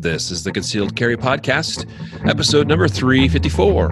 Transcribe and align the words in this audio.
This 0.00 0.30
is 0.30 0.44
the 0.44 0.52
Concealed 0.52 0.94
Carry 0.94 1.16
Podcast, 1.16 1.84
episode 2.24 2.68
number 2.68 2.86
354. 2.86 3.86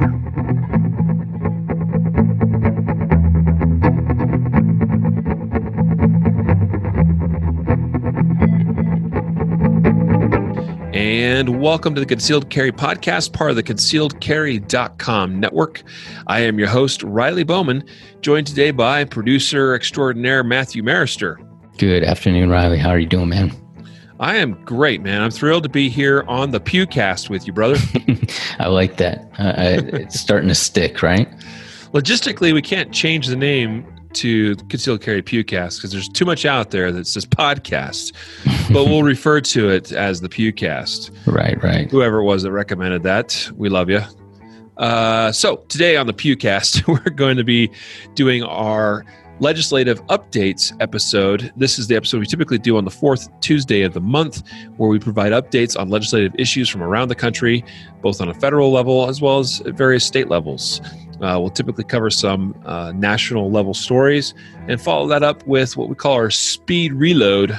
And 10.95 11.61
welcome 11.61 11.97
to 11.97 12.01
the 12.01 12.07
Concealed 12.07 12.51
Carry 12.51 12.71
Podcast, 12.71 13.33
part 13.33 13.51
of 13.51 13.57
the 13.57 13.65
concealedcarry.com 13.65 15.41
network. 15.41 15.83
I 16.29 16.39
am 16.39 16.61
your 16.61 16.69
host, 16.69 17.03
Riley 17.03 17.43
Bowman, 17.43 17.83
joined 18.21 18.47
today 18.47 18.71
by 18.71 19.03
producer 19.03 19.75
extraordinaire 19.75 20.45
Matthew 20.45 20.85
Maruster. 20.85 21.41
Good 21.79 22.05
afternoon, 22.05 22.49
Riley. 22.49 22.79
How 22.79 22.91
are 22.91 22.99
you 23.01 23.07
doing, 23.07 23.31
man? 23.31 23.66
I 24.19 24.37
am 24.37 24.55
great, 24.65 25.03
man. 25.03 25.23
I'm 25.23 25.31
thrilled 25.31 25.65
to 25.65 25.69
be 25.69 25.91
here 25.91 26.25
on 26.27 26.51
the 26.51 26.61
Pewcast 26.61 27.29
with 27.29 27.47
you, 27.47 27.53
brother. 27.53 27.77
I 28.59 28.69
like 28.69 28.97
that. 28.97 29.31
Uh, 29.39 29.83
it's 29.97 30.19
starting 30.19 30.49
to 30.49 30.55
stick, 30.55 31.03
right? 31.03 31.29
Logistically, 31.93 32.55
we 32.55 32.63
can't 32.63 32.93
change 32.93 33.27
the 33.27 33.37
name 33.37 33.87
to 34.15 34.57
Concealed 34.71 35.03
Carry 35.03 35.23
Pewcast 35.23 35.77
because 35.77 35.93
there's 35.93 36.09
too 36.09 36.25
much 36.25 36.47
out 36.47 36.71
there 36.71 36.91
that 36.93 37.07
says 37.07 37.27
podcast, 37.27 38.15
but 38.73 38.87
we'll 38.87 39.03
refer 39.05 39.43
to 39.43 39.69
it 39.69 39.93
as 39.93 40.23
the 40.23 40.29
Pewcast. 40.29 41.11
Right, 41.27 41.63
right. 41.63 41.91
Whoever 41.91 42.21
it 42.21 42.25
was 42.25 42.43
that 42.43 42.53
recommended 42.53 43.03
that, 43.03 43.51
we 43.55 43.69
love 43.69 43.91
you. 43.91 44.01
Uh, 44.79 45.33
so 45.33 45.57
today 45.69 45.97
on 45.97 46.07
the 46.07 46.15
Pewcast, 46.15 46.87
we're 46.89 47.11
going 47.11 47.37
to 47.37 47.45
be 47.45 47.71
doing 48.15 48.43
our 48.43 49.05
legislative 49.41 50.05
updates 50.07 50.75
episode. 50.81 51.53
This 51.57 51.79
is 51.79 51.87
the 51.87 51.97
episode 51.97 52.21
we 52.21 52.27
typically 52.27 52.59
do 52.59 52.77
on 52.77 52.85
the 52.85 52.91
fourth 52.91 53.29
Tuesday 53.41 53.83
of 53.83 53.93
the 53.93 54.01
month, 54.01 54.43
where 54.77 54.89
we 54.89 54.99
provide 54.99 55.33
updates 55.33 55.79
on 55.79 55.89
legislative 55.89 56.33
issues 56.39 56.69
from 56.69 56.83
around 56.83 57.09
the 57.09 57.15
country, 57.15 57.65
both 58.03 58.21
on 58.21 58.29
a 58.29 58.35
federal 58.35 58.73
level 58.73 59.09
as 59.09 59.21
well 59.21 59.39
as 59.39 59.61
at 59.63 59.75
various 59.75 60.05
state 60.05 60.29
levels. 60.29 60.81
Uh, 61.21 61.39
we'll 61.41 61.51
typically 61.51 61.85
cover 61.85 62.11
some 62.11 62.55
uh, 62.67 62.93
national 62.95 63.51
level 63.51 63.75
stories 63.75 64.35
and 64.69 64.81
follow 64.81 65.07
that 65.07 65.23
up 65.23 65.47
with 65.47 65.77
what 65.77 65.89
we 65.89 65.95
call 65.95 66.13
our 66.13 66.31
speed 66.31 66.93
reload 66.93 67.59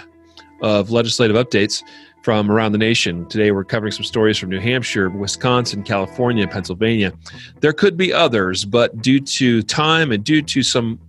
of 0.62 0.92
legislative 0.92 1.36
updates 1.36 1.84
from 2.28 2.52
around 2.52 2.74
the 2.74 2.78
nation. 2.78 3.26
Today, 3.30 3.52
we're 3.52 3.64
covering 3.64 3.94
some 3.94 4.04
stories 4.04 4.38
from 4.38 4.50
New 4.50 4.60
Hampshire, 4.60 5.10
Wisconsin, 5.10 5.82
California, 5.82 6.46
Pennsylvania. 6.46 7.14
There 7.62 7.72
could 7.72 7.96
be 7.96 8.12
others, 8.12 8.66
but 8.66 9.02
due 9.02 9.22
to 9.22 9.62
time 9.62 10.12
and 10.12 10.26
due 10.26 10.42
to 10.42 10.62
some 10.62 11.00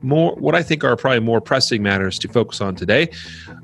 more 0.00 0.34
what 0.36 0.54
I 0.54 0.62
think 0.62 0.84
are 0.84 0.96
probably 0.96 1.20
more 1.20 1.40
pressing 1.40 1.82
matters 1.82 2.18
to 2.20 2.28
focus 2.28 2.60
on 2.60 2.74
today. 2.74 3.10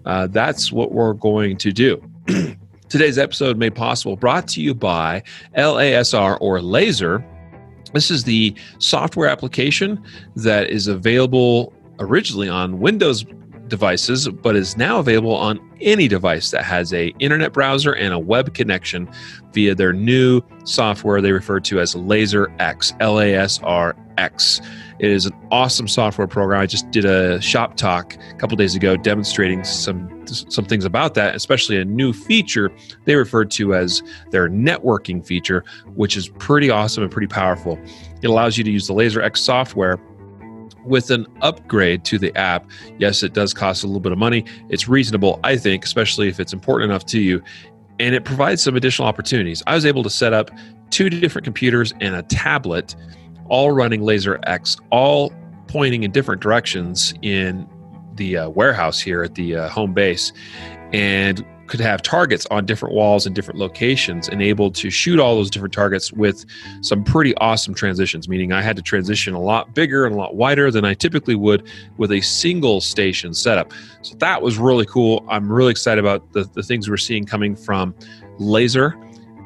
Uh, 0.04 0.26
that's 0.26 0.72
what 0.72 0.92
we're 0.92 1.14
going 1.14 1.56
to 1.58 1.72
do. 1.72 2.02
Today's 2.88 3.18
episode 3.18 3.56
made 3.56 3.74
possible 3.74 4.16
brought 4.16 4.46
to 4.48 4.60
you 4.60 4.74
by 4.74 5.22
LASR 5.56 6.38
or 6.40 6.60
Laser. 6.60 7.24
This 7.92 8.10
is 8.10 8.24
the 8.24 8.54
software 8.78 9.28
application 9.28 10.02
that 10.36 10.68
is 10.70 10.86
available 10.86 11.72
originally 11.98 12.48
on 12.48 12.80
Windows 12.80 13.24
devices 13.68 14.28
but 14.28 14.54
is 14.54 14.76
now 14.76 14.98
available 14.98 15.34
on 15.34 15.58
any 15.80 16.06
device 16.06 16.50
that 16.50 16.64
has 16.64 16.92
a 16.92 17.08
internet 17.18 17.52
browser 17.52 17.92
and 17.92 18.12
a 18.12 18.18
web 18.18 18.54
connection 18.54 19.08
via 19.52 19.74
their 19.74 19.92
new 19.92 20.42
software 20.64 21.20
they 21.22 21.32
refer 21.32 21.58
to 21.58 21.80
as 21.80 21.94
laser 21.94 22.54
x 22.58 22.92
l-a-s-r-x 24.18 24.60
it 24.98 25.10
is 25.10 25.26
an 25.26 25.32
awesome 25.50 25.88
software 25.88 26.26
program 26.26 26.60
i 26.60 26.66
just 26.66 26.90
did 26.90 27.04
a 27.04 27.40
shop 27.40 27.76
talk 27.76 28.16
a 28.30 28.34
couple 28.34 28.56
days 28.56 28.74
ago 28.74 28.96
demonstrating 28.96 29.62
some 29.64 30.10
some 30.26 30.64
things 30.64 30.84
about 30.84 31.14
that 31.14 31.34
especially 31.34 31.78
a 31.78 31.84
new 31.84 32.12
feature 32.12 32.70
they 33.04 33.14
referred 33.14 33.50
to 33.50 33.74
as 33.74 34.02
their 34.30 34.48
networking 34.48 35.24
feature 35.24 35.64
which 35.94 36.16
is 36.16 36.28
pretty 36.28 36.70
awesome 36.70 37.02
and 37.02 37.12
pretty 37.12 37.26
powerful 37.26 37.78
it 38.22 38.26
allows 38.26 38.56
you 38.56 38.64
to 38.64 38.70
use 38.70 38.86
the 38.86 38.94
laser 38.94 39.20
x 39.20 39.40
software 39.40 39.98
with 40.84 41.10
an 41.10 41.26
upgrade 41.40 42.04
to 42.04 42.18
the 42.18 42.36
app, 42.36 42.68
yes, 42.98 43.22
it 43.22 43.32
does 43.32 43.54
cost 43.54 43.84
a 43.84 43.86
little 43.86 44.00
bit 44.00 44.12
of 44.12 44.18
money. 44.18 44.44
It's 44.68 44.88
reasonable, 44.88 45.40
I 45.42 45.56
think, 45.56 45.84
especially 45.84 46.28
if 46.28 46.38
it's 46.38 46.52
important 46.52 46.90
enough 46.90 47.06
to 47.06 47.20
you. 47.20 47.42
And 47.98 48.14
it 48.14 48.24
provides 48.24 48.62
some 48.62 48.76
additional 48.76 49.08
opportunities. 49.08 49.62
I 49.66 49.74
was 49.74 49.86
able 49.86 50.02
to 50.02 50.10
set 50.10 50.32
up 50.32 50.50
two 50.90 51.10
different 51.10 51.44
computers 51.44 51.92
and 52.00 52.14
a 52.14 52.22
tablet, 52.22 52.94
all 53.48 53.72
running 53.72 54.02
Laser 54.02 54.40
X, 54.44 54.76
all 54.90 55.32
pointing 55.68 56.02
in 56.02 56.10
different 56.10 56.40
directions 56.40 57.14
in 57.22 57.68
the 58.14 58.36
uh, 58.36 58.48
warehouse 58.48 59.00
here 59.00 59.22
at 59.22 59.34
the 59.34 59.56
uh, 59.56 59.68
home 59.68 59.92
base. 59.92 60.32
And 60.92 61.44
could 61.66 61.80
have 61.80 62.02
targets 62.02 62.46
on 62.50 62.66
different 62.66 62.94
walls 62.94 63.26
and 63.26 63.34
different 63.34 63.58
locations 63.58 64.28
and 64.28 64.42
able 64.42 64.70
to 64.70 64.90
shoot 64.90 65.18
all 65.18 65.34
those 65.34 65.50
different 65.50 65.72
targets 65.72 66.12
with 66.12 66.44
some 66.82 67.02
pretty 67.02 67.34
awesome 67.36 67.74
transitions 67.74 68.28
meaning 68.28 68.52
i 68.52 68.60
had 68.60 68.76
to 68.76 68.82
transition 68.82 69.34
a 69.34 69.40
lot 69.40 69.74
bigger 69.74 70.04
and 70.04 70.14
a 70.14 70.18
lot 70.18 70.36
wider 70.36 70.70
than 70.70 70.84
i 70.84 70.92
typically 70.94 71.34
would 71.34 71.66
with 71.96 72.12
a 72.12 72.20
single 72.20 72.80
station 72.80 73.32
setup 73.32 73.72
so 74.02 74.14
that 74.16 74.42
was 74.42 74.58
really 74.58 74.86
cool 74.86 75.24
i'm 75.28 75.50
really 75.50 75.70
excited 75.70 76.02
about 76.02 76.32
the, 76.32 76.44
the 76.52 76.62
things 76.62 76.88
we're 76.88 76.96
seeing 76.96 77.24
coming 77.24 77.56
from 77.56 77.94
laser 78.38 78.94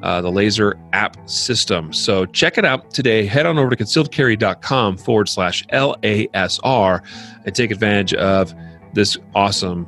uh, 0.03 0.21
the 0.21 0.31
laser 0.31 0.79
app 0.93 1.17
system 1.29 1.93
so 1.93 2.27
check 2.27 2.59
it 2.59 2.65
out 2.65 2.91
today 2.93 3.27
head 3.27 3.47
on 3.47 3.59
over 3.59 3.71
to 3.71 3.77
concealedcarry.com 3.77 4.97
forward 4.97 5.29
slash 5.29 5.65
lasr 5.67 7.01
and 7.45 7.55
take 7.55 7.71
advantage 7.71 8.15
of 8.15 8.55
this 8.95 9.17
awesome 9.35 9.87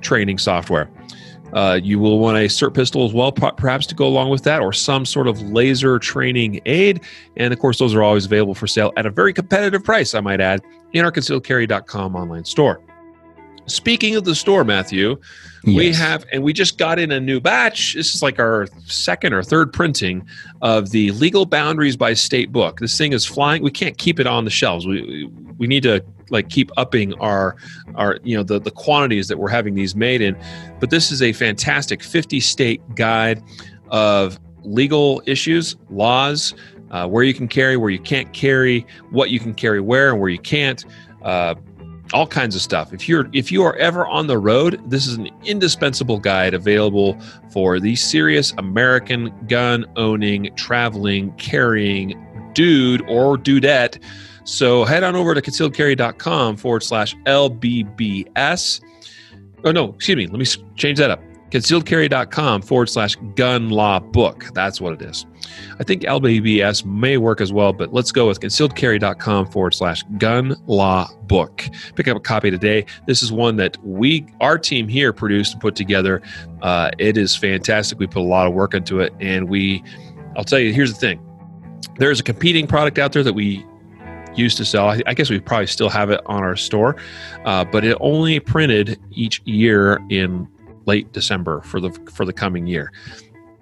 training 0.00 0.38
software 0.38 0.90
uh, 1.52 1.78
you 1.82 1.98
will 1.98 2.18
want 2.18 2.36
a 2.38 2.48
SIRT 2.48 2.74
pistol 2.74 3.04
as 3.04 3.12
well, 3.12 3.30
perhaps 3.30 3.86
to 3.86 3.94
go 3.94 4.06
along 4.06 4.30
with 4.30 4.42
that, 4.44 4.62
or 4.62 4.72
some 4.72 5.04
sort 5.04 5.28
of 5.28 5.40
laser 5.42 5.98
training 5.98 6.60
aid. 6.64 7.00
And 7.36 7.52
of 7.52 7.58
course, 7.58 7.78
those 7.78 7.94
are 7.94 8.02
always 8.02 8.24
available 8.24 8.54
for 8.54 8.66
sale 8.66 8.92
at 8.96 9.04
a 9.04 9.10
very 9.10 9.32
competitive 9.32 9.84
price, 9.84 10.14
I 10.14 10.20
might 10.20 10.40
add, 10.40 10.62
in 10.92 11.04
our 11.04 11.12
concealedcarry.com 11.12 12.16
online 12.16 12.44
store. 12.44 12.82
Speaking 13.66 14.16
of 14.16 14.24
the 14.24 14.34
store, 14.34 14.64
Matthew, 14.64 15.16
yes. 15.64 15.76
we 15.76 15.92
have, 15.92 16.24
and 16.32 16.42
we 16.42 16.52
just 16.52 16.78
got 16.78 16.98
in 16.98 17.12
a 17.12 17.20
new 17.20 17.40
batch. 17.40 17.94
This 17.94 18.14
is 18.14 18.22
like 18.22 18.38
our 18.38 18.66
second 18.86 19.32
or 19.32 19.42
third 19.42 19.72
printing 19.72 20.26
of 20.62 20.90
the 20.90 21.12
Legal 21.12 21.46
Boundaries 21.46 21.96
by 21.96 22.14
State 22.14 22.50
book. 22.50 22.80
This 22.80 22.98
thing 22.98 23.12
is 23.12 23.24
flying. 23.24 23.62
We 23.62 23.70
can't 23.70 23.96
keep 23.98 24.18
it 24.18 24.26
on 24.26 24.44
the 24.44 24.50
shelves. 24.50 24.86
We 24.86 25.30
we 25.58 25.66
need 25.66 25.84
to 25.84 26.04
like 26.30 26.48
keep 26.48 26.72
upping 26.76 27.14
our 27.14 27.56
our 27.94 28.18
you 28.24 28.36
know 28.36 28.42
the 28.42 28.58
the 28.58 28.70
quantities 28.70 29.28
that 29.28 29.38
we're 29.38 29.50
having 29.50 29.74
these 29.74 29.94
made 29.94 30.20
in. 30.20 30.36
But 30.80 30.90
this 30.90 31.12
is 31.12 31.22
a 31.22 31.32
fantastic 31.32 32.02
50 32.02 32.40
state 32.40 32.82
guide 32.96 33.42
of 33.90 34.40
legal 34.64 35.22
issues, 35.26 35.76
laws, 35.90 36.54
uh, 36.90 37.06
where 37.06 37.22
you 37.22 37.34
can 37.34 37.48
carry, 37.48 37.76
where 37.76 37.90
you 37.90 37.98
can't 37.98 38.32
carry, 38.32 38.86
what 39.10 39.30
you 39.30 39.38
can 39.38 39.54
carry 39.54 39.80
where, 39.80 40.10
and 40.10 40.20
where 40.20 40.30
you 40.30 40.38
can't. 40.38 40.84
Uh, 41.22 41.54
all 42.12 42.26
kinds 42.26 42.54
of 42.54 42.62
stuff. 42.62 42.92
If 42.92 43.08
you're 43.08 43.28
if 43.32 43.50
you 43.50 43.62
are 43.64 43.76
ever 43.76 44.06
on 44.06 44.26
the 44.26 44.38
road, 44.38 44.80
this 44.88 45.06
is 45.06 45.16
an 45.16 45.28
indispensable 45.44 46.18
guide 46.18 46.54
available 46.54 47.18
for 47.50 47.80
the 47.80 47.96
serious 47.96 48.52
American 48.58 49.32
gun 49.48 49.84
owning, 49.96 50.54
traveling, 50.56 51.32
carrying 51.32 52.50
dude 52.54 53.02
or 53.02 53.36
dudette. 53.36 54.02
So 54.44 54.84
head 54.84 55.04
on 55.04 55.14
over 55.14 55.34
to 55.34 55.40
concealedcarry.com 55.40 56.56
forward 56.56 56.82
slash 56.82 57.14
LBBS. 57.26 58.80
Oh, 59.64 59.70
no, 59.70 59.94
excuse 59.94 60.16
me. 60.16 60.26
Let 60.26 60.38
me 60.38 60.64
change 60.76 60.98
that 60.98 61.10
up 61.10 61.22
concealedcarry.com 61.52 62.62
forward 62.62 62.88
slash 62.88 63.14
gun 63.36 63.68
law 63.68 64.00
book. 64.00 64.46
That's 64.54 64.80
what 64.80 64.94
it 64.94 65.02
is. 65.02 65.26
I 65.78 65.84
think 65.84 66.02
LBBS 66.02 66.84
may 66.86 67.18
work 67.18 67.42
as 67.42 67.52
well, 67.52 67.74
but 67.74 67.92
let's 67.92 68.10
go 68.10 68.26
with 68.28 68.40
concealedcarry.com 68.40 69.50
forward 69.50 69.74
slash 69.74 70.02
gun 70.16 70.56
law 70.66 71.08
book. 71.24 71.64
Pick 71.94 72.08
up 72.08 72.16
a 72.16 72.20
copy 72.20 72.50
today. 72.50 72.86
This 73.06 73.22
is 73.22 73.30
one 73.30 73.56
that 73.56 73.76
we, 73.84 74.26
our 74.40 74.58
team 74.58 74.88
here, 74.88 75.12
produced 75.12 75.52
and 75.52 75.60
put 75.60 75.76
together. 75.76 76.22
Uh, 76.62 76.90
it 76.98 77.18
is 77.18 77.36
fantastic. 77.36 77.98
We 77.98 78.06
put 78.06 78.20
a 78.20 78.22
lot 78.22 78.46
of 78.46 78.54
work 78.54 78.72
into 78.72 79.00
it, 79.00 79.12
and 79.20 79.50
we, 79.50 79.84
I'll 80.36 80.44
tell 80.44 80.58
you, 80.58 80.72
here's 80.72 80.92
the 80.92 80.98
thing. 80.98 81.20
There's 81.96 82.18
a 82.18 82.24
competing 82.24 82.66
product 82.66 82.98
out 82.98 83.12
there 83.12 83.22
that 83.22 83.34
we 83.34 83.66
used 84.34 84.56
to 84.56 84.64
sell. 84.64 84.88
I, 84.88 85.12
guess 85.12 85.28
we 85.28 85.38
probably 85.40 85.66
still 85.66 85.90
have 85.90 86.08
it 86.08 86.22
on 86.24 86.42
our 86.42 86.56
store, 86.56 86.96
uh, 87.44 87.64
but 87.66 87.84
it 87.84 87.98
only 88.00 88.40
printed 88.40 88.98
each 89.10 89.42
year 89.44 90.00
in 90.08 90.48
late 90.86 91.12
December 91.12 91.60
for 91.62 91.80
the 91.80 91.90
for 92.12 92.24
the 92.24 92.32
coming 92.32 92.66
year. 92.66 92.92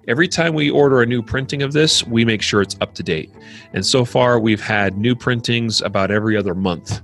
Every 0.07 0.27
time 0.27 0.55
we 0.55 0.69
order 0.69 1.01
a 1.01 1.05
new 1.05 1.21
printing 1.21 1.61
of 1.61 1.73
this, 1.73 2.05
we 2.05 2.25
make 2.25 2.41
sure 2.41 2.61
it's 2.61 2.75
up 2.81 2.95
to 2.95 3.03
date. 3.03 3.31
And 3.73 3.85
so 3.85 4.03
far, 4.03 4.39
we've 4.39 4.61
had 4.61 4.97
new 4.97 5.15
printings 5.15 5.79
about 5.81 6.09
every 6.09 6.35
other 6.35 6.55
month. 6.55 7.01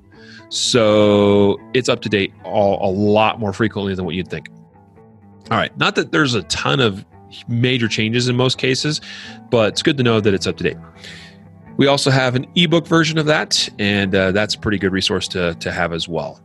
So 0.50 1.60
it's 1.74 1.90
up 1.90 2.02
to 2.02 2.10
date 2.10 2.34
all, 2.44 2.90
a 2.90 2.92
lot 2.92 3.40
more 3.40 3.54
frequently 3.54 3.94
than 3.94 4.06
what 4.06 4.16
you'd 4.16 4.30
think. 4.30 4.50
All 5.52 5.58
right, 5.58 5.75
not 5.78 5.96
that 5.96 6.12
there's 6.12 6.34
a 6.34 6.44
ton 6.44 6.80
of 6.80 7.06
major 7.48 7.88
changes 7.88 8.28
in 8.28 8.36
most 8.36 8.58
cases, 8.58 9.00
but 9.50 9.69
it's 9.69 9.84
good 9.84 9.98
to 9.98 10.04
know 10.04 10.19
that 10.19 10.34
it's 10.34 10.48
up 10.48 10.58
to 10.58 10.64
date. 10.64 10.78
We 11.78 11.88
also 11.88 12.10
have 12.10 12.36
an 12.36 12.48
ebook 12.56 12.88
version 12.88 13.18
of 13.18 13.28
that, 13.28 13.69
and 13.78 14.16
uh, 14.16 14.31
that's 14.31 14.56
a 14.56 14.60
pretty 14.60 14.80
good 14.80 14.92
resource 14.92 15.28
to, 15.30 15.54
to 15.56 15.72
have 15.72 15.94
as 15.94 16.08
well. 16.08 16.42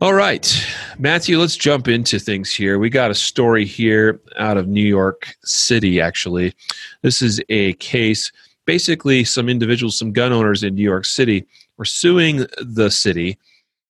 All 0.00 0.14
right, 0.14 0.64
Matthew, 0.96 1.40
let's 1.40 1.56
jump 1.56 1.88
into 1.88 2.20
things 2.20 2.54
here. 2.54 2.78
We 2.78 2.88
got 2.88 3.10
a 3.10 3.16
story 3.16 3.64
here 3.64 4.20
out 4.36 4.56
of 4.56 4.68
New 4.68 4.86
York 4.86 5.34
City, 5.42 6.00
actually. 6.00 6.54
This 7.02 7.20
is 7.20 7.42
a 7.48 7.72
case. 7.74 8.30
Basically, 8.64 9.24
some 9.24 9.48
individuals, 9.48 9.98
some 9.98 10.12
gun 10.12 10.32
owners 10.32 10.62
in 10.62 10.76
New 10.76 10.84
York 10.84 11.04
City 11.04 11.44
were 11.78 11.84
suing 11.84 12.46
the 12.60 12.92
city, 12.92 13.38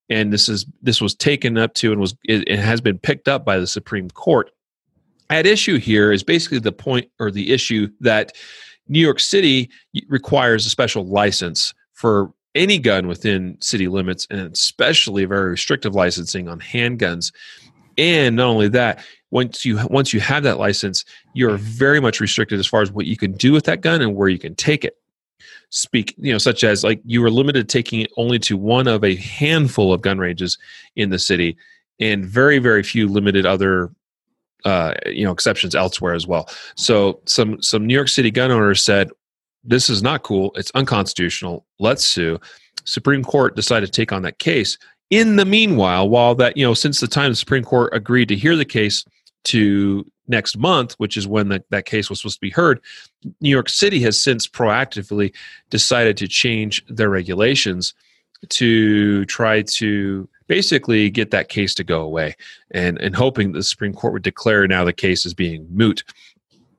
and 0.08 0.32
this 0.32 0.48
is 0.48 0.64
this 0.80 1.02
was 1.02 1.14
taken 1.14 1.58
up 1.58 1.74
to 1.74 1.92
and 1.92 2.00
was 2.00 2.16
it, 2.24 2.48
it 2.48 2.58
has 2.58 2.80
been 2.80 2.98
picked 2.98 3.28
up 3.28 3.44
by 3.44 3.58
the 3.58 3.66
Supreme 3.66 4.08
Court. 4.08 4.50
At 5.28 5.44
issue 5.44 5.76
here 5.76 6.10
is 6.10 6.22
basically 6.22 6.60
the 6.60 6.72
point 6.72 7.10
or 7.20 7.30
the 7.30 7.52
issue 7.52 7.86
that 8.00 8.32
New 8.88 9.00
York 9.00 9.20
City 9.20 9.68
requires 10.08 10.64
a 10.64 10.70
special 10.70 11.04
license 11.04 11.74
for 11.92 12.32
any 12.58 12.78
gun 12.78 13.06
within 13.06 13.56
city 13.60 13.88
limits, 13.88 14.26
and 14.30 14.52
especially 14.52 15.24
very 15.24 15.50
restrictive 15.50 15.94
licensing 15.94 16.48
on 16.48 16.60
handguns. 16.60 17.32
And 17.96 18.36
not 18.36 18.48
only 18.48 18.68
that, 18.68 19.04
once 19.30 19.64
you 19.64 19.78
once 19.88 20.12
you 20.12 20.20
have 20.20 20.42
that 20.42 20.58
license, 20.58 21.04
you're 21.34 21.56
very 21.56 22.00
much 22.00 22.20
restricted 22.20 22.58
as 22.58 22.66
far 22.66 22.82
as 22.82 22.92
what 22.92 23.06
you 23.06 23.16
can 23.16 23.32
do 23.32 23.52
with 23.52 23.64
that 23.64 23.80
gun 23.80 24.02
and 24.02 24.14
where 24.14 24.28
you 24.28 24.38
can 24.38 24.54
take 24.54 24.84
it. 24.84 24.96
Speak, 25.70 26.14
you 26.18 26.32
know, 26.32 26.38
such 26.38 26.64
as 26.64 26.82
like 26.82 27.00
you 27.04 27.20
were 27.20 27.30
limited 27.30 27.68
taking 27.68 28.00
it 28.00 28.10
only 28.16 28.38
to 28.40 28.56
one 28.56 28.88
of 28.88 29.04
a 29.04 29.16
handful 29.16 29.92
of 29.92 30.00
gun 30.00 30.18
ranges 30.18 30.58
in 30.96 31.10
the 31.10 31.18
city, 31.18 31.56
and 32.00 32.24
very 32.24 32.58
very 32.58 32.82
few 32.82 33.06
limited 33.06 33.46
other 33.46 33.90
uh, 34.64 34.94
you 35.06 35.24
know 35.24 35.32
exceptions 35.32 35.74
elsewhere 35.74 36.14
as 36.14 36.26
well. 36.26 36.48
So 36.76 37.20
some 37.26 37.60
some 37.62 37.86
New 37.86 37.94
York 37.94 38.08
City 38.08 38.30
gun 38.30 38.50
owners 38.50 38.82
said, 38.82 39.10
this 39.68 39.90
is 39.90 40.02
not 40.02 40.22
cool. 40.22 40.50
It's 40.56 40.72
unconstitutional. 40.74 41.64
Let's 41.78 42.04
sue. 42.04 42.40
Supreme 42.84 43.22
Court 43.22 43.54
decided 43.54 43.86
to 43.86 43.92
take 43.92 44.12
on 44.12 44.22
that 44.22 44.38
case. 44.38 44.78
In 45.10 45.36
the 45.36 45.44
meanwhile, 45.44 46.08
while 46.08 46.34
that, 46.36 46.56
you 46.56 46.64
know, 46.64 46.74
since 46.74 47.00
the 47.00 47.06
time 47.06 47.30
the 47.30 47.36
Supreme 47.36 47.64
Court 47.64 47.92
agreed 47.94 48.28
to 48.28 48.36
hear 48.36 48.56
the 48.56 48.64
case 48.64 49.04
to 49.44 50.10
next 50.26 50.56
month, 50.56 50.94
which 50.94 51.16
is 51.16 51.26
when 51.26 51.48
that, 51.48 51.64
that 51.70 51.84
case 51.84 52.08
was 52.08 52.20
supposed 52.20 52.36
to 52.36 52.40
be 52.40 52.50
heard, 52.50 52.80
New 53.40 53.50
York 53.50 53.68
City 53.68 54.00
has 54.00 54.20
since 54.20 54.46
proactively 54.46 55.34
decided 55.70 56.16
to 56.16 56.28
change 56.28 56.84
their 56.88 57.10
regulations 57.10 57.94
to 58.48 59.24
try 59.26 59.62
to 59.62 60.28
basically 60.46 61.10
get 61.10 61.30
that 61.30 61.48
case 61.48 61.74
to 61.74 61.84
go 61.84 62.00
away 62.00 62.34
and, 62.70 62.98
and 62.98 63.14
hoping 63.14 63.52
the 63.52 63.62
Supreme 63.62 63.92
Court 63.92 64.14
would 64.14 64.22
declare 64.22 64.66
now 64.66 64.84
the 64.84 64.92
case 64.92 65.26
as 65.26 65.34
being 65.34 65.66
moot, 65.70 66.04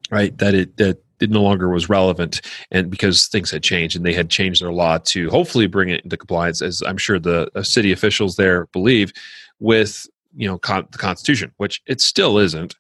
right? 0.10 0.36
That 0.38 0.56
it, 0.56 0.78
that 0.78 0.98
it 1.21 1.30
no 1.30 1.42
longer 1.42 1.69
was 1.69 1.89
relevant 1.89 2.42
and 2.71 2.89
because 2.89 3.27
things 3.27 3.51
had 3.51 3.63
changed 3.63 3.95
and 3.95 4.06
they 4.06 4.13
had 4.13 4.30
changed 4.30 4.62
their 4.62 4.71
law 4.71 4.98
to 4.98 5.30
hopefully 5.30 5.68
bring 5.68 5.89
it 5.89 6.04
into 6.04 6.18
compliance 6.18 6.62
as 6.62 6.81
i'm 6.86 6.98
sure 6.98 7.19
the 7.19 7.50
uh, 7.56 7.63
city 7.63 7.92
officials 7.92 8.36
there 8.36 8.68
believe 8.68 9.12
with 9.60 10.07
you 10.36 10.48
know 10.48 10.57
con- 10.57 10.88
the 10.92 10.98
constitution 10.98 11.51
which 11.57 11.81
it 11.88 12.01
still 12.01 12.38
isn't. 12.38 12.75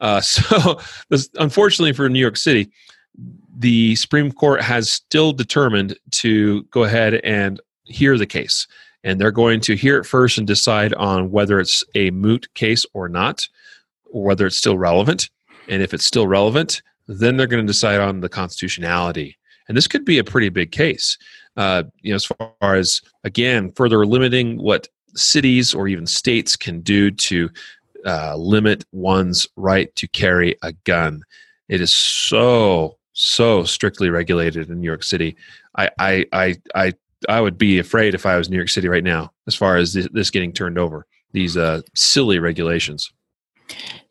Uh, 0.00 0.20
so 0.20 0.80
this, 1.10 1.28
unfortunately 1.38 1.92
for 1.92 2.08
new 2.08 2.20
york 2.20 2.36
city 2.36 2.70
the 3.58 3.94
supreme 3.96 4.32
court 4.32 4.62
has 4.62 4.90
still 4.90 5.32
determined 5.32 5.96
to 6.10 6.62
go 6.64 6.84
ahead 6.84 7.14
and 7.16 7.60
hear 7.84 8.16
the 8.16 8.26
case 8.26 8.66
and 9.04 9.20
they're 9.20 9.32
going 9.32 9.60
to 9.60 9.74
hear 9.74 9.98
it 9.98 10.04
first 10.04 10.38
and 10.38 10.46
decide 10.46 10.94
on 10.94 11.30
whether 11.30 11.58
it's 11.60 11.82
a 11.94 12.10
moot 12.12 12.52
case 12.54 12.86
or 12.94 13.08
not 13.08 13.48
or 14.10 14.24
whether 14.24 14.46
it's 14.46 14.56
still 14.56 14.78
relevant 14.78 15.28
and 15.68 15.82
if 15.82 15.92
it's 15.92 16.04
still 16.04 16.26
relevant 16.26 16.82
then 17.06 17.36
they're 17.36 17.46
going 17.46 17.64
to 17.64 17.72
decide 17.72 18.00
on 18.00 18.20
the 18.20 18.28
constitutionality. 18.28 19.36
And 19.68 19.76
this 19.76 19.88
could 19.88 20.04
be 20.04 20.18
a 20.18 20.24
pretty 20.24 20.48
big 20.48 20.72
case. 20.72 21.16
Uh, 21.56 21.84
you 22.00 22.10
know, 22.10 22.16
as 22.16 22.24
far 22.24 22.74
as 22.74 23.00
again, 23.24 23.72
further 23.72 24.04
limiting 24.06 24.60
what 24.60 24.88
cities 25.14 25.74
or 25.74 25.88
even 25.88 26.06
states 26.06 26.56
can 26.56 26.80
do 26.80 27.10
to 27.10 27.50
uh, 28.06 28.36
limit 28.36 28.84
one's 28.92 29.46
right 29.56 29.94
to 29.96 30.08
carry 30.08 30.56
a 30.62 30.72
gun. 30.84 31.22
It 31.68 31.80
is 31.80 31.94
so 31.94 32.98
so 33.12 33.64
strictly 33.64 34.10
regulated 34.10 34.70
in 34.70 34.80
New 34.80 34.86
York 34.86 35.02
City. 35.02 35.36
I 35.76 35.90
I 35.98 36.26
I 36.32 36.56
I, 36.74 36.92
I 37.28 37.40
would 37.40 37.58
be 37.58 37.78
afraid 37.78 38.14
if 38.14 38.26
I 38.26 38.36
was 38.36 38.50
New 38.50 38.56
York 38.56 38.70
City 38.70 38.88
right 38.88 39.04
now, 39.04 39.32
as 39.46 39.54
far 39.54 39.76
as 39.76 39.92
this, 39.92 40.08
this 40.12 40.30
getting 40.30 40.52
turned 40.52 40.78
over. 40.78 41.06
These 41.32 41.56
uh, 41.56 41.82
silly 41.94 42.38
regulations. 42.38 43.12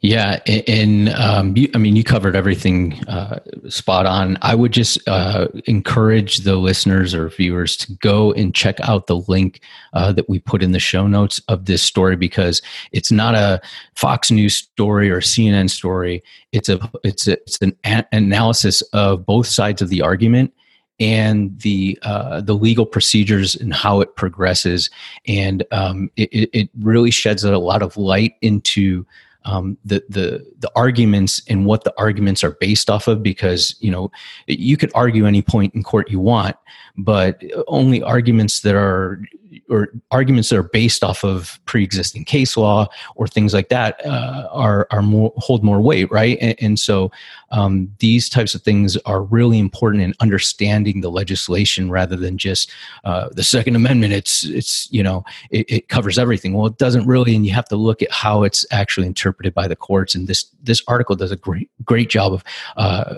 Yeah, 0.03 0.39
and 0.48 1.09
um, 1.09 1.56
you, 1.56 1.69
I 1.75 1.77
mean, 1.77 1.95
you 1.95 2.03
covered 2.03 2.36
everything 2.36 2.94
uh, 3.07 3.39
spot 3.69 4.07
on. 4.07 4.36
I 4.42 4.56
would 4.56 4.71
just 4.71 5.07
uh, 5.07 5.48
encourage 5.65 6.39
the 6.39 6.56
listeners 6.56 7.13
or 7.13 7.30
viewers 7.30 7.77
to 7.77 7.94
go 7.98 8.31
and 8.31 8.56
check 8.56 8.80
out 8.80 9.06
the 9.06 9.18
link 9.18 9.62
uh, 9.94 10.12
that 10.13 10.27
we 10.27 10.39
put 10.39 10.63
in 10.63 10.71
the 10.71 10.80
show 10.80 11.06
notes 11.06 11.39
of 11.50 11.65
this 11.65 11.83
story 11.83 12.15
because 12.15 12.63
it's 12.92 13.12
not 13.12 13.36
a 13.36 13.62
Fox 13.94 14.31
News 14.31 14.56
story 14.56 15.12
or 15.12 15.21
CNN 15.21 15.69
story. 15.69 16.24
It's 16.51 16.68
a 16.68 16.80
it's 17.03 17.27
a, 17.27 17.33
it's 17.33 17.62
an 17.62 17.77
a- 17.86 18.07
analysis 18.12 18.81
of 18.94 19.24
both 19.24 19.45
sides 19.45 19.83
of 19.83 19.89
the 19.89 20.01
argument 20.01 20.51
and 21.00 21.59
the 21.59 22.00
uh, 22.01 22.42
the 22.42 22.56
legal 22.56 22.88
procedures 22.88 23.56
and 23.56 23.71
how 23.71 24.01
it 24.01 24.15
progresses, 24.15 24.89
and 25.27 25.63
um, 25.71 26.09
it, 26.15 26.50
it 26.53 26.69
really 26.80 27.12
sheds 27.12 27.44
a 27.44 27.56
lot 27.59 27.83
of 27.83 27.98
light 27.98 28.33
into 28.42 29.06
um, 29.45 29.77
the 29.85 30.03
the 30.09 30.45
the 30.59 30.71
arguments 30.75 31.41
and 31.47 31.65
what 31.65 31.83
the 31.83 31.93
arguments 31.97 32.43
are 32.43 32.51
based 32.51 32.89
off 32.89 33.07
of 33.07 33.23
because 33.23 33.75
you 33.79 33.91
know 33.91 34.11
you 34.47 34.77
could 34.77 34.91
argue 34.93 35.25
any 35.25 35.41
point 35.41 35.73
in 35.73 35.83
court 35.83 36.09
you 36.09 36.19
want 36.19 36.55
but 36.97 37.41
only 37.67 38.01
arguments 38.01 38.61
that 38.61 38.75
are 38.75 39.21
or 39.69 39.89
arguments 40.11 40.49
that 40.49 40.57
are 40.57 40.63
based 40.63 41.03
off 41.03 41.23
of 41.23 41.59
pre-existing 41.65 42.25
case 42.25 42.57
law 42.57 42.88
or 43.15 43.27
things 43.27 43.53
like 43.53 43.69
that 43.69 44.05
uh, 44.05 44.47
are 44.51 44.88
are 44.91 45.01
more 45.01 45.33
hold 45.38 45.63
more 45.63 45.81
weight, 45.81 46.11
right? 46.11 46.38
And, 46.41 46.55
and 46.59 46.79
so 46.79 47.11
um, 47.51 47.91
these 47.99 48.29
types 48.29 48.55
of 48.55 48.61
things 48.61 48.97
are 48.97 49.23
really 49.23 49.59
important 49.59 50.03
in 50.03 50.13
understanding 50.19 51.01
the 51.01 51.09
legislation 51.09 51.89
rather 51.89 52.15
than 52.15 52.38
just 52.38 52.71
uh, 53.03 53.29
the 53.31 53.43
Second 53.43 53.75
Amendment. 53.75 54.13
It's 54.13 54.43
it's 54.45 54.91
you 54.91 55.03
know 55.03 55.23
it, 55.49 55.69
it, 55.69 55.89
covers 55.89 56.17
everything. 56.17 56.53
Well, 56.53 56.67
it 56.67 56.77
doesn't 56.77 57.07
really, 57.07 57.35
and 57.35 57.45
you 57.45 57.53
have 57.53 57.67
to 57.69 57.75
look 57.75 58.01
at 58.01 58.11
how 58.11 58.43
it's 58.43 58.65
actually 58.71 59.07
interpreted 59.07 59.30
by 59.53 59.67
the 59.67 59.75
courts. 59.75 60.15
And 60.15 60.27
this 60.27 60.45
this 60.63 60.83
article 60.87 61.15
does 61.15 61.31
a 61.31 61.35
great 61.35 61.69
great 61.83 62.09
job 62.09 62.33
of 62.33 62.43
uh, 62.77 63.15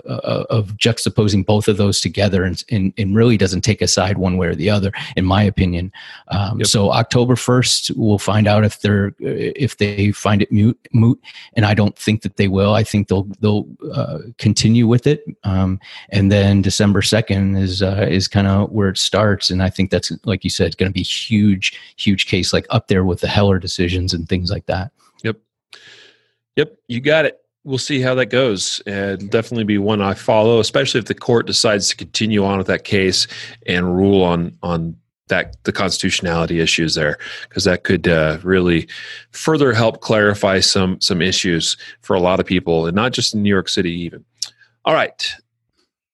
of 0.50 0.76
juxtaposing 0.76 1.44
both 1.46 1.68
of 1.68 1.76
those 1.76 2.00
together, 2.00 2.44
and, 2.44 2.64
and, 2.70 2.92
and 2.98 3.16
really 3.16 3.36
doesn't 3.36 3.62
take 3.62 3.82
a 3.82 3.88
side 3.88 4.18
one 4.18 4.36
way 4.36 4.46
or 4.46 4.54
the 4.54 4.70
other, 4.70 4.92
in 5.16 5.24
my 5.24 5.42
opinion. 5.42 5.92
Um, 6.28 6.58
yep. 6.58 6.66
So 6.66 6.92
October 6.92 7.36
first, 7.36 7.90
we'll 7.96 8.18
find 8.18 8.46
out 8.46 8.64
if 8.64 8.80
they're 8.80 9.14
if 9.18 9.78
they 9.78 10.12
find 10.12 10.42
it 10.42 10.50
moot, 10.52 10.78
moot, 10.92 11.20
and 11.54 11.64
I 11.66 11.74
don't 11.74 11.96
think 11.96 12.22
that 12.22 12.36
they 12.36 12.48
will. 12.48 12.74
I 12.74 12.84
think 12.84 13.08
they'll 13.08 13.28
they'll 13.40 13.66
uh, 13.92 14.18
continue 14.38 14.86
with 14.86 15.06
it, 15.06 15.24
um, 15.44 15.80
and 16.10 16.30
then 16.30 16.62
December 16.62 17.02
second 17.02 17.56
is 17.56 17.82
uh, 17.82 18.06
is 18.08 18.28
kind 18.28 18.46
of 18.46 18.70
where 18.70 18.88
it 18.88 18.98
starts, 18.98 19.50
and 19.50 19.62
I 19.62 19.70
think 19.70 19.90
that's 19.90 20.12
like 20.24 20.44
you 20.44 20.50
said, 20.50 20.76
going 20.76 20.90
to 20.90 20.94
be 20.94 21.02
huge, 21.02 21.78
huge 21.96 22.26
case, 22.26 22.52
like 22.52 22.66
up 22.70 22.88
there 22.88 23.04
with 23.04 23.20
the 23.20 23.28
Heller 23.28 23.58
decisions 23.58 24.14
and 24.14 24.28
things 24.28 24.50
like 24.50 24.66
that. 24.66 24.92
Yep, 25.22 25.36
yep, 26.56 26.76
you 26.88 27.00
got 27.00 27.24
it 27.24 27.40
we'll 27.64 27.78
see 27.78 28.00
how 28.00 28.14
that 28.14 28.26
goes 28.26 28.80
and 28.86 29.30
definitely 29.30 29.64
be 29.64 29.78
one 29.78 30.02
I 30.02 30.14
follow, 30.14 30.60
especially 30.60 31.00
if 31.00 31.06
the 31.06 31.14
court 31.14 31.46
decides 31.46 31.88
to 31.88 31.96
continue 31.96 32.44
on 32.44 32.58
with 32.58 32.66
that 32.68 32.84
case 32.84 33.26
and 33.66 33.96
rule 33.96 34.22
on 34.22 34.56
on 34.62 34.96
that 35.28 35.56
the 35.64 35.72
constitutionality 35.72 36.60
issues 36.60 36.94
there 36.94 37.16
because 37.48 37.64
that 37.64 37.84
could 37.84 38.06
uh, 38.06 38.38
really 38.42 38.86
further 39.30 39.72
help 39.72 40.02
clarify 40.02 40.60
some 40.60 41.00
some 41.00 41.22
issues 41.22 41.78
for 42.02 42.14
a 42.14 42.20
lot 42.20 42.40
of 42.40 42.46
people 42.46 42.86
and 42.86 42.94
not 42.94 43.12
just 43.12 43.34
in 43.34 43.42
New 43.42 43.48
York 43.48 43.68
City 43.68 43.92
even. 43.92 44.24
All 44.84 44.94
right. 44.94 45.34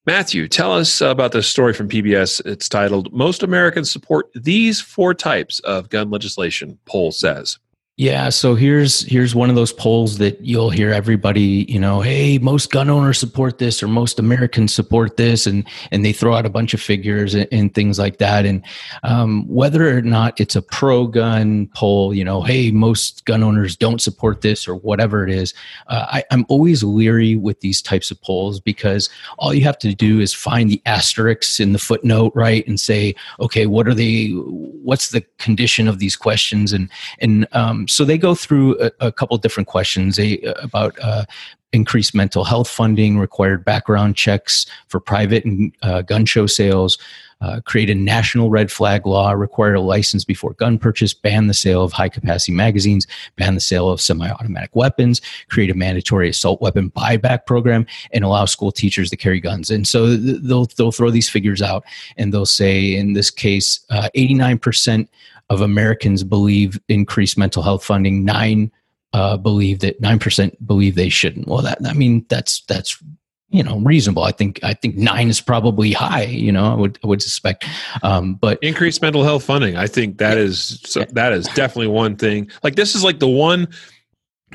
Matthew, 0.06 0.48
tell 0.48 0.72
us 0.72 1.00
about 1.00 1.32
the 1.32 1.42
story 1.42 1.74
from 1.74 1.88
PBS. 1.88 2.44
It's 2.46 2.68
titled 2.68 3.12
Most 3.12 3.42
Americans 3.42 3.92
Support 3.92 4.30
These 4.34 4.80
Four 4.80 5.12
Types 5.12 5.58
of 5.60 5.90
Gun 5.90 6.10
Legislation, 6.10 6.78
poll 6.86 7.12
says. 7.12 7.58
Yeah, 8.00 8.30
so 8.30 8.54
here's 8.54 9.02
here's 9.02 9.34
one 9.34 9.50
of 9.50 9.56
those 9.56 9.74
polls 9.74 10.16
that 10.16 10.40
you'll 10.40 10.70
hear 10.70 10.90
everybody, 10.90 11.66
you 11.68 11.78
know, 11.78 12.00
hey, 12.00 12.38
most 12.38 12.72
gun 12.72 12.88
owners 12.88 13.18
support 13.18 13.58
this 13.58 13.82
or 13.82 13.88
most 13.88 14.18
Americans 14.18 14.74
support 14.74 15.18
this, 15.18 15.46
and 15.46 15.68
and 15.90 16.02
they 16.02 16.14
throw 16.14 16.34
out 16.34 16.46
a 16.46 16.48
bunch 16.48 16.72
of 16.72 16.80
figures 16.80 17.34
and, 17.34 17.46
and 17.52 17.74
things 17.74 17.98
like 17.98 18.16
that. 18.16 18.46
And 18.46 18.64
um, 19.02 19.46
whether 19.48 19.98
or 19.98 20.00
not 20.00 20.40
it's 20.40 20.56
a 20.56 20.62
pro-gun 20.62 21.66
poll, 21.74 22.14
you 22.14 22.24
know, 22.24 22.40
hey, 22.40 22.70
most 22.70 23.26
gun 23.26 23.42
owners 23.42 23.76
don't 23.76 24.00
support 24.00 24.40
this 24.40 24.66
or 24.66 24.76
whatever 24.76 25.22
it 25.22 25.30
is, 25.30 25.52
uh, 25.88 26.06
I, 26.08 26.24
I'm 26.30 26.46
always 26.48 26.82
leery 26.82 27.36
with 27.36 27.60
these 27.60 27.82
types 27.82 28.10
of 28.10 28.18
polls 28.22 28.60
because 28.60 29.10
all 29.38 29.52
you 29.52 29.64
have 29.64 29.78
to 29.80 29.94
do 29.94 30.20
is 30.20 30.32
find 30.32 30.70
the 30.70 30.80
asterisks 30.86 31.60
in 31.60 31.74
the 31.74 31.78
footnote, 31.78 32.32
right, 32.34 32.66
and 32.66 32.80
say, 32.80 33.14
okay, 33.40 33.66
what 33.66 33.86
are 33.86 33.94
they? 33.94 34.28
What's 34.28 35.10
the 35.10 35.20
condition 35.36 35.86
of 35.86 35.98
these 35.98 36.16
questions? 36.16 36.72
And 36.72 36.88
and 37.18 37.46
um, 37.52 37.88
so 37.90 38.04
they 38.04 38.18
go 38.18 38.34
through 38.34 38.80
a, 38.80 38.90
a 39.00 39.12
couple 39.12 39.36
different 39.38 39.66
questions. 39.66 40.16
They, 40.16 40.40
uh, 40.40 40.54
about 40.62 40.98
uh, 41.02 41.24
increased 41.72 42.14
mental 42.14 42.44
health 42.44 42.68
funding, 42.68 43.18
required 43.18 43.64
background 43.64 44.16
checks 44.16 44.66
for 44.88 45.00
private 45.00 45.44
and 45.44 45.72
uh, 45.82 46.02
gun 46.02 46.26
show 46.26 46.46
sales, 46.46 46.98
uh, 47.40 47.60
create 47.64 47.90
a 47.90 47.94
national 47.94 48.50
red 48.50 48.70
flag 48.70 49.06
law, 49.06 49.32
require 49.32 49.74
a 49.74 49.80
license 49.80 50.24
before 50.24 50.52
gun 50.54 50.78
purchase, 50.78 51.14
ban 51.14 51.46
the 51.46 51.54
sale 51.54 51.82
of 51.82 51.92
high 51.92 52.08
capacity 52.08 52.52
magazines, 52.52 53.06
ban 53.36 53.54
the 53.54 53.60
sale 53.60 53.88
of 53.88 54.00
semi 54.00 54.28
automatic 54.28 54.74
weapons, 54.74 55.20
create 55.48 55.70
a 55.70 55.74
mandatory 55.74 56.28
assault 56.28 56.60
weapon 56.60 56.90
buyback 56.90 57.46
program, 57.46 57.86
and 58.12 58.24
allow 58.24 58.44
school 58.44 58.72
teachers 58.72 59.10
to 59.10 59.16
carry 59.16 59.40
guns. 59.40 59.70
And 59.70 59.86
so 59.86 60.16
they'll, 60.16 60.66
they'll 60.66 60.92
throw 60.92 61.10
these 61.10 61.28
figures 61.28 61.62
out 61.62 61.84
and 62.16 62.32
they'll 62.32 62.46
say, 62.46 62.94
in 62.94 63.14
this 63.14 63.30
case, 63.30 63.84
uh, 63.90 64.08
89% 64.16 65.08
of 65.48 65.60
Americans 65.60 66.22
believe 66.22 66.78
increased 66.88 67.36
mental 67.36 67.62
health 67.62 67.84
funding, 67.84 68.24
nine 68.24 68.70
uh, 69.12 69.36
believe 69.36 69.80
that 69.80 70.00
nine 70.00 70.18
percent 70.18 70.64
believe 70.66 70.94
they 70.94 71.08
shouldn't. 71.08 71.48
Well, 71.48 71.62
that 71.62 71.78
I 71.84 71.92
mean 71.92 72.24
that's 72.28 72.62
that's 72.62 73.02
you 73.50 73.62
know 73.62 73.78
reasonable. 73.80 74.22
I 74.22 74.32
think 74.32 74.60
I 74.62 74.74
think 74.74 74.96
nine 74.96 75.28
is 75.28 75.40
probably 75.40 75.92
high. 75.92 76.24
You 76.24 76.52
know, 76.52 76.72
I 76.72 76.74
would 76.74 76.98
I 77.04 77.06
would 77.06 77.22
suspect. 77.22 77.66
Um, 78.02 78.34
but 78.34 78.62
increased 78.62 79.02
mental 79.02 79.24
health 79.24 79.44
funding, 79.44 79.76
I 79.76 79.86
think 79.86 80.18
that 80.18 80.36
yeah, 80.36 80.44
is 80.44 80.80
so, 80.84 81.04
that 81.12 81.32
is 81.32 81.46
definitely 81.48 81.88
one 81.88 82.16
thing. 82.16 82.50
Like 82.62 82.76
this 82.76 82.94
is 82.94 83.04
like 83.04 83.18
the 83.18 83.28
one 83.28 83.68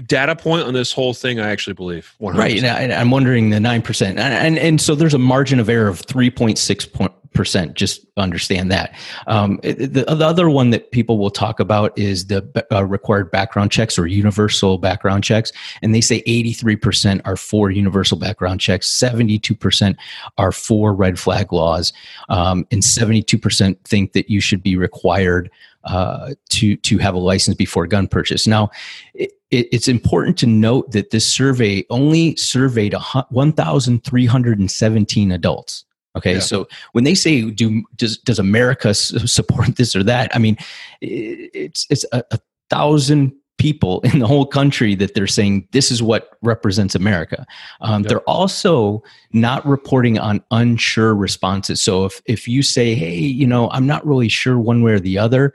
data 0.07 0.35
point 0.35 0.67
on 0.67 0.73
this 0.73 0.91
whole 0.91 1.13
thing 1.13 1.39
i 1.39 1.49
actually 1.49 1.73
believe 1.73 2.15
100%. 2.19 2.35
right 2.35 2.57
and 2.57 2.67
I, 2.67 2.99
am 2.99 3.11
wondering 3.11 3.51
the 3.51 3.59
9% 3.59 4.01
and, 4.01 4.19
and 4.19 4.59
and 4.59 4.81
so 4.81 4.93
there's 4.93 5.13
a 5.13 5.17
margin 5.17 5.57
of 5.57 5.69
error 5.69 5.87
of 5.87 6.01
3.6 6.01 6.91
point, 6.91 7.13
percent. 7.35 7.75
Just 7.75 8.05
understand 8.17 8.71
that. 8.71 8.95
Um, 9.27 9.59
the, 9.61 10.05
the, 10.07 10.25
other 10.25 10.49
one 10.49 10.71
that 10.71 10.91
people 10.91 11.19
will 11.19 11.29
talk 11.29 11.59
about 11.59 11.95
is 11.97 12.27
the 12.27 12.65
uh, 12.71 12.85
required 12.85 13.29
background 13.29 13.71
checks 13.71 13.99
or 13.99 14.07
universal 14.07 14.77
background 14.77 15.23
checks, 15.23 15.51
and 15.81 15.93
they 15.93 16.01
say 16.01 16.23
83% 16.23 17.21
are 17.25 17.35
for 17.35 17.69
universal 17.69 18.17
background 18.17 18.61
checks, 18.61 18.89
72% 18.89 19.95
are 20.37 20.51
for 20.51 20.95
red 20.95 21.19
flag 21.19 21.53
laws, 21.53 21.93
um, 22.29 22.65
and 22.71 22.81
72% 22.81 23.77
think 23.83 24.13
that 24.13 24.29
you 24.29 24.41
should 24.41 24.63
be 24.63 24.75
required 24.75 25.51
uh, 25.83 26.33
to 26.49 26.75
to 26.77 26.97
have 26.97 27.13
a 27.13 27.19
license 27.19 27.55
before 27.55 27.85
gun 27.85 28.07
purchase. 28.07 28.47
Now, 28.47 28.71
it, 29.13 29.33
it's 29.51 29.87
important 29.87 30.35
to 30.39 30.47
note 30.47 30.89
that 30.91 31.11
this 31.11 31.31
survey 31.31 31.85
only 31.89 32.35
surveyed 32.35 32.93
1,317 33.29 35.31
adults. 35.31 35.85
Okay, 36.15 36.35
yeah. 36.35 36.39
so 36.39 36.67
when 36.93 37.03
they 37.03 37.15
say 37.15 37.41
do 37.49 37.83
does 37.95 38.17
does 38.19 38.39
America 38.39 38.93
support 38.93 39.75
this 39.75 39.95
or 39.95 40.03
that? 40.03 40.33
I 40.35 40.39
mean, 40.39 40.57
it's 41.01 41.85
it's 41.89 42.05
a, 42.11 42.23
a, 42.31 42.39
thousand 42.71 43.31
people 43.57 44.01
in 44.03 44.19
the 44.19 44.27
whole 44.27 44.45
country 44.45 44.95
that 44.95 45.13
they're 45.13 45.27
saying 45.27 45.67
this 45.71 45.91
is 45.91 46.01
what 46.01 46.31
represents 46.41 46.95
America. 46.95 47.45
Um, 47.81 48.01
yeah. 48.01 48.09
They're 48.09 48.19
also 48.21 49.03
not 49.33 49.65
reporting 49.65 50.17
on 50.17 50.43
unsure 50.51 51.13
responses. 51.13 51.81
So 51.81 52.05
if 52.05 52.21
if 52.25 52.47
you 52.47 52.63
say, 52.63 52.95
hey, 52.95 53.17
you 53.17 53.47
know, 53.47 53.69
I'm 53.69 53.87
not 53.87 54.05
really 54.05 54.29
sure 54.29 54.57
one 54.57 54.81
way 54.81 54.93
or 54.93 54.99
the 54.99 55.17
other. 55.17 55.53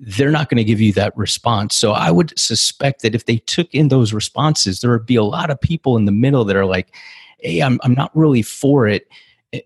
They're 0.00 0.30
not 0.30 0.48
going 0.48 0.58
to 0.58 0.64
give 0.64 0.80
you 0.80 0.92
that 0.92 1.16
response. 1.16 1.74
So 1.76 1.90
I 1.90 2.12
would 2.12 2.38
suspect 2.38 3.02
that 3.02 3.16
if 3.16 3.26
they 3.26 3.38
took 3.38 3.74
in 3.74 3.88
those 3.88 4.12
responses, 4.12 4.80
there 4.80 4.92
would 4.92 5.06
be 5.06 5.16
a 5.16 5.24
lot 5.24 5.50
of 5.50 5.60
people 5.60 5.96
in 5.96 6.04
the 6.04 6.12
middle 6.12 6.44
that 6.44 6.54
are 6.54 6.64
like, 6.64 6.94
"Hey, 7.40 7.60
I'm 7.60 7.80
I'm 7.82 7.94
not 7.94 8.16
really 8.16 8.42
for 8.42 8.86
it." 8.86 9.08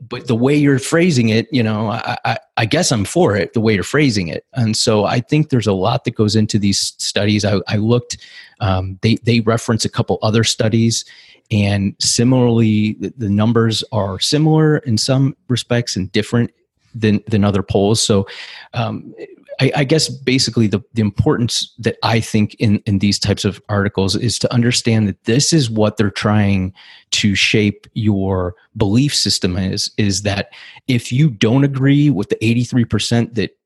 But 0.01 0.29
the 0.29 0.37
way 0.37 0.55
you're 0.55 0.79
phrasing 0.79 1.31
it, 1.31 1.49
you 1.51 1.63
know, 1.63 1.89
I, 1.89 2.17
I, 2.25 2.39
I, 2.57 2.67
guess 2.67 2.93
I'm 2.93 3.05
for 3.05 3.37
it 3.37 3.53
the 3.53 3.61
way 3.61 3.75
you're 3.75 3.83
phrasing 3.83 4.29
it. 4.29 4.47
And 4.53 4.77
so 4.77 5.05
I 5.05 5.19
think 5.19 5.49
there's 5.49 5.67
a 5.67 5.73
lot 5.73 6.05
that 6.05 6.15
goes 6.15 6.37
into 6.37 6.59
these 6.59 6.95
studies. 6.99 7.45
I, 7.45 7.61
I 7.67 7.77
looked, 7.77 8.19
um, 8.61 8.99
they, 9.03 9.17
they 9.17 9.41
reference 9.41 9.85
a 9.85 9.89
couple 9.89 10.19
other 10.23 10.45
studies, 10.45 11.05
and 11.51 11.97
similarly, 11.99 12.95
the, 12.95 13.13
the 13.17 13.29
numbers 13.29 13.83
are 13.93 14.21
similar 14.21 14.79
in 14.79 14.97
some 14.97 15.37
respects 15.49 15.97
and 15.97 16.11
different 16.13 16.53
than, 16.95 17.21
than 17.27 17.45
other 17.45 17.63
polls. 17.63 18.01
So 18.01 18.27
um, 18.75 19.15
I, 19.61 19.73
I, 19.77 19.85
guess 19.85 20.09
basically 20.09 20.67
the, 20.67 20.81
the 20.95 21.03
importance 21.03 21.73
that 21.79 21.97
I 22.03 22.21
think 22.21 22.55
in, 22.55 22.79
in 22.87 22.99
these 22.99 23.19
types 23.19 23.45
of 23.45 23.61
articles 23.69 24.17
is 24.17 24.39
to 24.41 24.53
understand 24.53 25.09
that 25.09 25.25
this 25.25 25.53
is 25.53 25.71
what 25.71 25.97
they're 25.97 26.11
trying 26.11 26.73
to 27.13 27.35
shape 27.35 27.87
your 27.95 28.55
belief 28.77 29.15
system 29.15 29.57
is, 29.57 29.91
is 29.99 30.23
that 30.23 30.51
if 30.89 31.13
you 31.13 31.31
don't 31.31 31.65
agree 31.65 32.11
with 32.11 32.29
the 32.29 32.37
83% 32.37 33.35
that 33.35 33.57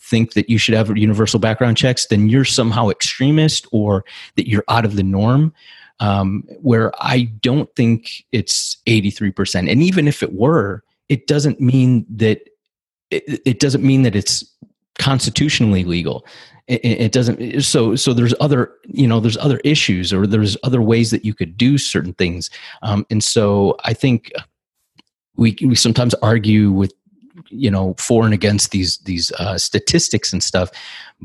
think 0.00 0.34
that 0.34 0.48
you 0.48 0.58
should 0.58 0.74
have 0.74 0.96
universal 0.96 1.40
background 1.40 1.76
checks, 1.76 2.06
then 2.06 2.28
you're 2.28 2.44
somehow 2.44 2.88
extremist 2.88 3.66
or 3.72 4.04
that 4.36 4.48
you're 4.48 4.64
out 4.68 4.84
of 4.84 4.96
the 4.96 5.02
norm. 5.02 5.52
Um, 5.98 6.44
where 6.60 6.92
I 7.02 7.22
don't 7.40 7.74
think 7.74 8.22
it's 8.30 8.76
83%. 8.86 9.70
And 9.70 9.82
even 9.82 10.06
if 10.06 10.22
it 10.22 10.34
were, 10.34 10.84
it 11.08 11.26
doesn't 11.26 11.58
mean 11.58 12.04
that 12.10 12.42
it, 13.10 13.40
it 13.46 13.60
doesn't 13.60 13.84
mean 13.84 14.02
that 14.02 14.16
it's 14.16 14.44
constitutionally 14.98 15.84
legal. 15.84 16.26
It, 16.68 17.12
doesn't 17.12 17.62
so 17.62 17.94
so 17.94 18.12
there's 18.12 18.34
other 18.40 18.72
you 18.88 19.06
know 19.06 19.20
there's 19.20 19.36
other 19.36 19.60
issues 19.62 20.12
or 20.12 20.26
there's 20.26 20.56
other 20.64 20.82
ways 20.82 21.12
that 21.12 21.24
you 21.24 21.32
could 21.32 21.56
do 21.56 21.78
certain 21.78 22.12
things. 22.14 22.50
Um, 22.82 23.06
and 23.08 23.22
so 23.22 23.76
i 23.84 23.92
think 23.92 24.32
we 25.36 25.56
we 25.62 25.76
sometimes 25.76 26.12
argue 26.14 26.72
with 26.72 26.92
you 27.50 27.70
know 27.70 27.94
for 27.98 28.24
and 28.24 28.34
against 28.34 28.72
these 28.72 28.98
these 28.98 29.30
uh, 29.38 29.56
statistics 29.56 30.32
and 30.32 30.42
stuff 30.42 30.70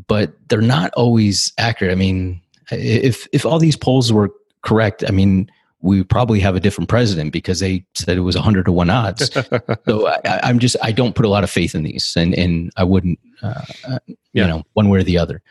but 0.07 0.33
they're 0.49 0.61
not 0.61 0.93
always 0.93 1.53
accurate. 1.57 1.91
I 1.91 1.95
mean 1.95 2.39
if 2.71 3.27
if 3.33 3.43
all 3.43 3.57
these 3.57 3.75
polls 3.75 4.13
were 4.13 4.29
correct 4.61 5.03
i 5.07 5.11
mean 5.11 5.49
we 5.81 6.03
probably 6.03 6.39
have 6.39 6.55
a 6.55 6.59
different 6.59 6.89
president 6.89 7.31
because 7.31 7.59
they 7.59 7.85
said 7.95 8.17
it 8.17 8.21
was 8.21 8.35
100 8.35 8.65
to 8.65 8.71
1 8.71 8.89
odds. 8.89 9.33
so 9.85 10.07
I, 10.07 10.49
am 10.49 10.59
just, 10.59 10.75
I 10.81 10.91
don't 10.91 11.15
put 11.15 11.25
a 11.25 11.29
lot 11.29 11.43
of 11.43 11.49
faith 11.49 11.75
in 11.75 11.83
these 11.83 12.13
and, 12.15 12.33
and 12.35 12.71
I 12.77 12.83
wouldn't, 12.83 13.19
uh, 13.41 13.65
uh 13.87 13.99
you 14.33 14.45
know, 14.47 14.63
one 14.73 14.89
way 14.89 14.99
or 14.99 15.03
the 15.03 15.17
other. 15.17 15.41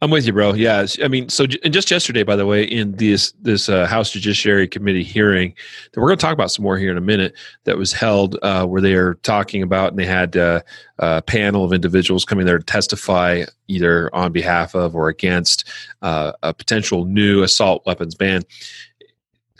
I'm 0.00 0.10
with 0.10 0.26
you, 0.26 0.32
bro. 0.32 0.54
Yeah, 0.54 0.86
I 1.02 1.08
mean, 1.08 1.28
so 1.28 1.44
and 1.64 1.74
just 1.74 1.90
yesterday, 1.90 2.22
by 2.22 2.36
the 2.36 2.46
way, 2.46 2.62
in 2.62 2.92
this 2.92 3.32
this 3.42 3.68
uh, 3.68 3.84
House 3.86 4.10
Judiciary 4.10 4.68
Committee 4.68 5.02
hearing 5.02 5.54
that 5.92 6.00
we're 6.00 6.06
going 6.06 6.18
to 6.18 6.24
talk 6.24 6.32
about 6.32 6.52
some 6.52 6.62
more 6.62 6.78
here 6.78 6.92
in 6.92 6.98
a 6.98 7.00
minute, 7.02 7.34
that 7.64 7.76
was 7.76 7.92
held 7.92 8.38
uh, 8.42 8.64
where 8.64 8.80
they 8.80 8.94
are 8.94 9.14
talking 9.14 9.60
about, 9.60 9.90
and 9.90 9.98
they 9.98 10.06
had 10.06 10.36
uh, 10.36 10.60
a 11.00 11.20
panel 11.22 11.64
of 11.64 11.72
individuals 11.72 12.24
coming 12.24 12.46
there 12.46 12.58
to 12.58 12.64
testify 12.64 13.44
either 13.66 14.14
on 14.14 14.30
behalf 14.30 14.76
of 14.76 14.94
or 14.94 15.08
against 15.08 15.64
uh, 16.02 16.30
a 16.44 16.54
potential 16.54 17.04
new 17.04 17.42
assault 17.42 17.84
weapons 17.84 18.14
ban. 18.14 18.42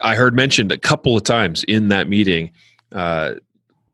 I 0.00 0.14
heard 0.14 0.34
mentioned 0.34 0.72
a 0.72 0.78
couple 0.78 1.16
of 1.16 1.22
times 1.24 1.64
in 1.64 1.88
that 1.88 2.08
meeting 2.08 2.52
uh, 2.92 3.34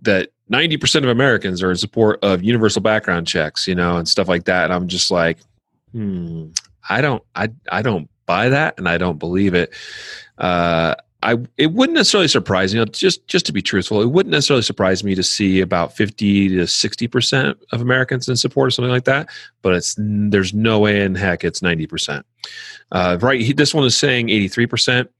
that 0.02 0.30
90% 0.52 1.02
of 1.02 1.08
Americans 1.08 1.62
are 1.62 1.70
in 1.70 1.76
support 1.76 2.18
of 2.22 2.42
universal 2.42 2.82
background 2.82 3.26
checks, 3.26 3.66
you 3.66 3.74
know, 3.74 3.96
and 3.96 4.06
stuff 4.06 4.28
like 4.28 4.44
that. 4.44 4.64
And 4.64 4.72
I'm 4.72 4.88
just 4.88 5.10
like, 5.10 5.38
hmm, 5.92 6.48
I 6.88 7.00
don't, 7.00 7.22
I, 7.34 7.48
I 7.70 7.82
don't 7.82 8.08
buy 8.26 8.48
that, 8.50 8.78
and 8.78 8.88
I 8.88 8.98
don't 8.98 9.18
believe 9.18 9.54
it. 9.54 9.72
Uh, 10.38 10.94
I, 11.22 11.38
it 11.56 11.72
wouldn't 11.72 11.96
necessarily 11.96 12.28
surprise 12.28 12.74
me. 12.74 12.80
You 12.80 12.84
know, 12.84 12.90
just 12.90 13.26
just 13.28 13.46
to 13.46 13.52
be 13.52 13.62
truthful, 13.62 14.02
it 14.02 14.10
wouldn't 14.10 14.30
necessarily 14.30 14.62
surprise 14.62 15.02
me 15.02 15.14
to 15.14 15.22
see 15.22 15.60
about 15.60 15.96
fifty 15.96 16.50
to 16.50 16.66
sixty 16.66 17.08
percent 17.08 17.58
of 17.72 17.80
Americans 17.80 18.28
in 18.28 18.36
support 18.36 18.68
of 18.68 18.74
something 18.74 18.92
like 18.92 19.04
that. 19.04 19.30
But 19.62 19.74
it's 19.74 19.94
there's 19.98 20.52
no 20.52 20.80
way 20.80 21.00
in 21.00 21.14
heck 21.14 21.42
it's 21.42 21.62
ninety 21.62 21.86
percent. 21.86 22.26
Uh, 22.92 23.16
right, 23.22 23.56
this 23.56 23.72
one 23.72 23.84
is 23.84 23.96
saying 23.96 24.28
eighty 24.28 24.48
three 24.48 24.66
percent. 24.66 25.10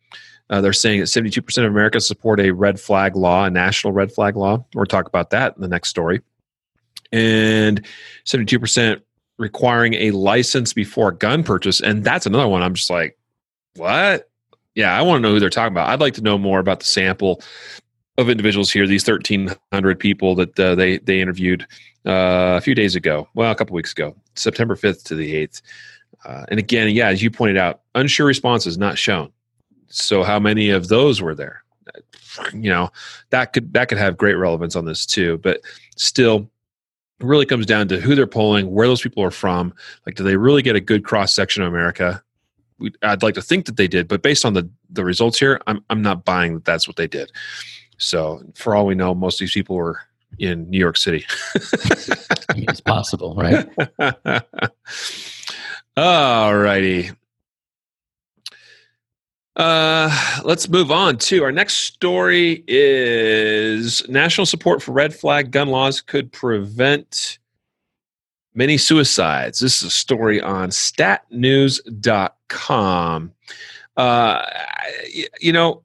Uh, 0.51 0.61
they're 0.61 0.73
saying 0.73 1.01
that 1.01 1.07
72% 1.07 1.59
of 1.59 1.71
Americans 1.71 2.07
support 2.07 2.41
a 2.41 2.51
red 2.51 2.79
flag 2.79 3.17
law, 3.17 3.45
a 3.45 3.51
national 3.51 3.93
red 3.93 4.13
flag 4.13 4.37
law. 4.37 4.65
We'll 4.75 4.85
talk 4.85 5.07
about 5.07 5.31
that 5.31 5.57
in 5.57 5.63
the 5.63 5.69
next 5.69 5.89
story. 5.89 6.21
And 7.13 7.85
72% 8.27 9.01
requiring 9.39 9.95
a 9.95 10.11
license 10.11 10.73
before 10.73 11.09
a 11.09 11.17
gun 11.17 11.43
purchase. 11.43 11.81
And 11.81 12.05
that's 12.05 12.27
another 12.27 12.49
one. 12.49 12.63
I'm 12.63 12.75
just 12.75 12.91
like, 12.91 13.19
what? 13.77 14.31
Yeah, 14.75 14.97
I 14.97 15.03
want 15.03 15.19
to 15.19 15.23
know 15.23 15.33
who 15.33 15.41
they're 15.41 15.51
talking 15.51 15.73
about. 15.73 15.89
I'd 15.89 16.01
like 16.01 16.15
to 16.15 16.23
know 16.23 16.37
more 16.37 16.59
about 16.59 16.81
the 16.81 16.87
sample 16.87 17.41
of 18.19 18.29
individuals 18.29 18.71
here, 18.71 18.87
these 18.87 19.07
1,300 19.07 19.99
people 19.99 20.35
that 20.37 20.61
uh, 20.61 20.75
they, 20.75 20.99
they 20.99 21.21
interviewed 21.21 21.63
uh, 22.07 22.55
a 22.57 22.61
few 22.61 22.75
days 22.75 22.95
ago, 22.95 23.29
well, 23.35 23.51
a 23.51 23.55
couple 23.55 23.75
weeks 23.75 23.93
ago, 23.93 24.15
September 24.35 24.77
5th 24.77 25.05
to 25.05 25.15
the 25.15 25.47
8th. 25.47 25.63
Uh, 26.25 26.45
and 26.49 26.61
again, 26.61 26.89
yeah, 26.91 27.09
as 27.09 27.23
you 27.23 27.31
pointed 27.31 27.57
out, 27.57 27.81
unsure 27.95 28.27
responses 28.27 28.79
not 28.79 28.99
shown 28.99 29.33
so 29.89 30.23
how 30.23 30.39
many 30.39 30.71
of 30.71 30.89
those 30.89 31.21
were 31.21 31.35
there? 31.35 31.63
You 32.53 32.71
know 32.71 32.91
that 33.31 33.53
could 33.53 33.73
that 33.75 33.89
could 33.89 33.99
have 33.99 34.17
great 34.17 34.35
relevance 34.35 34.75
on 34.75 34.85
this 34.85 35.07
too 35.07 35.39
but 35.39 35.61
still 35.97 36.51
it 37.21 37.27
really 37.27 37.47
comes 37.47 37.65
down 37.65 37.87
to 37.89 38.01
who 38.01 38.17
they're 38.17 38.27
polling 38.27 38.73
where 38.73 38.89
those 38.89 39.03
people 39.03 39.23
are 39.23 39.31
from. 39.31 39.73
Like 40.05 40.17
do 40.17 40.25
they 40.25 40.37
really 40.37 40.63
get 40.63 40.75
a 40.75 40.81
good 40.81 41.05
cross 41.05 41.33
section 41.33 41.63
of 41.63 41.69
america? 41.69 42.23
We, 42.79 42.93
i'd 43.03 43.23
like 43.23 43.35
to 43.35 43.43
think 43.43 43.67
that 43.67 43.77
they 43.77 43.87
did 43.87 44.09
but 44.09 44.21
based 44.21 44.45
on 44.45 44.55
the 44.55 44.69
the 44.91 45.05
results 45.05 45.39
here 45.39 45.61
i'm, 45.69 45.85
I'm 45.91 46.03
not 46.03 46.25
buying 46.25 46.55
that 46.55 46.65
that's 46.65 46.89
what 46.89 46.97
they 46.97 47.07
did. 47.07 47.31
So 47.99 48.43
for 48.57 48.75
all 48.75 48.85
we 48.85 48.97
know 48.97 49.15
most 49.15 49.37
of 49.37 49.41
these 49.41 49.53
people 49.53 49.77
were 49.77 50.01
in 50.41 50.69
new 50.69 50.79
york 50.79 50.97
city. 50.97 51.25
It's 52.57 52.81
possible 52.81 53.35
right? 53.37 53.67
All 55.97 56.57
righty 56.57 57.11
Uh, 59.57 60.41
let's 60.45 60.69
move 60.69 60.91
on 60.91 61.17
to 61.17 61.45
our 61.45 61.53
next 61.53 61.75
story 61.75 62.65
is 62.67 64.03
national 64.09 64.47
support 64.47 64.83
for 64.83 64.91
red 64.91 65.15
flag 65.15 65.53
gun 65.53 65.69
laws 65.69 66.01
could 66.01 66.33
prevent 66.33 67.39
many 68.55 68.77
suicides. 68.77 69.61
This 69.61 69.77
is 69.77 69.85
a 69.85 69.91
story 69.91 70.41
on 70.41 70.71
statnews.com. 70.71 73.33
Uh, 73.97 74.43
you 75.41 75.53
know, 75.53 75.83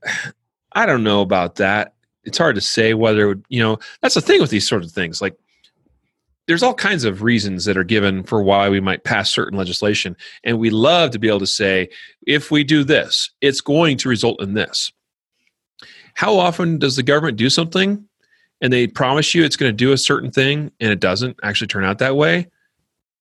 I 0.71 0.87
don't 0.87 1.03
know 1.03 1.21
about 1.21 1.55
that. 1.55 1.93
It's 2.23 2.39
hard 2.39 2.55
to 2.55 2.61
say 2.61 2.95
whether, 2.95 3.39
you 3.49 3.61
know, 3.61 3.77
that's 4.01 4.15
the 4.15 4.21
thing 4.21 4.41
with 4.41 4.49
these 4.49 4.67
sort 4.67 4.83
of 4.83 4.91
things. 4.91 5.21
Like, 5.21 5.37
there's 6.49 6.63
all 6.63 6.73
kinds 6.73 7.03
of 7.03 7.21
reasons 7.21 7.65
that 7.65 7.77
are 7.77 7.83
given 7.83 8.23
for 8.23 8.41
why 8.41 8.69
we 8.69 8.79
might 8.79 9.03
pass 9.03 9.29
certain 9.29 9.55
legislation. 9.55 10.17
And 10.43 10.57
we 10.57 10.71
love 10.71 11.11
to 11.11 11.19
be 11.19 11.27
able 11.27 11.41
to 11.41 11.47
say, 11.47 11.89
if 12.25 12.49
we 12.49 12.63
do 12.63 12.83
this, 12.83 13.29
it's 13.39 13.61
going 13.61 13.97
to 13.97 14.09
result 14.09 14.41
in 14.41 14.55
this. 14.55 14.91
How 16.15 16.39
often 16.39 16.79
does 16.79 16.95
the 16.95 17.03
government 17.03 17.37
do 17.37 17.51
something 17.51 18.03
and 18.61 18.73
they 18.73 18.87
promise 18.87 19.35
you 19.35 19.43
it's 19.43 19.57
going 19.57 19.71
to 19.71 19.77
do 19.77 19.91
a 19.91 19.97
certain 19.97 20.31
thing 20.31 20.71
and 20.79 20.91
it 20.91 20.99
doesn't 20.99 21.37
actually 21.43 21.67
turn 21.67 21.83
out 21.83 21.99
that 21.99 22.15
way? 22.15 22.47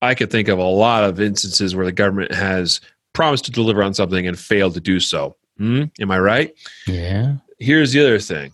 I 0.00 0.14
could 0.14 0.30
think 0.30 0.48
of 0.48 0.58
a 0.58 0.62
lot 0.62 1.04
of 1.04 1.20
instances 1.20 1.76
where 1.76 1.84
the 1.84 1.92
government 1.92 2.32
has 2.32 2.80
promised 3.12 3.44
to 3.44 3.50
deliver 3.50 3.82
on 3.82 3.92
something 3.92 4.26
and 4.26 4.38
failed 4.38 4.72
to 4.72 4.80
do 4.80 5.00
so. 5.00 5.36
Hmm? 5.58 5.84
Am 6.00 6.10
I 6.10 6.18
right? 6.18 6.54
Yeah. 6.86 7.36
Here's 7.58 7.92
the 7.92 8.00
other 8.00 8.20
thing 8.20 8.52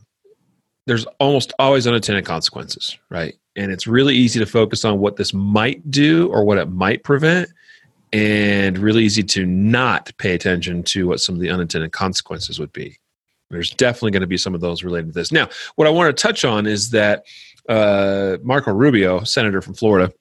there's 0.88 1.06
almost 1.20 1.52
always 1.60 1.86
unintended 1.86 2.24
consequences, 2.24 2.98
right? 3.08 3.36
And 3.56 3.70
it's 3.70 3.86
really 3.86 4.14
easy 4.14 4.38
to 4.40 4.46
focus 4.46 4.84
on 4.84 4.98
what 4.98 5.16
this 5.16 5.32
might 5.32 5.90
do 5.90 6.28
or 6.28 6.44
what 6.44 6.58
it 6.58 6.70
might 6.70 7.04
prevent, 7.04 7.48
and 8.12 8.78
really 8.78 9.04
easy 9.04 9.22
to 9.22 9.46
not 9.46 10.12
pay 10.18 10.34
attention 10.34 10.82
to 10.84 11.06
what 11.08 11.20
some 11.20 11.34
of 11.34 11.40
the 11.40 11.50
unintended 11.50 11.92
consequences 11.92 12.58
would 12.58 12.72
be. 12.72 12.98
There's 13.50 13.70
definitely 13.70 14.12
going 14.12 14.22
to 14.22 14.26
be 14.26 14.38
some 14.38 14.54
of 14.54 14.60
those 14.60 14.82
related 14.82 15.08
to 15.08 15.12
this. 15.12 15.30
Now, 15.30 15.48
what 15.76 15.86
I 15.86 15.90
want 15.90 16.16
to 16.16 16.22
touch 16.22 16.44
on 16.44 16.66
is 16.66 16.90
that 16.90 17.24
uh, 17.68 18.38
Marco 18.42 18.72
Rubio, 18.72 19.22
senator 19.24 19.60
from 19.60 19.74
Florida, 19.74 20.12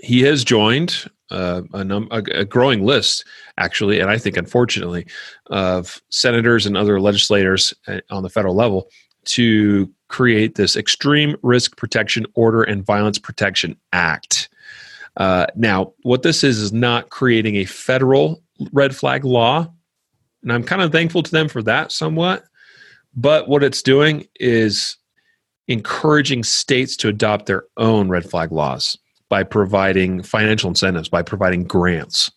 he 0.00 0.20
has 0.22 0.44
joined 0.44 1.08
uh, 1.30 1.62
a, 1.72 1.84
num- 1.84 2.08
a, 2.10 2.18
a, 2.18 2.44
growing 2.44 2.84
list, 2.84 3.24
actually, 3.56 4.00
and 4.00 4.10
I 4.10 4.18
think 4.18 4.36
unfortunately, 4.36 5.06
of 5.46 6.00
senators 6.10 6.66
and 6.66 6.76
other 6.76 7.00
legislators 7.00 7.72
uh, 7.88 8.00
on 8.10 8.22
the 8.22 8.28
federal 8.28 8.54
level 8.54 8.88
to 9.24 9.90
create 10.12 10.56
this 10.56 10.76
Extreme 10.76 11.36
Risk 11.42 11.76
Protection 11.78 12.26
Order 12.34 12.62
and 12.62 12.84
Violence 12.84 13.18
Protection 13.18 13.76
Act. 13.94 14.50
Uh, 15.16 15.46
now, 15.56 15.94
what 16.02 16.22
this 16.22 16.44
is 16.44 16.58
is 16.58 16.72
not 16.72 17.08
creating 17.08 17.56
a 17.56 17.64
federal 17.64 18.42
red 18.72 18.94
flag 18.94 19.24
law, 19.24 19.72
and 20.42 20.52
I'm 20.52 20.64
kind 20.64 20.82
of 20.82 20.92
thankful 20.92 21.22
to 21.22 21.30
them 21.30 21.48
for 21.48 21.62
that 21.62 21.92
somewhat. 21.92 22.44
But 23.14 23.48
what 23.48 23.64
it's 23.64 23.82
doing 23.82 24.26
is 24.38 24.96
encouraging 25.66 26.44
states 26.44 26.96
to 26.98 27.08
adopt 27.08 27.46
their 27.46 27.64
own 27.78 28.08
red 28.08 28.28
flag 28.28 28.52
laws 28.52 28.98
by 29.30 29.42
providing 29.42 30.22
financial 30.22 30.68
incentives, 30.68 31.08
by 31.08 31.22
providing 31.22 31.64
grants 31.64 32.30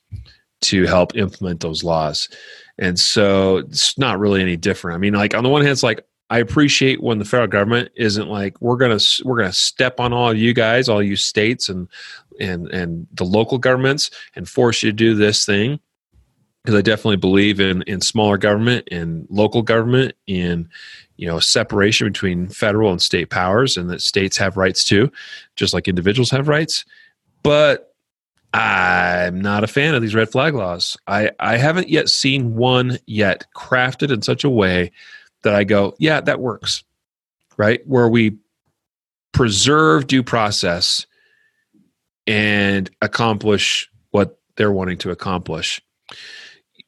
to 0.61 0.85
help 0.85 1.15
implement 1.15 1.59
those 1.59 1.83
laws. 1.83 2.29
And 2.77 2.97
so 2.97 3.57
it's 3.57 3.97
not 3.97 4.19
really 4.19 4.41
any 4.41 4.55
different. 4.55 4.95
I 4.95 4.99
mean, 4.99 5.13
like 5.13 5.35
on 5.35 5.43
the 5.43 5.49
one 5.49 5.61
hand, 5.61 5.73
it's 5.73 5.83
like 5.83 6.05
I 6.29 6.39
appreciate 6.39 7.03
when 7.03 7.19
the 7.19 7.25
federal 7.25 7.47
government 7.47 7.91
isn't 7.95 8.27
like 8.27 8.59
we're 8.59 8.77
gonna 8.77 8.99
we're 9.23 9.37
gonna 9.37 9.53
step 9.53 9.99
on 9.99 10.11
all 10.11 10.33
you 10.33 10.53
guys, 10.53 10.89
all 10.89 11.03
you 11.03 11.15
states 11.15 11.69
and 11.69 11.87
and 12.39 12.67
and 12.69 13.07
the 13.13 13.23
local 13.23 13.57
governments 13.57 14.09
and 14.35 14.49
force 14.49 14.81
you 14.81 14.91
to 14.91 14.95
do 14.95 15.13
this 15.13 15.45
thing. 15.45 15.79
Because 16.63 16.79
I 16.79 16.81
definitely 16.81 17.17
believe 17.17 17.59
in 17.59 17.83
in 17.83 18.01
smaller 18.01 18.37
government 18.37 18.87
and 18.91 19.27
local 19.29 19.61
government 19.61 20.15
in 20.25 20.67
you 21.17 21.27
know 21.27 21.39
separation 21.39 22.07
between 22.07 22.47
federal 22.47 22.91
and 22.91 23.01
state 23.01 23.29
powers 23.29 23.77
and 23.77 23.89
that 23.91 24.01
states 24.01 24.35
have 24.37 24.57
rights 24.57 24.83
too 24.83 25.11
just 25.55 25.73
like 25.73 25.87
individuals 25.87 26.31
have 26.31 26.47
rights. 26.47 26.85
But 27.43 27.91
i'm 28.53 29.41
not 29.41 29.65
a 29.65 29.67
fan 29.67 29.95
of 29.95 30.01
these 30.01 30.15
red 30.15 30.31
flag 30.31 30.55
laws. 30.55 30.97
I 31.05 31.29
i 31.39 31.57
haven't 31.57 31.89
yet 31.89 32.09
seen 32.09 32.55
one 32.55 32.97
yet 33.05 33.45
crafted 33.55 34.11
in 34.11 34.23
such 34.23 34.43
a 34.43 34.49
way 34.49 34.91
that 35.45 35.55
i 35.55 35.63
go 35.63 35.95
yeah 35.97 36.19
that 36.19 36.41
works 36.41 36.83
right 37.57 37.81
where 37.87 38.09
we 38.09 38.37
preserve 39.31 40.07
due 40.07 40.23
process 40.23 41.07
and 42.27 42.89
accomplish 43.01 43.89
what 44.11 44.39
they're 44.57 44.71
wanting 44.71 44.97
to 44.97 45.11
accomplish 45.11 45.81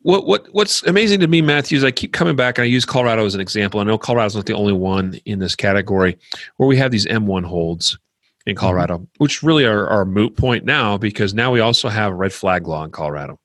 what 0.08 0.25
what 0.25 0.47
what's 0.53 0.84
amazing 0.84 1.19
to 1.19 1.27
me, 1.27 1.41
Matthew, 1.41 1.77
is 1.77 1.84
I 1.84 1.91
keep 1.91 2.13
coming 2.13 2.38
back 2.38 2.58
and 2.58 2.63
I 2.63 2.67
use 2.67 2.86
Colorado 2.86 3.25
as 3.25 3.36
an 3.36 3.41
example. 3.41 3.82
I 3.82 3.84
know 3.84 3.97
Colorado's 3.97 4.38
not 4.38 4.45
the 4.45 4.53
only 4.53 4.71
one 4.71 5.19
in 5.25 5.39
this 5.39 5.53
category 5.53 6.17
where 6.55 6.67
we 6.67 6.77
have 6.77 6.91
these 6.91 7.05
M1 7.05 7.43
holds 7.43 7.97
in 8.45 8.55
mm-hmm. 8.55 8.60
Colorado, 8.60 8.99
mm-hmm. 8.99 9.05
which 9.17 9.43
really 9.43 9.65
are, 9.65 10.01
a 10.01 10.05
moot 10.05 10.38
point 10.38 10.63
now 10.63 10.97
because 10.97 11.34
now 11.34 11.51
we 11.51 11.60
also 11.60 11.89
have 11.89 12.13
a 12.13 12.15
red 12.15 12.32
flag 12.32 12.67
law 12.67 12.86
in 12.86 12.91
Colorado. 12.91 13.38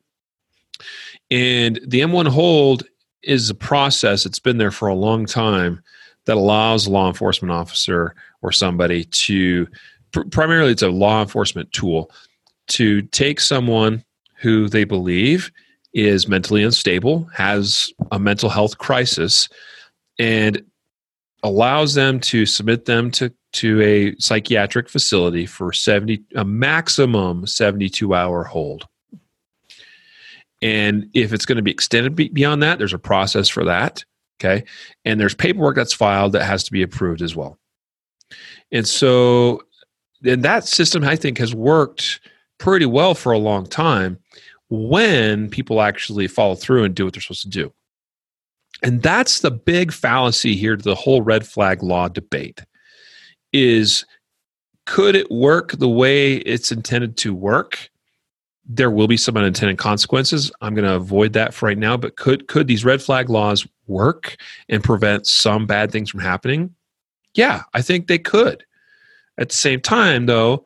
And 1.33 1.81
the 1.85 2.01
M1 2.01 2.29
hold 2.29 2.85
is 3.23 3.51
a 3.51 3.55
process 3.55 4.25
that's 4.25 4.39
been 4.39 4.59
there 4.59 4.71
for 4.71 4.89
a 4.89 4.95
long 4.95 5.27
time 5.27 5.83
that 6.27 6.37
allows 6.37 6.87
a 6.87 6.91
law 6.91 7.09
enforcement 7.09 7.53
officer 7.53 8.15
or 8.43 8.53
somebody 8.53 9.05
to 9.05 9.67
pr- 10.13 10.23
primarily 10.31 10.73
it's 10.73 10.83
a 10.83 10.89
law 10.89 11.21
enforcement 11.21 11.71
tool 11.73 12.11
to 12.69 13.03
take 13.03 13.41
someone 13.41 14.05
who 14.37 14.69
they 14.69 14.85
believe 14.85 15.51
is 15.95 16.27
mentally 16.27 16.63
unstable, 16.63 17.29
has 17.35 17.93
a 18.11 18.19
mental 18.19 18.49
health 18.49 18.79
crisis, 18.79 19.49
and 20.19 20.63
allows 21.43 21.95
them 21.95 22.21
to 22.21 22.47
submit 22.47 22.85
them 22.85 23.11
to, 23.11 23.33
to 23.53 23.81
a 23.83 24.15
psychiatric 24.19 24.89
facility 24.89 25.45
for 25.45 25.73
70 25.73 26.23
a 26.37 26.45
maximum 26.45 27.47
72 27.47 28.15
hour 28.15 28.45
hold. 28.45 28.87
And 30.63 31.11
if 31.13 31.33
it's 31.33 31.45
going 31.45 31.57
to 31.57 31.63
be 31.63 31.71
extended 31.71 32.15
beyond 32.15 32.63
that, 32.63 32.79
there's 32.79 32.93
a 32.93 32.99
process 32.99 33.49
for 33.49 33.65
that. 33.65 34.05
Okay. 34.41 34.65
And 35.05 35.21
there's 35.21 35.35
paperwork 35.35 35.77
that's 35.77 35.93
filed 35.93 36.33
that 36.33 36.45
has 36.45 36.65
to 36.65 36.73
be 36.73 36.83
approved 36.83 37.23
as 37.23 37.37
well. 37.37 37.59
And 38.71 38.87
so, 38.87 39.63
and 40.25 40.43
that 40.45 40.65
system, 40.65 41.05
I 41.05 41.17
think, 41.17 41.39
has 41.39 41.55
worked 41.55 42.21
pretty 42.59 42.87
well 42.87 43.15
for 43.15 43.33
a 43.33 43.39
long 43.39 43.67
time 43.67 44.19
when 44.69 45.51
people 45.51 45.83
actually 45.83 46.29
follow 46.29 46.55
through 46.55 46.85
and 46.85 46.95
do 46.95 47.05
what 47.05 47.13
they're 47.13 47.21
supposed 47.21 47.43
to 47.43 47.49
do. 47.49 47.73
And 48.83 49.03
that's 49.03 49.41
the 49.41 49.51
big 49.51 49.93
fallacy 49.93 50.57
here 50.57 50.77
to 50.77 50.83
the 50.83 50.95
whole 50.95 51.23
red 51.23 51.47
flag 51.47 51.83
law 51.83 52.09
debate 52.09 52.63
is 53.53 54.05
could 54.87 55.15
it 55.15 55.31
work 55.31 55.73
the 55.73 55.89
way 55.89 56.37
it's 56.37 56.73
intended 56.73 57.17
to 57.19 57.35
work? 57.35 57.91
There 58.75 58.91
will 58.91 59.09
be 59.09 59.17
some 59.17 59.37
unintended 59.37 59.79
consequences. 59.79 60.51
I'm 60.61 60.75
going 60.75 60.87
to 60.87 60.95
avoid 60.95 61.35
that 61.35 61.53
for 61.53 61.67
right 61.67 61.79
now, 61.79 61.97
but 61.97 62.17
could 62.17 62.49
could 62.49 62.69
these 62.69 62.85
red 62.85 63.03
flag 63.03 63.29
laws 63.29 63.67
work 63.87 64.37
and 64.69 64.83
prevent 64.83 65.27
some 65.27 65.67
bad 65.67 65.91
things 65.91 66.11
from 66.11 66.21
happening? 66.21 66.75
Yeah, 67.35 67.63
I 67.75 67.83
think 67.83 68.07
they 68.07 68.19
could. 68.19 68.65
At 69.39 69.49
the 69.51 69.55
same 69.55 69.81
time 69.81 70.27
though, 70.27 70.65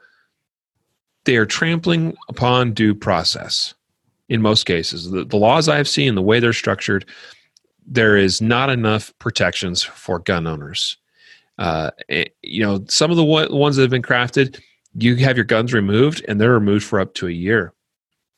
they 1.24 1.36
are 1.36 1.46
trampling 1.46 2.16
upon 2.28 2.72
due 2.72 2.94
process 2.94 3.74
in 4.28 4.42
most 4.42 4.64
cases. 4.64 5.10
The, 5.10 5.24
the 5.24 5.36
laws 5.36 5.68
I've 5.68 5.88
seen, 5.88 6.14
the 6.14 6.22
way 6.22 6.40
they're 6.40 6.52
structured, 6.52 7.08
there 7.86 8.16
is 8.16 8.40
not 8.40 8.70
enough 8.70 9.12
protections 9.18 9.82
for 9.82 10.18
gun 10.18 10.46
owners. 10.46 10.96
Uh, 11.58 11.90
eh, 12.08 12.26
you 12.42 12.62
know, 12.62 12.84
some 12.88 13.10
of 13.10 13.16
the 13.16 13.24
ones 13.24 13.76
that 13.76 13.82
have 13.82 13.90
been 13.90 14.02
crafted, 14.02 14.60
you 14.94 15.16
have 15.16 15.36
your 15.36 15.44
guns 15.44 15.72
removed, 15.72 16.24
and 16.28 16.40
they're 16.40 16.52
removed 16.52 16.84
for 16.84 17.00
up 17.00 17.14
to 17.14 17.28
a 17.28 17.32
year, 17.32 17.72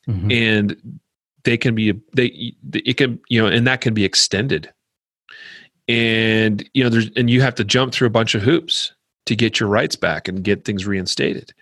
mm-hmm. 0.09 0.31
and 0.31 0.99
they 1.43 1.57
can 1.57 1.75
be 1.75 1.93
they 2.13 2.53
it 2.73 2.97
can 2.97 3.19
you 3.29 3.41
know, 3.41 3.47
and 3.47 3.67
that 3.67 3.81
can 3.81 3.93
be 3.93 4.03
extended. 4.03 4.71
And 5.87 6.67
you 6.73 6.83
know, 6.83 6.89
there's 6.89 7.09
and 7.15 7.29
you 7.29 7.41
have 7.41 7.55
to 7.55 7.63
jump 7.63 7.93
through 7.93 8.07
a 8.07 8.11
bunch 8.11 8.35
of 8.35 8.41
hoops 8.41 8.93
to 9.25 9.35
get 9.35 9.59
your 9.59 9.69
rights 9.69 9.95
back 9.95 10.27
and 10.27 10.43
get 10.43 10.65
things 10.65 10.85
reinstated. 10.85 11.53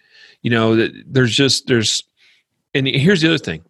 You 0.41 0.51
know, 0.51 0.87
there's 1.05 1.35
just 1.35 1.67
there's, 1.67 2.03
and 2.73 2.87
here's 2.87 3.21
the 3.21 3.27
other 3.27 3.37
thing 3.37 3.63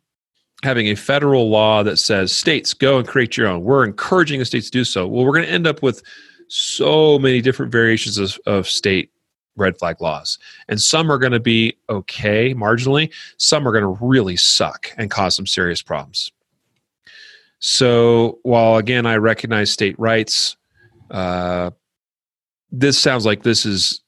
having 0.63 0.87
a 0.87 0.95
federal 0.95 1.49
law 1.49 1.83
that 1.83 1.97
says 1.97 2.31
states 2.31 2.73
go 2.73 2.97
and 2.97 3.07
create 3.07 3.37
your 3.37 3.47
own. 3.47 3.63
We're 3.63 3.85
encouraging 3.85 4.39
the 4.39 4.45
states 4.45 4.67
to 4.67 4.71
do 4.71 4.83
so. 4.83 5.07
Well, 5.07 5.25
we're 5.25 5.33
going 5.33 5.45
to 5.45 5.51
end 5.51 5.67
up 5.67 5.83
with 5.83 6.01
so 6.47 7.19
many 7.19 7.41
different 7.41 7.71
variations 7.71 8.17
of, 8.17 8.39
of 8.45 8.67
state 8.67 9.11
red 9.57 9.77
flag 9.77 10.01
laws. 10.01 10.37
And 10.67 10.81
some 10.81 11.11
are 11.11 11.17
going 11.17 11.31
to 11.31 11.39
be 11.39 11.77
okay 11.89 12.53
marginally, 12.53 13.11
some 13.37 13.67
are 13.67 13.71
going 13.71 13.83
to 13.83 14.05
really 14.05 14.37
suck 14.37 14.91
and 14.97 15.11
cause 15.11 15.35
some 15.35 15.47
serious 15.47 15.81
problems. 15.81 16.31
So, 17.59 18.39
while 18.43 18.77
again, 18.77 19.05
I 19.05 19.15
recognize 19.15 19.71
state 19.71 19.97
rights, 19.99 20.57
uh, 21.09 21.71
this 22.71 22.99
sounds 22.99 23.25
like 23.25 23.43
this 23.43 23.65
is. 23.65 24.01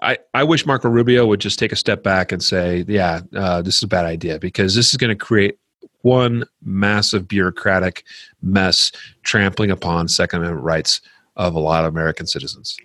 I, 0.00 0.18
I 0.32 0.44
wish 0.44 0.64
Marco 0.64 0.88
Rubio 0.88 1.26
would 1.26 1.40
just 1.40 1.58
take 1.58 1.72
a 1.72 1.76
step 1.76 2.04
back 2.04 2.30
and 2.30 2.40
say, 2.40 2.84
yeah, 2.86 3.22
uh, 3.34 3.62
this 3.62 3.78
is 3.78 3.82
a 3.82 3.88
bad 3.88 4.04
idea 4.04 4.38
because 4.38 4.76
this 4.76 4.92
is 4.92 4.96
going 4.96 5.10
to 5.10 5.16
create 5.16 5.58
one 6.02 6.44
massive 6.62 7.26
bureaucratic 7.26 8.04
mess 8.42 8.92
trampling 9.24 9.72
upon 9.72 10.06
Second 10.06 10.38
Amendment 10.40 10.64
rights 10.64 11.00
of 11.34 11.56
a 11.56 11.58
lot 11.58 11.84
of 11.84 11.92
American 11.92 12.28
citizens. 12.28 12.76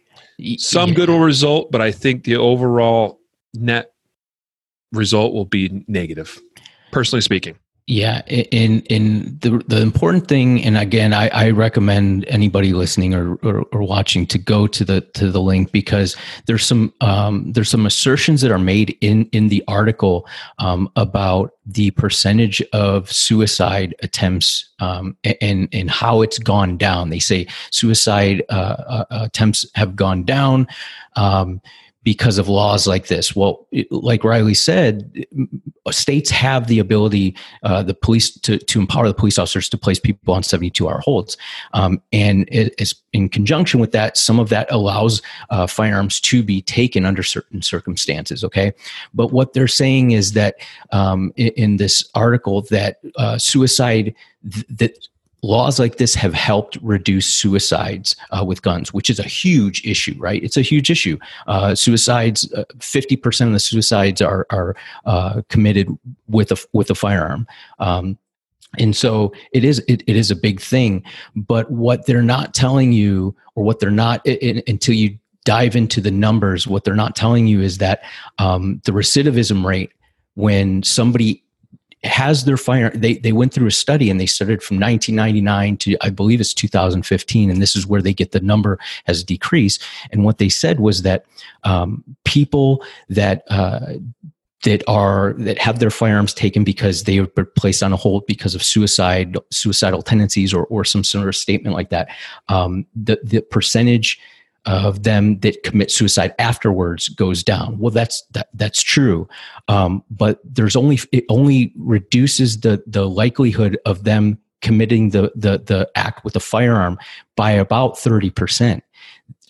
Some 0.58 0.90
yeah. 0.90 0.96
good 0.96 1.10
will 1.10 1.20
result, 1.20 1.72
but 1.72 1.82
I 1.82 1.92
think 1.92 2.24
the 2.24 2.38
overall 2.38 3.20
net 3.54 3.94
result 4.92 5.34
will 5.34 5.46
be 5.46 5.84
negative, 5.88 6.40
personally 6.92 7.22
speaking. 7.22 7.58
Yeah, 7.88 8.22
in 8.28 8.82
in 8.84 9.38
the 9.42 9.58
the 9.68 9.82
important 9.82 10.28
thing, 10.28 10.64
and 10.64 10.78
again, 10.78 11.14
I, 11.14 11.30
I 11.30 11.50
recommend 11.50 12.26
anybody 12.28 12.74
listening 12.74 13.16
or, 13.16 13.36
or, 13.44 13.66
or 13.74 13.82
watching 13.82 14.28
to 14.28 14.38
go 14.38 14.68
to 14.68 14.86
the 14.86 15.02
to 15.16 15.32
the 15.32 15.42
link 15.42 15.72
because 15.72 16.16
there's 16.46 16.66
some 16.66 16.94
um, 17.02 17.52
there's 17.52 17.70
some 17.70 17.88
assertions 17.88 18.42
that 18.42 18.52
are 18.52 18.60
made 18.60 18.96
in 19.02 19.26
in 19.32 19.50
the 19.50 19.64
article 19.68 20.28
um, 20.60 20.90
about 20.96 21.54
the 21.66 21.90
percentage 21.92 22.62
of 22.72 23.12
suicide 23.12 23.96
attempts 24.04 24.70
um, 24.80 25.18
and 25.42 25.68
and 25.74 25.90
how 25.90 26.22
it's 26.22 26.38
gone 26.38 26.78
down. 26.78 27.10
They 27.10 27.20
say 27.20 27.48
suicide 27.72 28.44
uh, 28.50 28.78
uh, 28.88 29.06
attempts 29.10 29.66
have 29.74 29.96
gone 29.96 30.24
down. 30.24 30.68
Um, 31.16 31.62
because 32.04 32.38
of 32.40 32.48
laws 32.48 32.88
like 32.88 33.08
this. 33.08 33.36
Well, 33.36 33.68
like 33.92 34.24
Riley 34.24 34.56
said, 34.56 35.26
states 35.92 36.32
have 36.32 36.68
the 36.68 36.80
ability, 36.80 37.36
uh, 37.64 37.84
the 37.84 37.94
police 37.94 38.32
to, 38.40 38.58
to 38.58 38.80
empower 38.80 39.08
the 39.08 39.14
police 39.14 39.38
officers 39.38 39.70
to 39.70 39.78
place 39.78 40.00
people 40.00 40.34
on 40.34 40.42
72 40.42 40.88
hour 40.88 41.00
holds. 41.00 41.38
Um, 41.74 42.02
and 42.12 42.48
it's 42.52 42.96
in 43.14 43.30
conjunction 43.30 43.80
with 43.80 43.92
that, 43.92 44.18
some 44.18 44.40
of 44.40 44.50
that 44.50 44.72
allows 44.72 45.22
uh, 45.52 45.68
firearms 45.68 46.20
to 46.22 46.42
be 46.42 46.62
taken 46.62 47.06
under 47.06 47.22
certain 47.22 47.62
circumstances. 47.62 48.44
Okay. 48.44 48.74
But 49.14 49.32
what 49.32 49.54
they're 49.54 49.68
saying 49.68 50.12
is 50.12 50.34
that 50.34 50.56
um, 50.92 51.32
in, 51.36 51.50
in, 51.50 51.78
this 51.78 52.10
article 52.16 52.64
that 52.64 53.00
uh, 53.16 53.38
suicide, 53.38 54.14
th- 54.52 54.66
that 54.70 55.08
laws 55.44 55.80
like 55.80 55.98
this 55.98 56.14
have 56.16 56.34
helped 56.34 56.78
reduce 56.82 57.26
suicides 57.26 58.16
uh, 58.32 58.44
with 58.46 58.62
guns, 58.62 58.94
which 58.94 59.10
is 59.10 59.20
a 59.20 59.24
huge 59.24 59.86
issue, 59.86 60.16
right? 60.18 60.44
It's 60.44 60.58
a 60.58 60.62
huge 60.62 60.90
issue. 60.90 61.18
Uh, 61.48 61.76
suicides, 61.76 62.52
uh, 62.54 62.64
fifty 62.80 63.16
uh, 63.16 63.22
percent 63.22 63.50
of 63.50 63.54
the 63.54 63.60
suicides 63.60 64.22
are 64.22 64.46
are 64.52 64.76
uh, 65.06 65.42
committed 65.50 65.90
with 66.28 66.52
a 66.52 66.66
with 66.74 66.90
a 66.90 66.96
firearm. 66.96 67.48
Um, 67.80 68.18
and 68.80 68.96
so 68.96 69.34
it 69.52 69.64
is 69.64 69.80
it, 69.88 70.04
it 70.08 70.16
is 70.16 70.32
a 70.32 70.36
big 70.36 70.62
thing 70.62 71.04
but 71.36 71.70
what 71.72 72.06
they're 72.06 72.22
not 72.22 72.54
telling 72.54 72.94
you 72.94 73.36
or 73.56 73.66
what 73.66 73.80
they're 73.80 73.92
not 73.92 74.26
it, 74.26 74.42
it, 74.42 74.70
until 74.70 74.96
you 74.96 75.18
dive 75.44 75.76
into 75.76 76.00
the 76.00 76.10
numbers 76.10 76.68
what 76.68 76.86
they're 76.86 76.96
not 76.96 77.14
telling 77.14 77.48
you 77.48 77.60
is 77.60 77.80
that 77.80 78.02
um, 78.40 78.82
the 78.86 78.94
recidivism 78.94 79.66
rate 79.66 79.92
when 80.36 80.82
somebody 80.84 81.44
has 82.04 82.46
their 82.46 82.58
fire 82.58 82.90
they, 82.96 83.16
they 83.16 83.32
went 83.32 83.54
through 83.54 83.68
a 83.68 83.72
study 83.72 84.10
and 84.10 84.20
they 84.20 84.26
studied 84.26 84.64
from 84.64 84.80
1999 84.80 85.78
to 85.78 85.98
i 86.02 86.10
believe 86.10 86.42
it's 86.42 86.54
2015 86.54 87.50
and 87.50 87.62
this 87.62 87.76
is 87.76 87.86
where 87.86 88.02
they 88.02 88.14
get 88.14 88.32
the 88.32 88.40
number 88.40 88.80
has 89.06 89.24
decreased. 89.24 89.84
And 90.12 90.24
what 90.24 90.38
they 90.38 90.50
said 90.50 90.80
was 90.80 91.04
that 91.04 91.26
um, 91.64 92.04
people 92.26 92.84
that 93.10 93.44
uh, 93.50 93.94
that 94.64 94.84
are 94.88 95.34
that 95.40 95.58
have 95.58 95.80
their 95.80 95.90
firearms 95.90 96.34
taken 96.34 96.64
because 96.64 97.04
they 97.04 97.20
were 97.20 97.46
placed 97.46 97.82
on 97.82 97.94
a 97.94 97.98
hold 97.98 98.26
because 98.28 98.54
of 98.54 98.64
suicide 98.64 99.38
suicidal 99.52 100.04
tendencies 100.04 100.54
or, 100.54 100.66
or 100.66 100.86
some 100.86 101.04
sort 101.04 101.28
of 101.28 101.36
statement 101.36 101.76
like 101.76 101.90
that 101.90 102.10
um, 102.50 102.86
the 102.96 103.20
the 103.24 103.42
percentage 103.42 104.20
of 104.66 105.04
them 105.04 105.40
that 105.40 105.64
commit 105.64 105.90
suicide 105.90 106.34
afterwards 106.38 107.10
goes 107.10 107.44
down. 107.44 107.80
Well, 107.80 107.92
that's 107.92 108.22
that, 108.32 108.50
that's 108.54 108.82
true, 108.82 109.28
um, 109.68 110.04
but 110.12 110.40
there's 110.44 110.76
only 110.76 111.00
it 111.12 111.26
only 111.30 111.74
reduces 111.78 112.60
the 112.60 112.84
the 112.86 113.10
likelihood 113.10 113.80
of 113.86 114.04
them 114.04 114.38
committing 114.62 115.10
the 115.10 115.32
the 115.36 115.58
the 115.66 115.90
act 115.96 116.24
with 116.24 116.36
a 116.36 116.40
firearm 116.40 117.00
by 117.36 117.52
about 117.52 117.98
thirty 117.98 118.30
percent. 118.30 118.84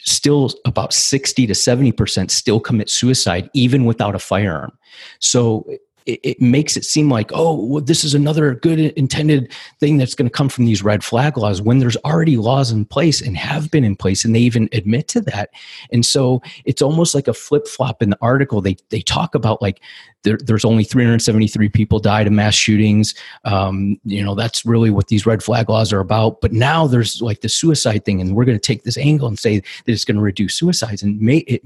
Still, 0.04 0.52
about 0.66 0.94
sixty 0.94 1.46
to 1.46 1.54
seventy 1.54 1.92
percent 1.92 2.32
still 2.32 2.60
commit 2.60 2.90
suicide 2.90 3.50
even 3.54 3.86
without 3.86 4.16
a 4.16 4.20
firearm. 4.20 4.72
So 5.20 5.68
it, 6.06 6.20
it, 6.24 6.42
makes 6.42 6.76
it 6.76 6.86
seem 6.86 7.10
like, 7.10 7.32
oh, 7.34 7.56
well, 7.66 7.82
this 7.82 8.04
is 8.04 8.14
another 8.14 8.56
good 8.56 8.80
intended 8.80 9.52
thing 9.80 9.98
that's 9.98 10.16
going 10.16 10.30
to 10.30 10.36
come 10.36 10.50
from 10.50 10.66
these 10.66 10.84
red 10.84 11.04
flag 11.04 11.38
laws 11.38 11.62
when 11.62 11.80
there's 11.80 11.98
already 11.98 12.38
laws 12.38 12.72
in 12.72 12.86
place 12.86 13.22
and 13.22 13.38
have 13.38 13.70
been 13.72 13.84
in 13.84 13.96
place, 13.96 14.26
and 14.26 14.36
they 14.36 14.40
even 14.40 14.70
admit 14.72 15.08
to 15.10 15.22
that. 15.22 15.50
And 15.92 16.06
so 16.06 16.42
it's 16.66 16.82
almost 16.82 17.14
like 17.14 17.28
a 17.28 17.34
flip 17.34 17.68
flop 17.68 18.02
in 18.02 18.10
the 18.10 18.18
article. 18.22 18.62
They 18.62 18.78
they 18.90 19.02
talk 19.02 19.36
about 19.36 19.62
like 19.62 19.82
there, 20.24 20.38
there's 20.38 20.66
only 20.66 20.84
373 20.84 21.70
people 21.70 22.00
died 22.00 22.28
in 22.28 22.36
mass 22.36 22.54
shootings. 22.54 23.16
Um, 23.46 24.00
you 24.04 24.24
know, 24.24 24.36
that's 24.36 24.66
really 24.66 24.90
what 24.90 25.08
these 25.08 25.26
red 25.26 25.42
flag 25.42 25.70
laws 25.70 25.92
are 25.92 26.00
about. 26.00 26.42
But 26.42 26.54
now 26.54 26.88
there's 26.88 27.22
like 27.22 27.42
the 27.42 27.50
suicide 27.50 28.06
thing, 28.06 28.22
and 28.22 28.36
we're 28.36 28.46
going 28.46 28.58
to 28.58 28.62
take 28.62 28.84
this 28.84 28.98
angle 28.98 29.28
and 29.28 29.40
say 29.40 29.60
that 29.60 29.92
it's 29.92 30.06
going 30.06 30.18
to 30.18 30.22
reduce 30.22 30.56
suicides, 30.56 31.02
and 31.02 31.20
may, 31.20 31.38
it, 31.40 31.62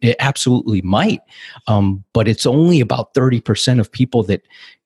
it 0.00 0.16
absolutely 0.18 0.82
might. 0.82 1.20
Um, 1.66 2.04
but 2.12 2.28
it's 2.28 2.46
only 2.46 2.80
about 2.80 3.14
30% 3.14 3.75
of 3.80 3.90
people 3.90 4.22
that 4.24 4.42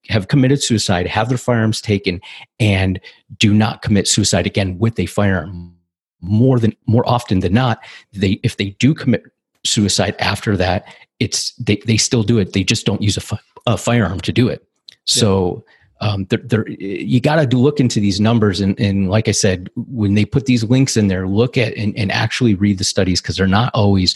have 0.08 0.28
committed 0.28 0.62
suicide, 0.62 1.06
have 1.06 1.28
their 1.28 1.38
firearms 1.38 1.80
taken, 1.80 2.20
and 2.58 3.00
do 3.38 3.52
not 3.52 3.82
commit 3.82 4.08
suicide 4.08 4.46
again 4.46 4.78
with 4.78 4.98
a 4.98 5.06
firearm. 5.06 5.76
More 6.22 6.58
than 6.58 6.76
more 6.86 7.08
often 7.08 7.40
than 7.40 7.54
not, 7.54 7.82
they 8.12 8.40
if 8.42 8.56
they 8.56 8.70
do 8.78 8.92
commit 8.94 9.24
suicide 9.64 10.14
after 10.18 10.56
that, 10.56 10.84
it's 11.18 11.52
they, 11.54 11.76
they 11.86 11.96
still 11.96 12.22
do 12.22 12.38
it. 12.38 12.52
They 12.52 12.64
just 12.64 12.84
don't 12.86 13.02
use 13.02 13.16
a, 13.16 13.20
fi- 13.20 13.40
a 13.66 13.78
firearm 13.78 14.20
to 14.20 14.32
do 14.32 14.48
it. 14.48 14.66
So 15.06 15.64
um, 16.00 16.26
they're, 16.26 16.40
they're, 16.44 16.68
you 16.68 17.20
got 17.20 17.50
to 17.50 17.56
look 17.56 17.80
into 17.80 18.00
these 18.00 18.20
numbers. 18.20 18.60
And, 18.60 18.78
and, 18.80 19.10
like 19.10 19.28
I 19.28 19.32
said, 19.32 19.70
when 19.76 20.14
they 20.14 20.24
put 20.24 20.46
these 20.46 20.64
links 20.64 20.96
in 20.96 21.08
there, 21.08 21.28
look 21.28 21.58
at 21.58 21.76
and, 21.76 21.96
and 21.96 22.10
actually 22.10 22.54
read 22.54 22.78
the 22.78 22.84
studies 22.84 23.20
because 23.20 23.36
they're 23.36 23.46
not 23.46 23.70
always 23.74 24.14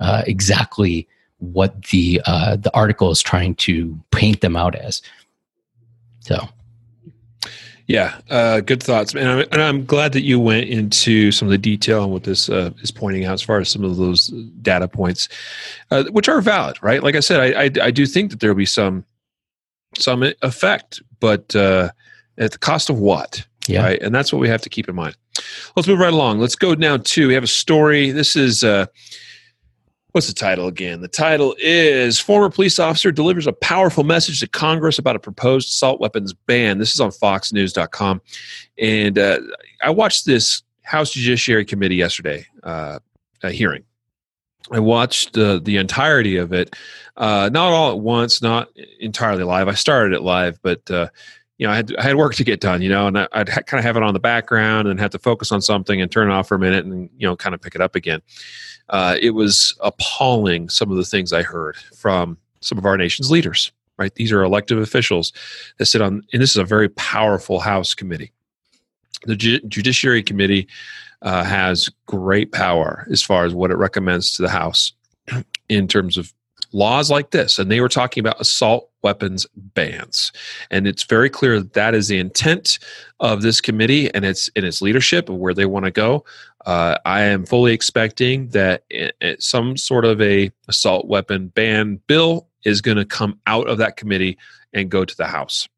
uh, 0.00 0.22
exactly 0.26 1.06
what 1.38 1.82
the 1.86 2.20
uh, 2.26 2.56
the 2.56 2.74
article 2.74 3.10
is 3.10 3.20
trying 3.22 3.54
to 3.56 3.98
paint 4.10 4.40
them 4.40 4.56
out 4.56 4.74
as. 4.74 5.02
So 6.20 6.48
yeah, 7.86 8.18
uh, 8.30 8.60
good 8.60 8.82
thoughts, 8.82 9.14
and 9.14 9.28
I'm, 9.28 9.38
and 9.52 9.62
I'm, 9.62 9.84
glad 9.84 10.12
that 10.14 10.22
you 10.22 10.40
went 10.40 10.68
into 10.68 11.30
some 11.30 11.46
of 11.46 11.52
the 11.52 11.58
detail 11.58 12.02
on 12.02 12.10
what 12.10 12.24
this 12.24 12.48
uh, 12.48 12.70
is 12.80 12.90
pointing 12.90 13.24
out 13.24 13.34
as 13.34 13.42
far 13.42 13.60
as 13.60 13.68
some 13.68 13.84
of 13.84 13.96
those 13.96 14.26
data 14.60 14.88
points, 14.88 15.28
uh, 15.92 16.02
which 16.10 16.28
are 16.28 16.40
valid, 16.40 16.82
right? 16.82 17.00
Like 17.00 17.14
I 17.14 17.20
said, 17.20 17.38
I, 17.38 17.64
I, 17.64 17.86
I 17.86 17.90
do 17.92 18.04
think 18.04 18.32
that 18.32 18.40
there 18.40 18.50
will 18.50 18.56
be 18.56 18.66
some 18.66 19.04
some 19.96 20.24
effect, 20.42 21.00
but 21.20 21.54
uh, 21.54 21.90
at 22.38 22.50
the 22.50 22.58
cost 22.58 22.90
of 22.90 22.98
what? 22.98 23.46
Yeah. 23.68 23.82
Right, 23.82 24.02
and 24.02 24.14
that's 24.14 24.32
what 24.32 24.40
we 24.40 24.48
have 24.48 24.62
to 24.62 24.68
keep 24.68 24.88
in 24.88 24.94
mind. 24.94 25.16
Let's 25.76 25.88
move 25.88 25.98
right 25.98 26.12
along. 26.12 26.40
Let's 26.40 26.56
go 26.56 26.74
now 26.74 26.96
to 26.96 27.28
we 27.28 27.34
have 27.34 27.44
a 27.44 27.48
story. 27.48 28.10
This 28.10 28.36
is 28.36 28.64
uh, 28.64 28.86
What's 30.16 30.28
the 30.28 30.32
title 30.32 30.66
again? 30.66 31.02
The 31.02 31.08
title 31.08 31.54
is 31.58 32.18
Former 32.18 32.48
Police 32.48 32.78
Officer 32.78 33.12
Delivers 33.12 33.46
a 33.46 33.52
Powerful 33.52 34.02
Message 34.02 34.40
to 34.40 34.48
Congress 34.48 34.98
About 34.98 35.14
a 35.14 35.18
Proposed 35.18 35.68
Assault 35.68 36.00
Weapons 36.00 36.32
Ban. 36.32 36.78
This 36.78 36.94
is 36.94 37.00
on 37.02 37.10
FoxNews.com. 37.10 38.22
And 38.78 39.18
uh, 39.18 39.40
I 39.84 39.90
watched 39.90 40.24
this 40.24 40.62
House 40.84 41.10
Judiciary 41.10 41.66
Committee 41.66 41.96
yesterday 41.96 42.46
uh, 42.62 43.00
hearing. 43.50 43.84
I 44.72 44.80
watched 44.80 45.36
uh, 45.36 45.60
the 45.62 45.76
entirety 45.76 46.38
of 46.38 46.50
it, 46.54 46.74
uh, 47.18 47.50
not 47.52 47.74
all 47.74 47.92
at 47.92 47.98
once, 47.98 48.40
not 48.40 48.70
entirely 48.98 49.44
live. 49.44 49.68
I 49.68 49.74
started 49.74 50.14
it 50.14 50.22
live, 50.22 50.58
but 50.62 50.90
uh, 50.90 51.08
you 51.58 51.66
know, 51.66 51.74
I 51.74 51.76
had 51.76 51.94
I 51.96 52.02
had 52.02 52.16
work 52.16 52.34
to 52.36 52.44
get 52.44 52.60
done, 52.60 52.80
you 52.80 52.88
know, 52.88 53.06
and 53.06 53.18
I, 53.18 53.28
would 53.34 53.50
ha- 53.50 53.60
kind 53.66 53.78
of 53.78 53.84
have 53.84 53.98
it 53.98 54.02
on 54.02 54.14
the 54.14 54.20
background 54.20 54.88
and 54.88 54.98
have 54.98 55.10
to 55.10 55.18
focus 55.18 55.52
on 55.52 55.60
something 55.60 56.00
and 56.00 56.10
turn 56.10 56.30
it 56.30 56.32
off 56.32 56.48
for 56.48 56.54
a 56.54 56.58
minute 56.58 56.86
and 56.86 57.10
you 57.18 57.26
know, 57.26 57.36
kind 57.36 57.54
of 57.54 57.60
pick 57.60 57.74
it 57.74 57.82
up 57.82 57.94
again. 57.94 58.22
Uh, 58.88 59.16
it 59.20 59.30
was 59.30 59.74
appalling 59.80 60.68
some 60.68 60.90
of 60.90 60.96
the 60.96 61.04
things 61.04 61.32
I 61.32 61.42
heard 61.42 61.76
from 61.96 62.38
some 62.60 62.78
of 62.78 62.86
our 62.86 62.96
nation's 62.96 63.30
leaders. 63.30 63.72
Right, 63.98 64.14
these 64.14 64.30
are 64.30 64.42
elected 64.42 64.78
officials 64.78 65.32
that 65.78 65.86
sit 65.86 66.02
on, 66.02 66.22
and 66.32 66.42
this 66.42 66.50
is 66.50 66.58
a 66.58 66.64
very 66.64 66.90
powerful 66.90 67.60
House 67.60 67.94
committee. 67.94 68.30
The 69.24 69.36
Ju- 69.36 69.60
Judiciary 69.60 70.22
Committee 70.22 70.68
uh, 71.22 71.44
has 71.44 71.88
great 72.04 72.52
power 72.52 73.06
as 73.10 73.22
far 73.22 73.46
as 73.46 73.54
what 73.54 73.70
it 73.70 73.76
recommends 73.76 74.32
to 74.32 74.42
the 74.42 74.50
House 74.50 74.92
in 75.70 75.88
terms 75.88 76.18
of 76.18 76.34
laws 76.72 77.10
like 77.10 77.30
this. 77.30 77.58
And 77.58 77.70
they 77.70 77.80
were 77.80 77.88
talking 77.88 78.20
about 78.20 78.40
assault 78.40 78.90
weapons 79.06 79.46
bans. 79.54 80.32
And 80.68 80.84
it's 80.88 81.04
very 81.04 81.30
clear 81.30 81.60
that 81.60 81.74
that 81.74 81.94
is 81.94 82.08
the 82.08 82.18
intent 82.18 82.80
of 83.20 83.42
this 83.42 83.60
committee 83.60 84.12
and 84.12 84.24
its 84.24 84.48
in 84.56 84.64
its 84.64 84.82
leadership 84.82 85.28
and 85.28 85.38
where 85.38 85.54
they 85.54 85.64
want 85.64 85.84
to 85.84 85.92
go. 85.92 86.24
Uh, 86.66 86.98
I 87.04 87.20
am 87.20 87.46
fully 87.46 87.72
expecting 87.72 88.48
that 88.48 88.82
it, 88.90 89.14
it, 89.20 89.42
some 89.44 89.76
sort 89.76 90.04
of 90.04 90.20
a 90.20 90.50
assault 90.66 91.06
weapon 91.06 91.46
ban 91.48 92.00
bill 92.08 92.48
is 92.64 92.80
going 92.80 92.96
to 92.96 93.04
come 93.04 93.38
out 93.46 93.68
of 93.68 93.78
that 93.78 93.96
committee 93.96 94.36
and 94.72 94.90
go 94.90 95.04
to 95.04 95.16
the 95.16 95.28
House. 95.28 95.68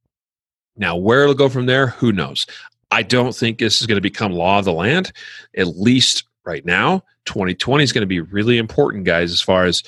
Now, 0.74 0.96
where 0.96 1.24
it'll 1.24 1.34
go 1.34 1.50
from 1.50 1.66
there, 1.66 1.88
who 1.88 2.12
knows? 2.12 2.46
I 2.90 3.02
don't 3.02 3.36
think 3.36 3.58
this 3.58 3.82
is 3.82 3.86
going 3.86 3.98
to 3.98 4.10
become 4.10 4.32
law 4.32 4.58
of 4.60 4.64
the 4.64 4.72
land, 4.72 5.12
at 5.54 5.76
least 5.76 6.24
right 6.46 6.64
now. 6.64 7.04
2020 7.26 7.84
is 7.84 7.92
going 7.92 8.00
to 8.00 8.06
be 8.06 8.20
really 8.20 8.56
important, 8.56 9.04
guys, 9.04 9.30
as 9.30 9.42
far 9.42 9.66
as 9.66 9.82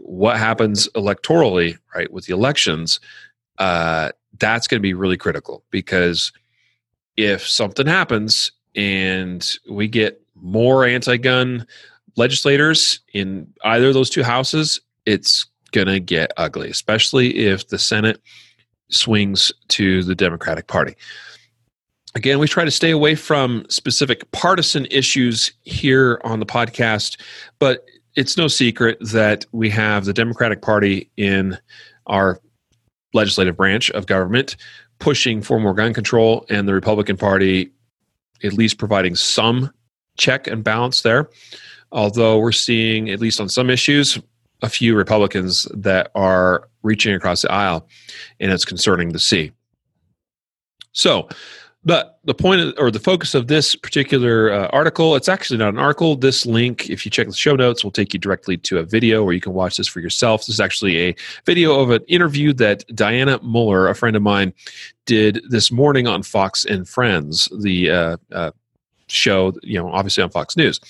what 0.00 0.36
happens 0.36 0.88
electorally, 0.96 1.78
right, 1.94 2.12
with 2.12 2.26
the 2.26 2.34
elections. 2.34 3.00
uh, 3.60 4.10
that's 4.38 4.66
going 4.66 4.80
to 4.80 4.82
be 4.82 4.94
really 4.94 5.18
critical 5.18 5.62
because 5.70 6.32
if 7.16 7.46
something 7.46 7.86
happens 7.86 8.50
and 8.74 9.56
we 9.70 9.86
get 9.86 10.20
more 10.34 10.86
anti-gun 10.86 11.66
legislators 12.16 13.00
in 13.12 13.46
either 13.64 13.88
of 13.88 13.94
those 13.94 14.08
two 14.10 14.22
houses, 14.22 14.80
it's 15.04 15.46
going 15.72 15.86
to 15.86 16.00
get 16.00 16.32
ugly, 16.38 16.70
especially 16.70 17.36
if 17.46 17.68
the 17.68 17.78
Senate 17.78 18.20
swings 18.88 19.52
to 19.68 20.02
the 20.02 20.14
Democratic 20.14 20.66
Party. 20.66 20.96
Again, 22.14 22.38
we 22.38 22.48
try 22.48 22.64
to 22.64 22.72
stay 22.72 22.90
away 22.90 23.14
from 23.14 23.66
specific 23.68 24.28
partisan 24.32 24.86
issues 24.90 25.52
here 25.62 26.20
on 26.24 26.40
the 26.40 26.46
podcast, 26.46 27.20
but 27.58 27.84
it's 28.16 28.36
no 28.36 28.48
secret 28.48 28.98
that 29.00 29.44
we 29.52 29.70
have 29.70 30.04
the 30.04 30.12
Democratic 30.12 30.62
Party 30.62 31.10
in 31.16 31.58
our 32.06 32.40
legislative 33.12 33.56
branch 33.56 33.90
of 33.90 34.06
government 34.06 34.56
pushing 35.00 35.42
for 35.42 35.58
more 35.58 35.74
gun 35.74 35.92
control, 35.92 36.46
and 36.48 36.68
the 36.68 36.74
Republican 36.74 37.16
Party 37.16 37.72
at 38.44 38.52
least 38.52 38.78
providing 38.78 39.16
some 39.16 39.72
check 40.16 40.46
and 40.46 40.62
balance 40.62 41.02
there. 41.02 41.28
Although 41.90 42.38
we're 42.38 42.52
seeing, 42.52 43.10
at 43.10 43.18
least 43.18 43.40
on 43.40 43.48
some 43.48 43.68
issues, 43.68 44.18
a 44.62 44.68
few 44.68 44.94
Republicans 44.94 45.66
that 45.74 46.10
are 46.14 46.68
reaching 46.82 47.14
across 47.14 47.42
the 47.42 47.50
aisle, 47.50 47.88
and 48.38 48.52
it's 48.52 48.64
concerning 48.64 49.12
to 49.12 49.18
see. 49.18 49.50
So, 50.92 51.28
but 51.84 52.18
the 52.24 52.34
point 52.34 52.60
of, 52.60 52.74
or 52.76 52.90
the 52.90 52.98
focus 52.98 53.34
of 53.34 53.46
this 53.46 53.74
particular 53.74 54.52
uh, 54.52 54.66
article, 54.68 55.16
it's 55.16 55.28
actually 55.28 55.58
not 55.58 55.70
an 55.70 55.78
article. 55.78 56.14
This 56.14 56.44
link, 56.44 56.90
if 56.90 57.04
you 57.04 57.10
check 57.10 57.26
the 57.26 57.32
show 57.32 57.56
notes, 57.56 57.82
will 57.82 57.90
take 57.90 58.12
you 58.12 58.20
directly 58.20 58.56
to 58.58 58.78
a 58.78 58.82
video 58.82 59.24
where 59.24 59.32
you 59.32 59.40
can 59.40 59.54
watch 59.54 59.78
this 59.78 59.88
for 59.88 60.00
yourself. 60.00 60.42
This 60.42 60.50
is 60.50 60.60
actually 60.60 60.98
a 60.98 61.16
video 61.46 61.80
of 61.80 61.90
an 61.90 62.02
interview 62.08 62.52
that 62.54 62.86
Dianna 62.88 63.42
Muller, 63.42 63.88
a 63.88 63.94
friend 63.94 64.14
of 64.14 64.22
mine, 64.22 64.52
did 65.06 65.40
this 65.48 65.72
morning 65.72 66.06
on 66.06 66.22
Fox 66.22 66.64
and 66.64 66.86
Friends, 66.86 67.48
the 67.60 67.90
uh, 67.90 68.16
uh, 68.30 68.50
show, 69.06 69.54
you 69.62 69.78
know, 69.78 69.90
obviously 69.90 70.22
on 70.22 70.30
Fox 70.30 70.56
News 70.56 70.80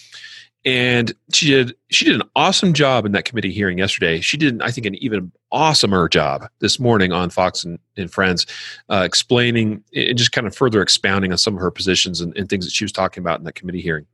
and 0.64 1.12
she 1.32 1.46
did 1.46 1.74
she 1.88 2.04
did 2.04 2.14
an 2.14 2.22
awesome 2.36 2.72
job 2.72 3.06
in 3.06 3.12
that 3.12 3.24
committee 3.24 3.52
hearing 3.52 3.78
yesterday. 3.78 4.20
She 4.20 4.36
did, 4.36 4.60
I 4.62 4.70
think, 4.70 4.86
an 4.86 4.94
even 4.96 5.32
awesomer 5.52 6.10
job 6.10 6.48
this 6.60 6.78
morning 6.78 7.12
on 7.12 7.30
Fox 7.30 7.64
and, 7.64 7.78
and 7.96 8.12
Friends, 8.12 8.46
uh, 8.88 9.02
explaining 9.04 9.82
and 9.94 10.18
just 10.18 10.32
kind 10.32 10.46
of 10.46 10.54
further 10.54 10.82
expounding 10.82 11.32
on 11.32 11.38
some 11.38 11.54
of 11.54 11.60
her 11.60 11.70
positions 11.70 12.20
and, 12.20 12.36
and 12.36 12.48
things 12.48 12.64
that 12.64 12.72
she 12.72 12.84
was 12.84 12.92
talking 12.92 13.22
about 13.22 13.38
in 13.38 13.44
that 13.44 13.54
committee 13.54 13.80
hearing. 13.80 14.06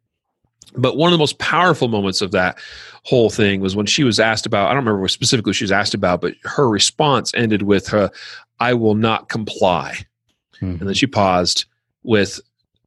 But 0.76 0.96
one 0.96 1.08
of 1.08 1.12
the 1.12 1.18
most 1.18 1.38
powerful 1.38 1.88
moments 1.88 2.20
of 2.20 2.32
that 2.32 2.58
whole 3.04 3.30
thing 3.30 3.60
was 3.60 3.76
when 3.76 3.86
she 3.86 4.04
was 4.04 4.20
asked 4.20 4.46
about, 4.46 4.66
I 4.66 4.70
don't 4.70 4.84
remember 4.84 5.00
what 5.00 5.10
specifically 5.10 5.52
she 5.52 5.64
was 5.64 5.72
asked 5.72 5.94
about, 5.94 6.20
but 6.20 6.34
her 6.44 6.68
response 6.68 7.32
ended 7.34 7.62
with, 7.62 7.88
her, 7.88 8.10
I 8.60 8.74
will 8.74 8.94
not 8.94 9.28
comply. 9.28 9.98
Mm-hmm. 10.56 10.66
And 10.66 10.80
then 10.80 10.94
she 10.94 11.06
paused 11.06 11.66
with, 12.02 12.40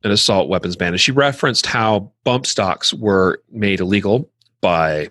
an 0.04 0.12
assault 0.12 0.50
weapons 0.50 0.76
ban. 0.76 0.94
And 0.94 1.02
she 1.02 1.12
referenced 1.12 1.66
how 1.66 2.12
bump 2.24 2.46
stocks 2.46 2.94
were 2.94 3.42
made 3.52 3.80
illegal 3.80 4.30
by 4.62 5.10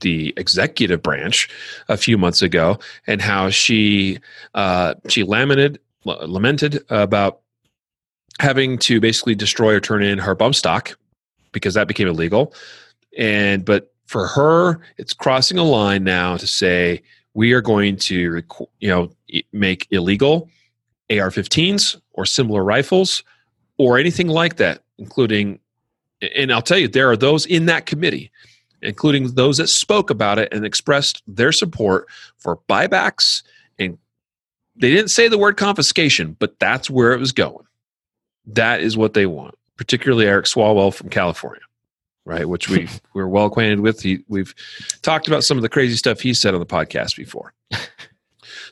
the 0.00 0.34
executive 0.36 1.02
branch 1.02 1.48
a 1.88 1.96
few 1.96 2.18
months 2.18 2.42
ago, 2.42 2.78
and 3.06 3.22
how 3.22 3.50
she 3.50 4.18
uh, 4.54 4.94
she 5.08 5.22
lamented 5.24 5.78
lamented 6.04 6.84
about 6.90 7.40
having 8.40 8.76
to 8.76 9.00
basically 9.00 9.34
destroy 9.34 9.74
or 9.74 9.80
turn 9.80 10.02
in 10.02 10.18
her 10.18 10.34
bump 10.34 10.54
stock 10.54 10.98
because 11.52 11.74
that 11.74 11.88
became 11.88 12.08
illegal. 12.08 12.52
And 13.16 13.64
but 13.64 13.94
for 14.06 14.26
her, 14.26 14.80
it's 14.98 15.12
crossing 15.12 15.58
a 15.58 15.62
line 15.62 16.04
now 16.04 16.36
to 16.36 16.46
say 16.46 17.02
we 17.34 17.52
are 17.52 17.60
going 17.60 17.96
to 17.96 18.42
you 18.80 18.88
know 18.88 19.10
make 19.52 19.86
illegal 19.90 20.50
AR-15s 21.10 22.00
or 22.12 22.26
similar 22.26 22.64
rifles 22.64 23.22
or 23.82 23.98
anything 23.98 24.28
like 24.28 24.56
that, 24.56 24.82
including, 24.98 25.58
and 26.36 26.52
I'll 26.52 26.62
tell 26.62 26.78
you, 26.78 26.88
there 26.88 27.10
are 27.10 27.16
those 27.16 27.46
in 27.46 27.66
that 27.66 27.86
committee, 27.86 28.30
including 28.80 29.34
those 29.34 29.58
that 29.58 29.68
spoke 29.68 30.10
about 30.10 30.38
it 30.38 30.52
and 30.52 30.64
expressed 30.64 31.22
their 31.26 31.52
support 31.52 32.06
for 32.38 32.58
buybacks. 32.68 33.42
And 33.78 33.98
they 34.76 34.90
didn't 34.90 35.10
say 35.10 35.28
the 35.28 35.38
word 35.38 35.56
confiscation, 35.56 36.36
but 36.38 36.58
that's 36.58 36.88
where 36.88 37.12
it 37.12 37.18
was 37.18 37.32
going. 37.32 37.66
That 38.46 38.80
is 38.80 38.96
what 38.96 39.14
they 39.14 39.26
want, 39.26 39.56
particularly 39.76 40.26
Eric 40.26 40.46
Swalwell 40.46 40.94
from 40.94 41.08
California 41.08 41.62
right? 42.24 42.48
Which 42.48 42.68
we 42.68 42.88
we're 43.14 43.26
well 43.26 43.46
acquainted 43.46 43.80
with. 43.80 44.00
He, 44.00 44.24
we've 44.28 44.54
talked 45.02 45.26
about 45.26 45.44
some 45.44 45.58
of 45.58 45.62
the 45.62 45.68
crazy 45.68 45.96
stuff 45.96 46.20
he 46.20 46.34
said 46.34 46.54
on 46.54 46.60
the 46.60 46.66
podcast 46.66 47.16
before. 47.16 47.52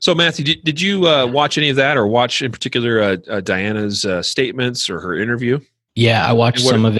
So, 0.00 0.14
Matthew, 0.14 0.44
did, 0.46 0.64
did 0.64 0.80
you 0.80 1.06
uh, 1.06 1.26
watch 1.26 1.58
any 1.58 1.68
of 1.68 1.76
that, 1.76 1.96
or 1.96 2.06
watch 2.06 2.42
in 2.42 2.50
particular 2.50 3.00
uh, 3.00 3.16
uh, 3.28 3.40
Dianna's 3.40 4.04
uh, 4.04 4.22
statements 4.22 4.88
or 4.88 4.98
her 4.98 5.14
interview? 5.14 5.60
Yeah, 5.94 6.26
I 6.26 6.32
watched 6.32 6.60
some 6.60 6.86
of 6.86 6.96
it. 6.96 6.99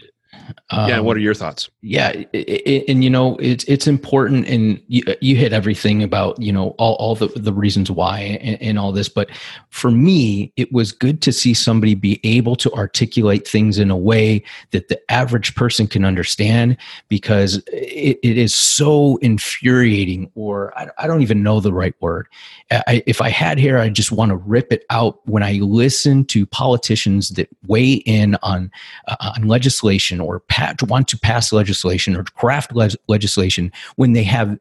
Um, 0.71 0.89
yeah, 0.89 1.01
what 1.01 1.17
are 1.17 1.21
your 1.21 1.35
thoughts? 1.35 1.71
Yeah, 1.83 2.11
it, 2.11 2.29
it, 2.33 2.85
and 2.89 3.03
you 3.03 3.11
know 3.11 3.37
it's 3.37 3.65
it's 3.65 3.87
important, 3.87 4.47
and 4.47 4.83
you, 4.89 5.03
you 5.21 5.37
hit 5.37 5.53
everything 5.53 6.03
about 6.03 6.41
you 6.41 6.53
know 6.53 6.71
all, 6.79 6.95
all 6.95 7.15
the 7.15 7.29
the 7.29 7.53
reasons 7.53 7.91
why 7.91 8.21
and, 8.41 8.61
and, 8.63 8.79
all 8.79 8.93
this. 8.93 9.09
But 9.09 9.31
for 9.71 9.91
me, 9.91 10.53
it 10.57 10.73
was 10.73 10.93
good 10.93 11.23
to 11.23 11.33
see 11.33 11.55
somebody 11.55 11.95
be 11.95 12.21
able 12.25 12.57
to 12.57 12.73
articulate 12.73 13.47
things 13.47 13.79
in 13.79 13.91
a 13.91 13.97
way 13.97 14.43
that 14.71 14.89
the 14.89 15.01
average 15.11 15.55
person 15.55 15.87
can 15.87 16.05
understand, 16.05 16.77
because 17.09 17.59
it, 17.69 18.19
it 18.23 18.39
is 18.39 18.55
so 18.55 19.17
infuriating, 19.19 20.31
or 20.35 20.77
I, 20.79 20.89
I 20.99 21.07
don't 21.07 21.23
even 21.23 21.43
know 21.43 21.61
the 21.61 21.73
right 21.73 21.95
word. 22.01 22.29
I, 22.71 23.03
if 23.07 23.21
I 23.21 23.31
had 23.31 23.59
here, 23.59 23.79
I 23.79 23.89
just 23.89 24.13
want 24.13 24.31
to 24.31 24.37
rip 24.37 24.73
it 24.73 24.85
out 24.91 25.21
when 25.27 25.43
I 25.43 25.55
listen 25.55 26.25
to 26.27 26.47
politicians 26.47 27.31
that 27.31 27.49
weigh 27.67 27.95
in 27.95 28.37
on 28.43 28.71
uh, 29.09 29.33
on 29.37 29.49
legislation 29.49 30.21
or 30.21 30.40
pa- 30.49 30.75
want 30.83 31.09
to 31.09 31.19
pass 31.19 31.53
legislation 31.53 32.17
or 32.17 32.25
craft 32.25 32.75
le- 32.75 32.91
legislation 33.09 33.73
when 33.97 34.13
they 34.13 34.23
have 34.25 34.59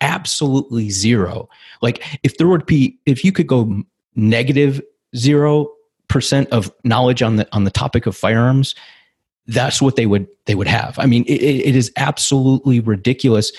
absolutely 0.00 0.90
zero. 0.90 1.48
Like 1.80 2.04
if 2.22 2.38
there 2.38 2.48
would 2.48 2.66
be, 2.66 2.98
if 3.06 3.24
you 3.24 3.32
could 3.32 3.46
go 3.46 3.82
negative 4.14 4.80
zero 5.16 5.70
percent 6.08 6.48
of 6.50 6.72
knowledge 6.84 7.22
on 7.22 7.36
the 7.36 7.48
on 7.52 7.64
the 7.64 7.70
topic 7.70 8.06
of 8.06 8.16
firearms, 8.16 8.74
that's 9.46 9.80
what 9.80 9.96
they 9.96 10.06
would 10.06 10.26
they 10.46 10.54
would 10.54 10.66
have. 10.66 10.98
I 10.98 11.06
mean, 11.06 11.24
it, 11.24 11.40
it 11.42 11.76
is 11.76 11.92
absolutely 11.96 12.80
ridiculous 12.80 13.52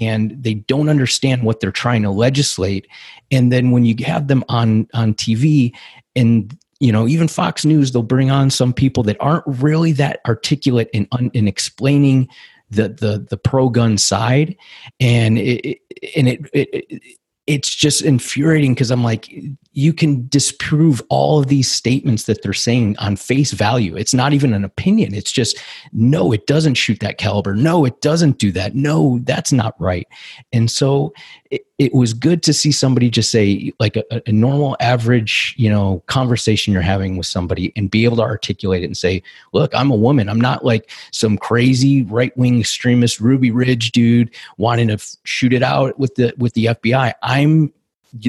and 0.00 0.34
they 0.42 0.54
don't 0.54 0.88
understand 0.88 1.42
what 1.42 1.60
they're 1.60 1.70
trying 1.70 2.02
to 2.02 2.10
legislate 2.10 2.86
and 3.30 3.52
then 3.52 3.70
when 3.70 3.84
you 3.84 3.94
have 4.04 4.28
them 4.28 4.44
on 4.48 4.86
on 4.94 5.14
tv 5.14 5.72
and 6.14 6.56
you 6.80 6.92
know 6.92 7.08
even 7.08 7.28
fox 7.28 7.64
news 7.64 7.92
they'll 7.92 8.02
bring 8.02 8.30
on 8.30 8.50
some 8.50 8.72
people 8.72 9.02
that 9.02 9.16
aren't 9.20 9.44
really 9.46 9.92
that 9.92 10.20
articulate 10.26 10.88
in 10.92 11.08
in 11.32 11.48
explaining 11.48 12.28
the 12.70 12.88
the 12.88 13.26
the 13.30 13.36
pro 13.36 13.68
gun 13.68 13.96
side 13.96 14.56
and 15.00 15.38
it, 15.38 15.78
and 16.16 16.28
it, 16.28 16.50
it 16.52 17.02
it's 17.48 17.74
just 17.74 18.02
infuriating 18.02 18.74
because 18.74 18.90
I'm 18.90 19.02
like, 19.02 19.32
you 19.72 19.94
can 19.94 20.28
disprove 20.28 21.02
all 21.08 21.40
of 21.40 21.46
these 21.46 21.70
statements 21.70 22.24
that 22.24 22.42
they're 22.42 22.52
saying 22.52 22.98
on 22.98 23.16
face 23.16 23.52
value. 23.52 23.96
It's 23.96 24.12
not 24.12 24.34
even 24.34 24.52
an 24.52 24.64
opinion. 24.64 25.14
It's 25.14 25.32
just, 25.32 25.58
no, 25.94 26.30
it 26.30 26.46
doesn't 26.46 26.74
shoot 26.74 27.00
that 27.00 27.16
caliber. 27.16 27.54
No, 27.54 27.86
it 27.86 28.02
doesn't 28.02 28.36
do 28.36 28.52
that. 28.52 28.74
No, 28.74 29.20
that's 29.22 29.50
not 29.50 29.74
right. 29.80 30.06
And 30.52 30.70
so 30.70 31.14
it, 31.50 31.62
it 31.78 31.94
was 31.94 32.12
good 32.12 32.42
to 32.42 32.52
see 32.52 32.72
somebody 32.72 33.08
just 33.08 33.30
say, 33.30 33.72
like 33.78 33.96
a, 33.96 34.04
a 34.26 34.32
normal, 34.32 34.76
average, 34.80 35.54
you 35.56 35.70
know, 35.70 36.02
conversation 36.06 36.72
you're 36.72 36.82
having 36.82 37.16
with 37.16 37.26
somebody 37.26 37.72
and 37.76 37.88
be 37.88 38.04
able 38.04 38.16
to 38.16 38.22
articulate 38.22 38.82
it 38.82 38.86
and 38.86 38.96
say, 38.96 39.22
look, 39.52 39.72
I'm 39.74 39.92
a 39.92 39.96
woman. 39.96 40.28
I'm 40.28 40.40
not 40.40 40.64
like 40.64 40.90
some 41.12 41.38
crazy 41.38 42.02
right 42.02 42.36
wing 42.36 42.58
extremist 42.58 43.20
Ruby 43.20 43.52
Ridge 43.52 43.92
dude 43.92 44.34
wanting 44.56 44.88
to 44.88 44.94
f- 44.94 45.16
shoot 45.22 45.52
it 45.52 45.62
out 45.62 45.98
with 46.00 46.16
the 46.16 46.34
with 46.36 46.54
the 46.54 46.66
FBI. 46.66 47.14
I'm 47.22 47.72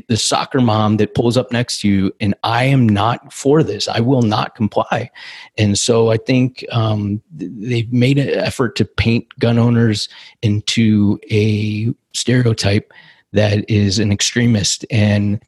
the 0.07 0.17
soccer 0.17 0.59
mom 0.59 0.97
that 0.97 1.15
pulls 1.15 1.37
up 1.37 1.53
next 1.53 1.79
to 1.79 1.87
you 1.87 2.13
and 2.19 2.35
i 2.43 2.65
am 2.65 2.87
not 2.87 3.31
for 3.31 3.63
this 3.63 3.87
i 3.87 3.99
will 3.99 4.21
not 4.21 4.53
comply 4.53 5.09
and 5.57 5.79
so 5.79 6.11
i 6.11 6.17
think 6.17 6.65
um, 6.73 7.21
they've 7.31 7.91
made 7.91 8.17
an 8.17 8.29
effort 8.29 8.75
to 8.75 8.83
paint 8.83 9.25
gun 9.39 9.57
owners 9.57 10.09
into 10.41 11.17
a 11.31 11.93
stereotype 12.13 12.91
that 13.33 13.69
is 13.69 13.99
an 13.99 14.11
extremist 14.11 14.85
and 14.89 15.41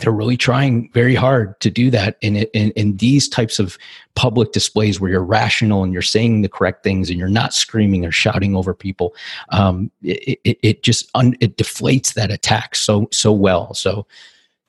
they're 0.00 0.12
really 0.12 0.36
trying 0.36 0.90
very 0.92 1.14
hard 1.14 1.58
to 1.60 1.70
do 1.70 1.88
that 1.88 2.16
in, 2.20 2.36
in, 2.36 2.72
in 2.72 2.96
these 2.96 3.28
types 3.28 3.60
of 3.60 3.78
public 4.16 4.50
displays 4.50 5.00
where 5.00 5.10
you're 5.10 5.22
rational 5.22 5.84
and 5.84 5.92
you're 5.92 6.02
saying 6.02 6.42
the 6.42 6.48
correct 6.48 6.82
things 6.82 7.10
and 7.10 7.18
you're 7.18 7.28
not 7.28 7.54
screaming 7.54 8.04
or 8.04 8.10
shouting 8.10 8.56
over 8.56 8.74
people. 8.74 9.14
Um, 9.50 9.92
it, 10.02 10.40
it, 10.42 10.58
it, 10.62 10.82
just 10.82 11.08
un, 11.14 11.36
it 11.40 11.56
deflates 11.56 12.14
that 12.14 12.32
attack 12.32 12.74
so 12.74 13.08
so 13.12 13.32
well. 13.32 13.72
So 13.74 14.04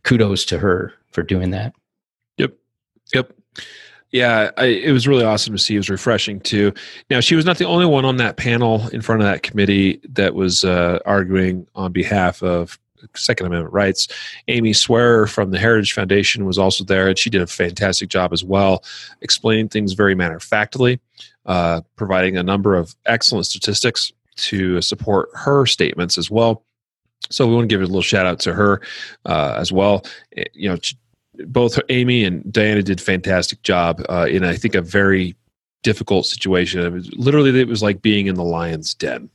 kudos 0.03 0.45
to 0.45 0.59
her 0.59 0.93
for 1.09 1.23
doing 1.23 1.49
that. 1.51 1.73
Yep. 2.37 2.53
Yep 3.15 3.33
yeah, 4.15 4.49
I, 4.55 4.67
it 4.67 4.93
was 4.93 5.09
really 5.09 5.25
awesome 5.25 5.53
to 5.53 5.59
see. 5.59 5.75
It 5.75 5.79
was 5.79 5.89
refreshing 5.89 6.39
too. 6.39 6.71
Now, 7.09 7.19
she 7.19 7.35
was 7.35 7.43
not 7.43 7.57
the 7.57 7.65
only 7.65 7.85
one 7.85 8.05
on 8.05 8.15
that 8.15 8.37
panel 8.37 8.87
in 8.93 9.01
front 9.01 9.21
of 9.21 9.27
that 9.27 9.43
committee 9.43 9.99
that 10.07 10.35
was 10.35 10.63
uh, 10.63 10.99
arguing 11.05 11.67
on 11.75 11.91
behalf 11.91 12.41
of 12.41 12.79
Second 13.13 13.47
Amendment 13.47 13.73
rights. 13.73 14.07
Amy 14.47 14.71
Swearer 14.71 15.27
from 15.27 15.51
the 15.51 15.59
Heritage 15.59 15.91
Foundation 15.91 16.45
was 16.45 16.57
also 16.57 16.85
there, 16.85 17.09
and 17.09 17.19
she 17.19 17.29
did 17.29 17.41
a 17.41 17.47
fantastic 17.47 18.07
job 18.07 18.31
as 18.31 18.41
well, 18.41 18.85
explaining 19.19 19.67
things 19.67 19.91
very 19.91 20.15
matter 20.15 20.37
of 20.37 20.43
factly, 20.43 21.01
uh, 21.45 21.81
providing 21.97 22.37
a 22.37 22.43
number 22.43 22.73
of 22.77 22.95
excellent 23.05 23.45
statistics 23.47 24.13
to 24.37 24.81
support 24.81 25.27
her 25.33 25.65
statements 25.65 26.17
as 26.17 26.31
well. 26.31 26.63
So 27.29 27.45
we 27.45 27.53
want 27.53 27.67
to 27.69 27.73
give 27.73 27.81
a 27.81 27.85
little 27.85 28.01
shout 28.01 28.25
out 28.25 28.39
to 28.41 28.53
her 28.53 28.79
uh, 29.25 29.55
as 29.57 29.73
well. 29.73 30.05
Eh, 30.37 30.45
you 30.53 30.69
know, 30.69 30.77
both 31.47 31.79
Amy 31.89 32.23
and 32.23 32.43
Dianna 32.45 32.83
did 32.83 33.01
fantastic 33.01 33.61
job 33.61 34.01
uh, 34.09 34.27
in 34.29 34.43
I 34.43 34.55
think 34.55 34.75
a 34.75 34.81
very 34.81 35.35
difficult 35.83 36.25
situation. 36.25 36.81
It 36.81 36.91
was, 36.91 37.13
literally, 37.15 37.59
it 37.59 37.67
was 37.67 37.83
like 37.83 38.01
being 38.01 38.27
in 38.27 38.35
the 38.35 38.43
lion's 38.43 38.93
den. 38.93 39.29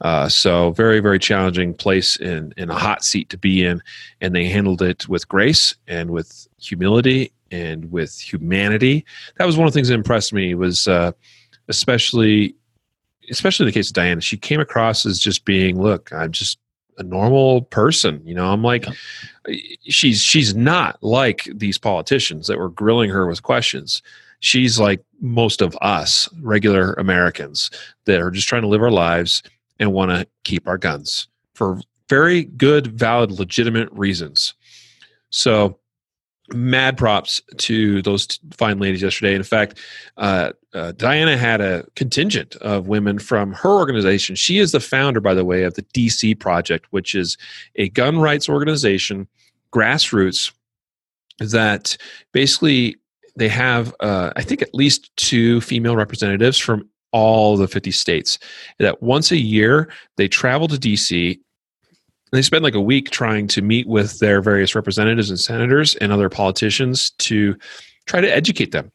Uh, 0.00 0.28
so 0.28 0.70
very 0.72 1.00
very 1.00 1.18
challenging 1.18 1.74
place 1.74 2.16
in 2.16 2.54
in 2.56 2.70
a 2.70 2.78
hot 2.78 3.04
seat 3.04 3.28
to 3.30 3.36
be 3.36 3.64
in, 3.64 3.82
and 4.20 4.34
they 4.34 4.44
handled 4.44 4.80
it 4.80 5.08
with 5.08 5.26
grace 5.26 5.74
and 5.88 6.10
with 6.10 6.46
humility 6.60 7.32
and 7.50 7.90
with 7.90 8.16
humanity. 8.16 9.04
That 9.36 9.46
was 9.46 9.56
one 9.56 9.66
of 9.66 9.72
the 9.72 9.76
things 9.76 9.88
that 9.88 9.94
impressed 9.94 10.32
me 10.32 10.54
was 10.54 10.86
uh, 10.86 11.12
especially 11.66 12.54
especially 13.30 13.64
in 13.64 13.68
the 13.68 13.72
case 13.72 13.90
of 13.90 13.96
Dianna. 13.96 14.22
She 14.22 14.36
came 14.36 14.60
across 14.60 15.04
as 15.04 15.18
just 15.18 15.44
being, 15.44 15.80
look, 15.80 16.12
I'm 16.12 16.32
just 16.32 16.58
a 16.98 17.02
normal 17.02 17.62
person. 17.62 18.20
You 18.24 18.34
know, 18.34 18.52
I'm 18.52 18.62
like, 18.62 18.86
yeah. 19.46 19.56
she's 19.84 20.20
she's 20.20 20.54
not 20.54 21.02
like 21.02 21.48
these 21.52 21.78
politicians 21.78 22.46
that 22.46 22.58
were 22.58 22.68
grilling 22.68 23.10
her 23.10 23.26
with 23.26 23.42
questions. 23.42 24.02
She's 24.40 24.78
like 24.78 25.02
most 25.20 25.62
of 25.62 25.76
us, 25.80 26.28
regular 26.40 26.92
Americans, 26.94 27.70
that 28.04 28.20
are 28.20 28.30
just 28.30 28.48
trying 28.48 28.62
to 28.62 28.68
live 28.68 28.82
our 28.82 28.90
lives 28.90 29.42
and 29.80 29.92
want 29.92 30.10
to 30.10 30.26
keep 30.44 30.68
our 30.68 30.78
guns 30.78 31.28
for 31.54 31.80
very 32.08 32.44
good, 32.44 32.86
valid, 32.86 33.32
legitimate 33.32 33.90
reasons. 33.92 34.54
So 35.30 35.78
mad 36.54 36.96
props 36.96 37.42
to 37.58 38.00
those 38.02 38.26
fine 38.52 38.78
ladies 38.78 39.02
yesterday. 39.02 39.34
In 39.34 39.42
fact, 39.42 39.78
uh, 40.16 40.52
uh, 40.74 40.92
Dianna 40.96 41.36
had 41.36 41.60
a 41.60 41.84
contingent 41.96 42.56
of 42.56 42.88
women 42.88 43.18
from 43.18 43.52
her 43.54 43.70
organization. 43.70 44.36
She 44.36 44.58
is 44.58 44.72
the 44.72 44.80
founder, 44.80 45.20
by 45.20 45.34
the 45.34 45.44
way, 45.44 45.62
of 45.62 45.74
the 45.74 45.82
DC 45.82 46.38
Project, 46.38 46.86
which 46.90 47.14
is 47.14 47.38
a 47.76 47.88
gun 47.90 48.18
rights 48.18 48.48
organization, 48.48 49.26
grassroots, 49.72 50.52
that 51.38 51.96
basically 52.32 52.96
they 53.36 53.48
have, 53.48 53.94
uh, 54.00 54.32
I 54.36 54.42
think, 54.42 54.60
at 54.60 54.74
least 54.74 55.14
two 55.16 55.60
female 55.60 55.96
representatives 55.96 56.58
from 56.58 56.88
all 57.12 57.56
the 57.56 57.68
50 57.68 57.90
states. 57.90 58.38
That 58.78 59.02
once 59.02 59.30
a 59.30 59.38
year 59.38 59.90
they 60.16 60.28
travel 60.28 60.68
to 60.68 60.76
DC 60.76 61.38
they 62.32 62.42
spend 62.42 62.62
like 62.62 62.74
a 62.74 62.80
week 62.80 63.10
trying 63.10 63.46
to 63.48 63.62
meet 63.62 63.86
with 63.88 64.18
their 64.18 64.42
various 64.42 64.74
representatives 64.74 65.30
and 65.30 65.40
senators 65.40 65.94
and 65.96 66.12
other 66.12 66.28
politicians 66.28 67.10
to 67.12 67.56
try 68.06 68.20
to 68.20 68.28
educate 68.28 68.72
them 68.72 68.92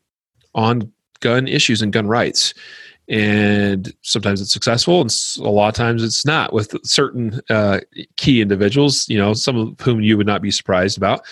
on 0.54 0.92
gun 1.24 1.48
issues 1.48 1.82
and 1.82 1.94
gun 1.94 2.06
rights. 2.06 2.54
And 3.10 3.94
sometimes 4.02 4.42
it's 4.42 4.54
successful 4.54 5.02
and 5.02 5.14
a 5.40 5.50
lot 5.50 5.68
of 5.70 5.74
times 5.74 6.04
it's 6.04 6.26
not 6.26 6.54
with 6.54 6.76
certain 6.86 7.42
uh, 7.50 7.80
key 8.16 8.42
individuals 8.42 9.10
you 9.10 9.18
know 9.18 9.34
some 9.34 9.58
of 9.58 9.80
whom 9.82 10.00
you 10.00 10.18
would 10.18 10.28
not 10.28 10.42
be 10.42 10.52
surprised 10.52 10.98
about. 10.98 11.26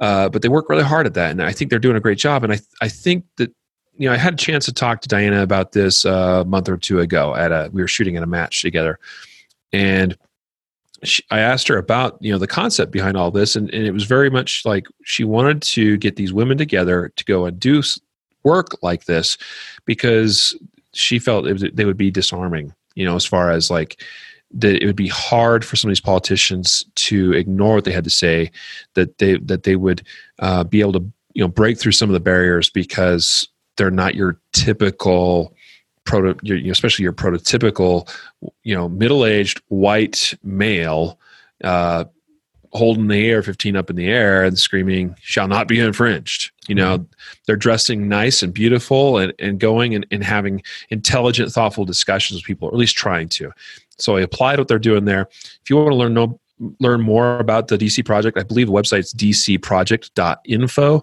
Uh, 0.00 0.28
but 0.28 0.42
they 0.42 0.48
work 0.48 0.68
really 0.68 0.84
hard 0.84 1.06
at 1.06 1.14
that 1.14 1.32
and 1.32 1.42
i 1.42 1.50
think 1.52 1.70
they're 1.70 1.80
doing 1.80 1.96
a 1.96 2.00
great 2.00 2.18
job. 2.18 2.44
And 2.44 2.52
i, 2.52 2.58
I 2.80 2.88
think 2.88 3.24
that 3.36 3.50
you 3.96 4.08
know 4.08 4.14
i 4.14 4.16
had 4.16 4.34
a 4.34 4.36
chance 4.36 4.64
to 4.66 4.72
talk 4.72 5.00
to 5.00 5.08
Dianna 5.08 5.42
about 5.42 5.72
this 5.72 6.04
uh, 6.04 6.42
a 6.42 6.48
month 6.48 6.68
or 6.68 6.76
two 6.76 7.00
ago 7.00 7.34
at 7.34 7.50
a 7.50 7.68
we 7.72 7.82
were 7.82 7.88
shooting 7.88 8.16
at 8.16 8.22
a 8.22 8.26
match 8.26 8.62
together. 8.62 9.00
And 9.72 10.16
she, 11.04 11.22
I 11.30 11.40
asked 11.40 11.68
her 11.68 11.76
about 11.76 12.18
you 12.20 12.32
know 12.32 12.38
the 12.38 12.46
concept 12.46 12.92
behind 12.92 13.16
all 13.16 13.30
this, 13.30 13.56
and, 13.56 13.72
and 13.72 13.86
it 13.86 13.92
was 13.92 14.04
very 14.04 14.30
much 14.30 14.64
like 14.64 14.86
she 15.04 15.24
wanted 15.24 15.62
to 15.62 15.96
get 15.98 16.16
these 16.16 16.32
women 16.32 16.58
together 16.58 17.12
to 17.16 17.24
go 17.24 17.46
and 17.46 17.58
do 17.58 17.82
work 18.44 18.82
like 18.82 19.04
this 19.04 19.38
because 19.84 20.56
she 20.92 21.18
felt 21.18 21.44
was, 21.44 21.64
they 21.72 21.84
would 21.84 21.96
be 21.96 22.10
disarming. 22.10 22.74
You 22.94 23.04
know, 23.04 23.14
as 23.14 23.24
far 23.24 23.50
as 23.50 23.70
like 23.70 24.02
that 24.50 24.82
it 24.82 24.86
would 24.86 24.96
be 24.96 25.08
hard 25.08 25.64
for 25.64 25.76
some 25.76 25.88
of 25.88 25.92
these 25.92 26.00
politicians 26.00 26.84
to 26.96 27.32
ignore 27.32 27.76
what 27.76 27.84
they 27.84 27.92
had 27.92 28.04
to 28.04 28.10
say. 28.10 28.50
That 28.94 29.18
they 29.18 29.38
that 29.38 29.62
they 29.62 29.76
would 29.76 30.02
uh, 30.40 30.64
be 30.64 30.80
able 30.80 30.94
to 30.94 31.04
you 31.34 31.42
know 31.42 31.48
break 31.48 31.78
through 31.78 31.92
some 31.92 32.08
of 32.08 32.14
the 32.14 32.20
barriers 32.20 32.70
because 32.70 33.48
they're 33.76 33.90
not 33.90 34.14
your 34.14 34.40
typical 34.52 35.54
proto, 36.04 36.34
your, 36.42 36.72
especially 36.72 37.04
your 37.04 37.12
prototypical, 37.12 38.12
you 38.64 38.74
know, 38.74 38.88
middle-aged 38.88 39.62
white 39.68 40.34
male, 40.42 41.18
uh, 41.62 42.04
holding 42.72 43.06
the 43.06 43.32
AR-15 43.34 43.76
up 43.76 43.90
in 43.90 43.96
the 43.96 44.08
air 44.08 44.42
and 44.42 44.58
screaming, 44.58 45.14
"Shall 45.20 45.48
not 45.48 45.68
be 45.68 45.78
infringed." 45.78 46.50
You 46.68 46.76
know, 46.76 47.06
they're 47.46 47.56
dressing 47.56 48.08
nice 48.08 48.42
and 48.42 48.54
beautiful 48.54 49.18
and, 49.18 49.32
and 49.38 49.58
going 49.58 49.94
and, 49.94 50.06
and 50.10 50.22
having 50.22 50.62
intelligent, 50.90 51.50
thoughtful 51.50 51.84
discussions 51.84 52.40
with 52.40 52.46
people, 52.46 52.68
or 52.68 52.72
at 52.72 52.78
least 52.78 52.96
trying 52.96 53.28
to. 53.30 53.52
So 53.98 54.16
I 54.16 54.20
applied 54.20 54.58
what 54.58 54.68
they're 54.68 54.78
doing 54.78 55.04
there. 55.04 55.22
If 55.22 55.70
you 55.70 55.76
want 55.76 55.90
to 55.90 55.96
learn 55.96 56.14
no, 56.14 56.38
learn 56.80 57.00
more 57.00 57.38
about 57.38 57.68
the 57.68 57.78
DC 57.78 58.04
project, 58.04 58.38
I 58.38 58.42
believe 58.42 58.66
the 58.66 58.72
website's 58.72 59.12
dcproject.info. 59.14 61.02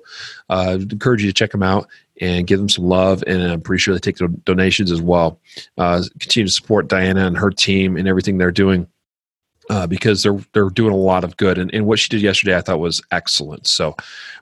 Uh, 0.49 0.77
I'd 0.79 0.91
encourage 0.91 1.23
you 1.23 1.29
to 1.29 1.33
check 1.33 1.51
them 1.51 1.63
out 1.63 1.87
and 2.21 2.47
give 2.47 2.59
them 2.59 2.69
some 2.69 2.85
love. 2.85 3.23
And 3.27 3.41
I'm 3.41 3.61
pretty 3.61 3.81
sure 3.81 3.93
they 3.93 3.99
take 3.99 4.17
donations 4.45 4.91
as 4.91 5.01
well. 5.01 5.39
Uh, 5.77 6.03
continue 6.19 6.47
to 6.47 6.53
support 6.53 6.87
Dianna 6.87 7.27
and 7.27 7.37
her 7.37 7.49
team 7.49 7.97
and 7.97 8.07
everything 8.07 8.37
they're 8.37 8.51
doing. 8.51 8.87
Uh, 9.69 9.87
because 9.87 10.21
they're 10.21 10.39
they're 10.53 10.69
doing 10.69 10.93
a 10.93 10.97
lot 10.97 11.23
of 11.23 11.37
good, 11.37 11.57
and, 11.57 11.73
and 11.73 11.87
what 11.87 11.97
she 11.97 12.07
did 12.07 12.21
yesterday 12.21 12.55
I 12.55 12.61
thought 12.61 12.79
was 12.79 13.01
excellent. 13.11 13.65
So, 13.65 13.95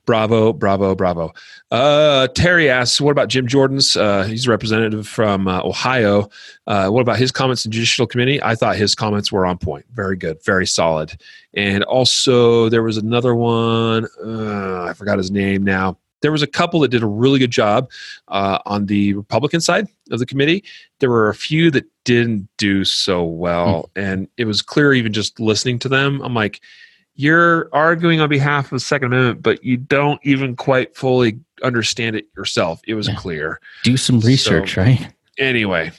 bravo, 0.04 0.52
bravo, 0.52 0.94
bravo. 0.94 1.32
Uh, 1.70 2.28
Terry 2.28 2.68
asks, 2.68 3.00
"What 3.00 3.12
about 3.12 3.28
Jim 3.28 3.46
Jordan's? 3.46 3.96
Uh, 3.96 4.24
he's 4.24 4.46
a 4.46 4.50
representative 4.50 5.08
from 5.08 5.48
uh, 5.48 5.62
Ohio. 5.62 6.28
Uh, 6.66 6.88
what 6.90 7.00
about 7.00 7.16
his 7.16 7.32
comments 7.32 7.64
in 7.64 7.72
Judicial 7.72 8.06
Committee? 8.06 8.42
I 8.42 8.54
thought 8.54 8.76
his 8.76 8.94
comments 8.94 9.32
were 9.32 9.46
on 9.46 9.56
point. 9.56 9.86
Very 9.94 10.16
good, 10.16 10.44
very 10.44 10.66
solid. 10.66 11.18
And 11.54 11.84
also 11.84 12.68
there 12.68 12.82
was 12.82 12.98
another 12.98 13.34
one. 13.34 14.06
Uh, 14.22 14.84
I 14.84 14.92
forgot 14.92 15.16
his 15.16 15.30
name 15.30 15.64
now 15.64 15.96
there 16.24 16.32
was 16.32 16.42
a 16.42 16.46
couple 16.46 16.80
that 16.80 16.88
did 16.88 17.02
a 17.02 17.06
really 17.06 17.38
good 17.38 17.50
job 17.50 17.90
uh, 18.28 18.58
on 18.64 18.86
the 18.86 19.12
Republican 19.12 19.60
side 19.60 19.86
of 20.10 20.18
the 20.20 20.24
committee. 20.24 20.64
There 21.00 21.10
were 21.10 21.28
a 21.28 21.34
few 21.34 21.70
that 21.72 21.84
didn't 22.04 22.48
do 22.56 22.82
so 22.82 23.22
well, 23.22 23.90
mm. 23.94 24.02
and 24.02 24.28
it 24.38 24.46
was 24.46 24.62
clear 24.62 24.94
even 24.94 25.12
just 25.12 25.38
listening 25.38 25.78
to 25.80 25.88
them. 25.90 26.22
I'm 26.22 26.32
like, 26.32 26.62
you're 27.14 27.68
arguing 27.74 28.20
on 28.20 28.30
behalf 28.30 28.64
of 28.64 28.70
the 28.70 28.80
Second 28.80 29.12
Amendment, 29.12 29.42
but 29.42 29.62
you 29.62 29.76
don't 29.76 30.18
even 30.24 30.56
quite 30.56 30.96
fully 30.96 31.38
understand 31.62 32.16
it 32.16 32.26
yourself. 32.38 32.80
It 32.86 32.94
was 32.94 33.06
yeah. 33.06 33.16
clear. 33.16 33.60
Do 33.82 33.98
some 33.98 34.20
research, 34.20 34.76
so, 34.76 34.80
right? 34.80 35.12
Anyway, 35.38 35.92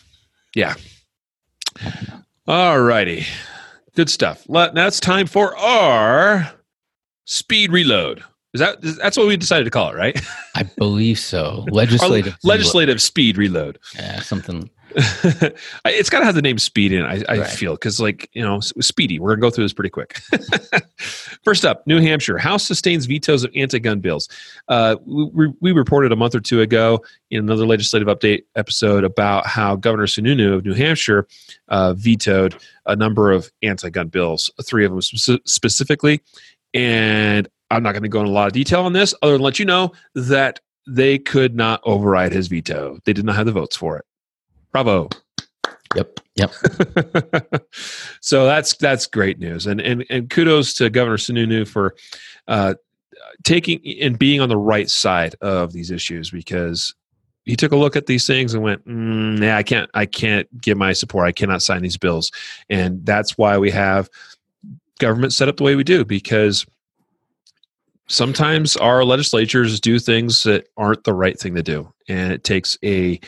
yeah. 0.55 0.73
All 2.47 2.81
righty. 2.81 3.27
Good 3.95 4.09
stuff. 4.09 4.49
Now 4.49 4.87
it's 4.87 4.99
time 4.99 5.27
for 5.27 5.55
our 5.55 6.51
speed 7.25 7.71
reload. 7.71 8.23
Is 8.55 8.61
that 8.61 8.81
that's 8.81 9.17
what 9.17 9.27
we 9.27 9.35
decided 9.35 9.65
to 9.65 9.69
call 9.69 9.89
it, 9.89 9.95
right? 9.95 10.17
I 10.55 10.63
believe 10.63 11.19
so. 11.19 11.65
Legislative 11.69 12.37
legislative 12.45 13.01
speed 13.01 13.37
reload. 13.37 13.79
Yeah, 13.95 14.21
something. 14.21 14.69
it's 14.95 16.09
got 16.09 16.19
to 16.19 16.25
have 16.25 16.35
the 16.35 16.41
name 16.41 16.57
speed 16.57 16.93
in. 16.93 17.03
I, 17.03 17.21
I 17.27 17.39
right. 17.39 17.47
feel 17.49 17.73
because, 17.73 17.99
like 17.99 18.29
you 18.31 18.41
know, 18.41 18.61
speedy. 18.61 19.19
We're 19.19 19.31
gonna 19.31 19.41
go 19.41 19.49
through 19.49 19.65
this 19.65 19.73
pretty 19.73 19.89
quick. 19.89 20.21
First 21.43 21.65
up, 21.65 21.85
New 21.85 21.99
Hampshire 21.99 22.37
House 22.37 22.65
sustains 22.65 23.07
vetoes 23.07 23.43
of 23.43 23.51
anti-gun 23.57 23.99
bills. 23.99 24.29
Uh, 24.69 24.95
we, 25.05 25.51
we 25.59 25.73
reported 25.73 26.13
a 26.13 26.15
month 26.15 26.33
or 26.33 26.39
two 26.39 26.61
ago 26.61 27.03
in 27.29 27.39
another 27.39 27.65
legislative 27.65 28.07
update 28.07 28.43
episode 28.55 29.03
about 29.03 29.45
how 29.47 29.75
Governor 29.75 30.05
Sununu 30.05 30.55
of 30.55 30.63
New 30.63 30.73
Hampshire 30.73 31.27
uh, 31.67 31.93
vetoed 31.93 32.55
a 32.85 32.95
number 32.95 33.33
of 33.33 33.51
anti-gun 33.63 34.07
bills, 34.07 34.49
three 34.63 34.85
of 34.85 34.91
them 34.91 35.01
specifically, 35.45 36.21
and 36.73 37.49
I'm 37.71 37.83
not 37.83 37.93
going 37.93 38.03
to 38.03 38.09
go 38.09 38.19
into 38.19 38.31
a 38.31 38.33
lot 38.33 38.47
of 38.47 38.53
detail 38.53 38.83
on 38.83 38.93
this, 38.93 39.13
other 39.21 39.33
than 39.33 39.41
let 39.41 39.59
you 39.59 39.65
know 39.65 39.91
that 40.13 40.59
they 40.87 41.17
could 41.17 41.55
not 41.55 41.81
override 41.83 42.31
his 42.31 42.47
veto. 42.47 42.99
They 43.05 43.13
did 43.13 43.25
not 43.25 43.35
have 43.35 43.45
the 43.45 43.51
votes 43.51 43.75
for 43.75 43.97
it. 43.97 44.05
Bravo. 44.71 45.09
Yep. 45.95 46.19
Yep. 46.35 46.51
so 48.21 48.45
that's 48.45 48.75
that's 48.75 49.07
great 49.07 49.39
news, 49.39 49.65
and 49.67 49.79
and 49.79 50.05
and 50.09 50.29
kudos 50.29 50.73
to 50.75 50.89
Governor 50.89 51.17
Sununu 51.17 51.67
for 51.67 51.95
uh, 52.47 52.75
taking 53.43 53.79
and 54.01 54.19
being 54.19 54.41
on 54.41 54.49
the 54.49 54.57
right 54.57 54.89
side 54.89 55.35
of 55.41 55.71
these 55.71 55.91
issues 55.91 56.29
because 56.29 56.93
he 57.45 57.55
took 57.55 57.71
a 57.71 57.77
look 57.77 57.95
at 57.95 58.07
these 58.07 58.27
things 58.27 58.53
and 58.53 58.63
went, 58.63 58.85
mm, 58.85 59.39
"Yeah, 59.39 59.55
I 59.55 59.63
can't, 59.63 59.89
I 59.93 60.05
can't 60.05 60.61
give 60.61 60.77
my 60.77 60.91
support. 60.91 61.27
I 61.27 61.31
cannot 61.31 61.61
sign 61.61 61.81
these 61.81 61.97
bills," 61.97 62.31
and 62.69 63.05
that's 63.05 63.37
why 63.37 63.57
we 63.57 63.71
have 63.71 64.09
government 64.99 65.33
set 65.33 65.47
up 65.47 65.57
the 65.57 65.63
way 65.63 65.75
we 65.75 65.83
do 65.83 66.03
because 66.03 66.65
sometimes 68.07 68.75
our 68.77 69.03
legislatures 69.03 69.79
do 69.79 69.99
things 69.99 70.43
that 70.43 70.67
aren't 70.77 71.03
the 71.03 71.13
right 71.13 71.39
thing 71.39 71.55
to 71.55 71.63
do 71.63 71.91
and 72.07 72.31
it 72.31 72.43
takes 72.43 72.77
a 72.83 73.19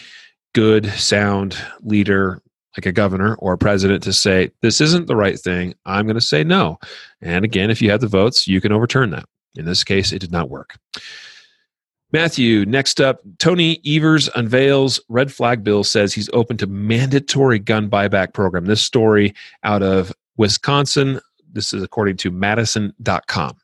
good 0.53 0.86
sound 0.91 1.57
leader 1.82 2.41
like 2.78 2.86
a 2.86 2.91
governor 2.91 3.36
or 3.36 3.53
a 3.53 3.57
president 3.57 4.03
to 4.03 4.13
say 4.13 4.51
this 4.61 4.80
isn't 4.82 5.07
the 5.07 5.15
right 5.15 5.39
thing 5.39 5.73
i'm 5.86 6.05
going 6.05 6.15
to 6.15 6.21
say 6.21 6.43
no 6.43 6.78
and 7.21 7.43
again 7.43 7.71
if 7.71 7.82
you 7.82 7.89
have 7.89 8.01
the 8.01 8.07
votes 8.07 8.47
you 8.47 8.61
can 8.61 8.71
overturn 8.71 9.09
that 9.09 9.25
in 9.55 9.65
this 9.65 9.84
case 9.84 10.11
it 10.11 10.19
did 10.19 10.32
not 10.32 10.49
work 10.49 10.78
Matthew, 12.13 12.65
next 12.65 13.01
up, 13.01 13.19
Tony 13.38 13.82
Evers 13.86 14.30
unveils 14.34 14.97
red 15.09 15.30
flag 15.30 15.61
bill 15.61 15.84
says 15.84 16.13
he's 16.13 16.30
open 16.32 16.55
to 16.55 16.65
mandatory 16.65 17.59
gun 17.59 17.89
buyback 17.89 18.34
program. 18.34 18.65
This 18.65 18.82
story 18.82 19.36
out 19.65 19.84
of 19.84 20.13
Wisconsin. 20.38 21.19
This 21.51 21.73
is 21.73 21.84
according 21.84 22.15
to 22.17 22.32
Madison.com. 22.32 23.57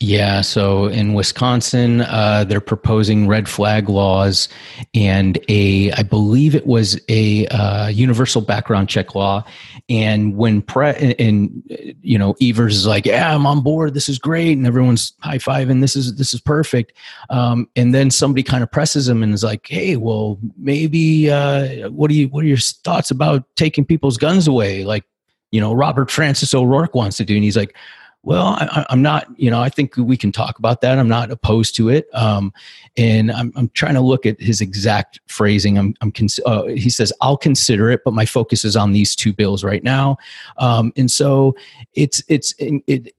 Yeah, 0.00 0.42
so 0.42 0.86
in 0.86 1.14
Wisconsin, 1.14 2.02
uh, 2.02 2.44
they're 2.44 2.60
proposing 2.60 3.26
red 3.26 3.48
flag 3.48 3.88
laws 3.88 4.48
and 4.94 5.36
a, 5.48 5.90
I 5.90 6.04
believe 6.04 6.54
it 6.54 6.68
was 6.68 7.00
a 7.08 7.48
uh, 7.48 7.88
universal 7.88 8.40
background 8.40 8.88
check 8.88 9.16
law. 9.16 9.42
And 9.88 10.36
when 10.36 10.62
pre 10.62 11.14
and 11.18 11.64
you 12.00 12.16
know 12.16 12.36
Evers 12.40 12.76
is 12.76 12.86
like, 12.86 13.06
yeah, 13.06 13.34
I'm 13.34 13.44
on 13.44 13.60
board. 13.60 13.94
This 13.94 14.08
is 14.08 14.20
great, 14.20 14.56
and 14.56 14.68
everyone's 14.68 15.14
high 15.20 15.38
fiving. 15.38 15.80
This 15.80 15.96
is 15.96 16.14
this 16.14 16.32
is 16.32 16.40
perfect. 16.40 16.92
Um, 17.28 17.68
and 17.74 17.92
then 17.92 18.12
somebody 18.12 18.44
kind 18.44 18.62
of 18.62 18.70
presses 18.70 19.08
him 19.08 19.24
and 19.24 19.34
is 19.34 19.42
like, 19.42 19.66
hey, 19.66 19.96
well, 19.96 20.38
maybe 20.56 21.28
uh, 21.28 21.88
what 21.90 22.08
do 22.08 22.14
you 22.14 22.28
what 22.28 22.44
are 22.44 22.48
your 22.48 22.56
thoughts 22.58 23.10
about 23.10 23.42
taking 23.56 23.84
people's 23.84 24.16
guns 24.16 24.46
away? 24.46 24.84
Like, 24.84 25.02
you 25.50 25.60
know, 25.60 25.72
Robert 25.72 26.08
Francis 26.08 26.54
O'Rourke 26.54 26.94
wants 26.94 27.16
to 27.16 27.24
do, 27.24 27.34
and 27.34 27.42
he's 27.42 27.56
like 27.56 27.74
well, 28.22 28.56
I, 28.58 28.84
am 28.90 29.00
not, 29.00 29.26
you 29.36 29.50
know, 29.50 29.60
I 29.60 29.68
think 29.68 29.96
we 29.96 30.16
can 30.16 30.32
talk 30.32 30.58
about 30.58 30.80
that. 30.80 30.98
I'm 30.98 31.08
not 31.08 31.30
opposed 31.30 31.76
to 31.76 31.88
it. 31.88 32.08
Um, 32.12 32.52
and 32.96 33.30
I'm, 33.30 33.52
I'm 33.56 33.68
trying 33.70 33.94
to 33.94 34.00
look 34.00 34.26
at 34.26 34.40
his 34.40 34.60
exact 34.60 35.20
phrasing. 35.26 35.78
I'm, 35.78 35.94
I'm 36.00 36.12
cons- 36.12 36.40
uh, 36.44 36.64
he 36.64 36.90
says, 36.90 37.12
I'll 37.20 37.36
consider 37.36 37.90
it, 37.90 38.00
but 38.04 38.14
my 38.14 38.26
focus 38.26 38.64
is 38.64 38.76
on 38.76 38.92
these 38.92 39.14
two 39.14 39.32
bills 39.32 39.62
right 39.62 39.82
now. 39.82 40.16
Um, 40.58 40.92
and 40.96 41.10
so 41.10 41.54
it's, 41.94 42.22
it's, 42.28 42.54
it, 42.58 42.82
it 42.86 43.14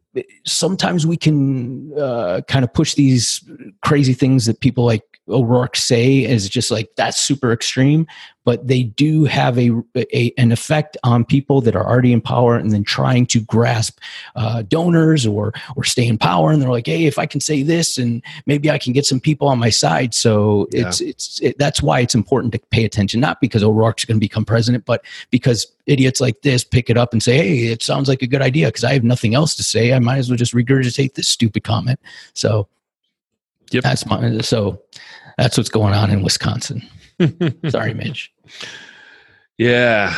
sometimes 0.45 1.07
we 1.07 1.17
can 1.17 1.97
uh, 1.97 2.41
kind 2.47 2.65
of 2.65 2.73
push 2.73 2.95
these 2.95 3.43
crazy 3.81 4.13
things 4.13 4.45
that 4.47 4.59
people 4.59 4.85
like 4.85 5.03
O'Rourke 5.29 5.75
say 5.75 6.23
is 6.23 6.49
just 6.49 6.71
like 6.71 6.89
that's 6.95 7.19
super 7.19 7.51
extreme, 7.51 8.07
but 8.45 8.67
they 8.67 8.83
do 8.83 9.25
have 9.25 9.59
a, 9.59 9.69
a, 9.95 10.33
an 10.37 10.51
effect 10.51 10.97
on 11.03 11.23
people 11.23 11.61
that 11.61 11.75
are 11.75 11.87
already 11.87 12.11
in 12.11 12.19
power 12.19 12.55
and 12.55 12.71
then 12.71 12.83
trying 12.83 13.27
to 13.27 13.39
grasp 13.41 13.99
uh, 14.35 14.63
donors 14.63 15.27
or 15.27 15.53
or 15.75 15.83
stay 15.83 16.07
in 16.07 16.17
power. 16.17 16.51
And 16.51 16.61
they're 16.61 16.71
like, 16.71 16.87
hey, 16.87 17.05
if 17.05 17.19
I 17.19 17.27
can 17.27 17.41
say 17.41 17.61
this, 17.61 17.97
and 17.97 18.23
maybe 18.47 18.71
I 18.71 18.79
can 18.79 18.91
get 18.91 19.05
some 19.05 19.19
people 19.19 19.47
on 19.47 19.59
my 19.59 19.69
side. 19.69 20.13
So 20.13 20.67
yeah. 20.71 20.87
it's 20.87 20.99
it's 21.01 21.39
it, 21.41 21.57
that's 21.59 21.83
why 21.83 21.99
it's 21.99 22.15
important 22.15 22.53
to 22.53 22.59
pay 22.71 22.85
attention, 22.85 23.19
not 23.19 23.39
because 23.39 23.63
O'Rourke's 23.63 24.05
going 24.05 24.17
to 24.17 24.25
become 24.25 24.45
president, 24.45 24.85
but 24.85 25.05
because 25.29 25.67
idiots 25.85 26.19
like 26.19 26.41
this 26.41 26.63
pick 26.63 26.89
it 26.89 26.97
up 26.97 27.13
and 27.13 27.21
say, 27.21 27.37
hey, 27.37 27.67
it 27.67 27.83
sounds 27.83 28.07
like 28.09 28.21
a 28.21 28.27
good 28.27 28.41
idea 28.41 28.67
because 28.67 28.83
I 28.83 28.93
have 28.93 29.03
nothing 29.03 29.35
else 29.35 29.55
to 29.55 29.63
say. 29.63 29.93
I 29.93 29.99
might 29.99 30.17
as 30.17 30.29
well 30.29 30.37
just 30.37 30.53
regurgitate 30.53 31.13
this 31.13 31.29
stupid 31.29 31.63
comment. 31.63 31.99
So. 32.33 32.67
Yep. 33.71 33.83
That's 33.83 34.05
my 34.07 34.39
so 34.39 34.81
that's 35.39 35.57
what's 35.57 35.69
going 35.69 35.93
on 35.93 36.11
in 36.11 36.21
Wisconsin. 36.21 36.85
Sorry, 37.69 37.93
Mitch. 37.93 38.31
Yeah. 39.57 40.17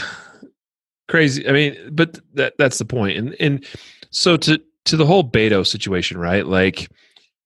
Crazy. 1.08 1.48
I 1.48 1.52
mean, 1.52 1.78
but 1.92 2.20
that 2.34 2.54
that's 2.58 2.80
the 2.80 2.86
point. 2.86 3.18
And 3.18 3.36
and 3.40 3.66
so 4.10 4.36
to 4.38 4.62
to 4.86 4.98
the 4.98 5.06
whole 5.06 5.24
Beto 5.24 5.66
situation, 5.66 6.18
right? 6.18 6.46
Like 6.46 6.90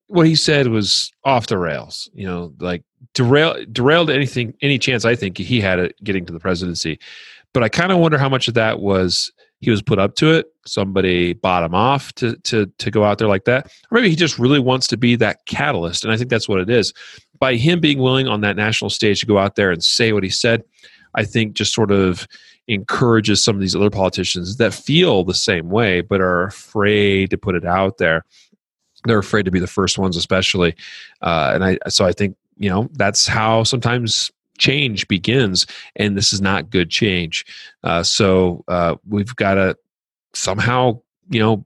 what 0.08 0.26
he 0.26 0.36
said 0.36 0.68
was 0.68 1.12
off 1.24 1.48
the 1.48 1.58
rails, 1.58 2.10
you 2.14 2.26
know, 2.26 2.54
like 2.60 2.84
derail 3.14 3.66
derailed 3.72 4.10
anything 4.10 4.54
any 4.62 4.80
chance 4.80 5.04
I 5.04 5.16
think 5.16 5.38
he 5.38 5.60
had 5.60 5.80
at 5.80 6.02
getting 6.04 6.26
to 6.28 6.34
the 6.34 6.40
presidency. 6.40 7.00
But 7.54 7.64
I 7.64 7.70
kind 7.70 7.92
of 7.92 7.98
wonder 7.98 8.18
how 8.18 8.30
much 8.30 8.48
of 8.48 8.54
that 8.54 8.80
was 8.80 9.32
he 9.60 9.72
was 9.72 9.82
put 9.82 10.00
up 10.00 10.16
to 10.16 10.32
it. 10.32 10.48
Somebody 10.66 11.34
bought 11.34 11.64
him 11.64 11.74
off 11.74 12.14
to 12.14 12.36
to 12.38 12.68
to 12.78 12.92
go 12.92 13.04
out 13.04 13.18
there 13.18 13.28
like 13.28 13.46
that, 13.46 13.66
or 13.90 13.96
maybe 13.96 14.10
he 14.10 14.16
just 14.16 14.38
really 14.38 14.60
wants 14.60 14.88
to 14.88 14.98
be 14.98 15.16
that 15.18 15.46
catalyst. 15.46 16.04
And 16.04 16.14
I 16.14 16.18
think 16.18 16.30
that's 16.30 16.48
what 16.48 16.60
it 16.60 16.70
is. 16.70 16.94
By 17.40 17.56
him 17.56 17.80
being 17.80 18.00
willing 18.00 18.28
on 18.28 18.42
that 18.42 18.56
national 18.56 18.90
stage 18.90 19.20
to 19.20 19.26
go 19.26 19.38
out 19.38 19.56
there 19.56 19.72
and 19.72 19.84
say 19.84 20.14
what 20.14 20.24
he 20.24 20.30
said, 20.30 20.64
I 21.16 21.24
think 21.24 21.54
just 21.54 21.74
sort 21.74 21.92
of 21.92 22.28
encourages 22.68 23.44
some 23.44 23.56
of 23.56 23.62
these 23.62 23.76
other 23.76 23.90
politicians 23.90 24.58
that 24.58 24.74
feel 24.74 25.24
the 25.24 25.34
same 25.34 25.70
way 25.70 26.02
but 26.02 26.20
are 26.22 26.44
afraid 26.44 27.30
to 27.30 27.38
put 27.38 27.56
it 27.56 27.66
out 27.66 27.98
there. 27.98 28.26
They're 29.06 29.20
afraid 29.20 29.46
to 29.46 29.52
be 29.52 29.60
the 29.60 29.68
first 29.68 29.98
ones, 29.98 30.18
especially. 30.18 30.76
Uh, 31.22 31.52
and 31.54 31.64
I 31.64 31.78
so 31.88 32.06
I 32.06 32.12
think 32.12 32.36
you 32.58 32.70
know 32.70 32.90
that's 32.94 33.28
how 33.28 33.64
sometimes 33.64 34.32
change 34.58 35.08
begins, 35.08 35.68
and 35.96 36.18
this 36.18 36.34
is 36.34 36.42
not 36.42 36.70
good 36.70 36.90
change. 36.90 37.46
Uh, 37.84 38.02
so 38.02 38.64
uh, 38.68 38.96
we've 39.08 39.36
got 39.36 39.56
to 39.56 39.78
somehow, 40.34 41.00
you 41.30 41.40
know, 41.40 41.66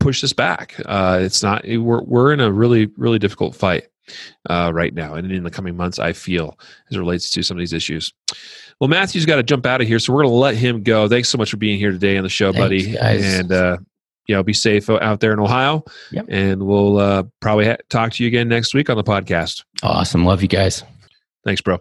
push 0.00 0.20
this 0.20 0.32
back. 0.32 0.74
Uh, 0.84 1.20
it's 1.22 1.42
not 1.42 1.64
we're 1.64 2.02
we're 2.02 2.32
in 2.32 2.40
a 2.40 2.50
really 2.50 2.86
really 2.96 3.20
difficult 3.20 3.54
fight 3.54 3.86
uh, 4.48 4.70
right 4.74 4.94
now, 4.94 5.14
and 5.14 5.30
in 5.30 5.44
the 5.44 5.50
coming 5.50 5.76
months, 5.76 5.98
I 5.98 6.12
feel 6.12 6.58
as 6.90 6.96
it 6.96 6.98
relates 6.98 7.30
to 7.30 7.42
some 7.42 7.56
of 7.56 7.60
these 7.60 7.72
issues. 7.72 8.12
Well, 8.80 8.88
Matthew's 8.88 9.26
got 9.26 9.36
to 9.36 9.42
jump 9.42 9.66
out 9.66 9.80
of 9.80 9.88
here, 9.88 9.98
so 9.98 10.12
we're 10.12 10.22
going 10.22 10.32
to 10.32 10.38
let 10.38 10.54
him 10.54 10.82
go. 10.82 11.08
Thanks 11.08 11.28
so 11.28 11.38
much 11.38 11.50
for 11.50 11.56
being 11.56 11.78
here 11.78 11.90
today 11.90 12.16
on 12.16 12.22
the 12.22 12.28
show, 12.28 12.52
Thanks, 12.52 12.64
buddy. 12.64 12.92
Guys. 12.92 13.24
And 13.24 13.52
uh, 13.52 13.78
you 14.28 14.34
know, 14.34 14.42
be 14.42 14.52
safe 14.52 14.88
out 14.90 15.20
there 15.20 15.32
in 15.32 15.40
Ohio. 15.40 15.84
Yep. 16.12 16.26
And 16.28 16.62
we'll 16.62 16.98
uh, 16.98 17.24
probably 17.40 17.66
ha- 17.66 17.76
talk 17.88 18.12
to 18.12 18.22
you 18.22 18.28
again 18.28 18.48
next 18.48 18.74
week 18.74 18.90
on 18.90 18.96
the 18.96 19.02
podcast. 19.02 19.64
Awesome. 19.82 20.24
Love 20.24 20.42
you 20.42 20.48
guys. 20.48 20.84
Thanks, 21.44 21.62
bro. 21.62 21.78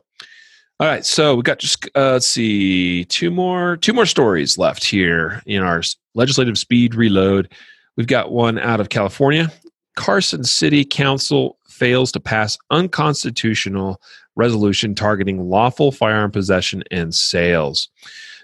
All 0.79 0.87
right, 0.87 1.03
so 1.03 1.35
we 1.35 1.41
got 1.41 1.57
just 1.57 1.89
uh, 1.95 2.11
let's 2.11 2.27
see 2.27 3.03
two 3.05 3.31
more 3.31 3.77
two 3.77 3.93
more 3.93 4.05
stories 4.05 4.59
left 4.59 4.83
here 4.83 5.41
in 5.47 5.63
our 5.63 5.81
legislative 6.13 6.55
speed 6.55 6.93
reload. 6.93 7.51
We've 7.95 8.05
got 8.05 8.31
one 8.31 8.59
out 8.59 8.79
of 8.79 8.89
California. 8.89 9.51
Carson 9.95 10.43
City 10.43 10.85
Council 10.85 11.57
fails 11.77 12.11
to 12.11 12.19
pass 12.19 12.57
unconstitutional 12.71 14.01
resolution 14.35 14.95
targeting 14.95 15.47
lawful 15.49 15.91
firearm 15.91 16.31
possession 16.31 16.83
and 16.91 17.13
sales. 17.13 17.89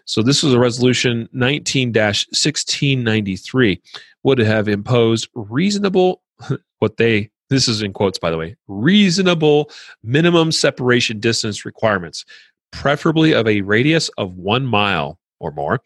So 0.06 0.22
this 0.22 0.44
was 0.44 0.54
a 0.54 0.60
resolution 0.60 1.28
19-1693 1.36 3.82
would 4.24 4.40
have 4.40 4.68
imposed 4.68 5.30
reasonable 5.34 6.22
what 6.80 6.98
they 6.98 7.30
this 7.50 7.68
is 7.68 7.82
in 7.84 7.92
quotes, 7.94 8.18
by 8.18 8.32
the 8.32 8.38
way, 8.38 8.56
reasonable 8.68 9.70
minimum 10.02 10.52
separation 10.52 11.20
distance 11.20 11.66
requirements, 11.66 12.26
preferably 12.72 13.34
of 13.34 13.48
a 13.48 13.62
radius 13.62 14.10
of 14.18 14.38
one 14.38 14.66
mile 14.66 15.20
or 15.40 15.52
more, 15.52 15.80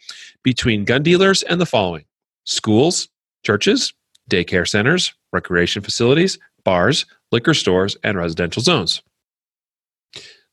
between 0.43 0.85
gun 0.85 1.03
dealers 1.03 1.43
and 1.43 1.59
the 1.59 1.65
following 1.65 2.05
schools, 2.45 3.09
churches, 3.43 3.93
daycare 4.29 4.65
centers, 4.67 5.13
recreation 5.33 5.81
facilities, 5.81 6.39
bars, 6.63 7.05
liquor 7.31 7.53
stores, 7.53 7.97
and 8.03 8.17
residential 8.17 8.61
zones. 8.61 9.01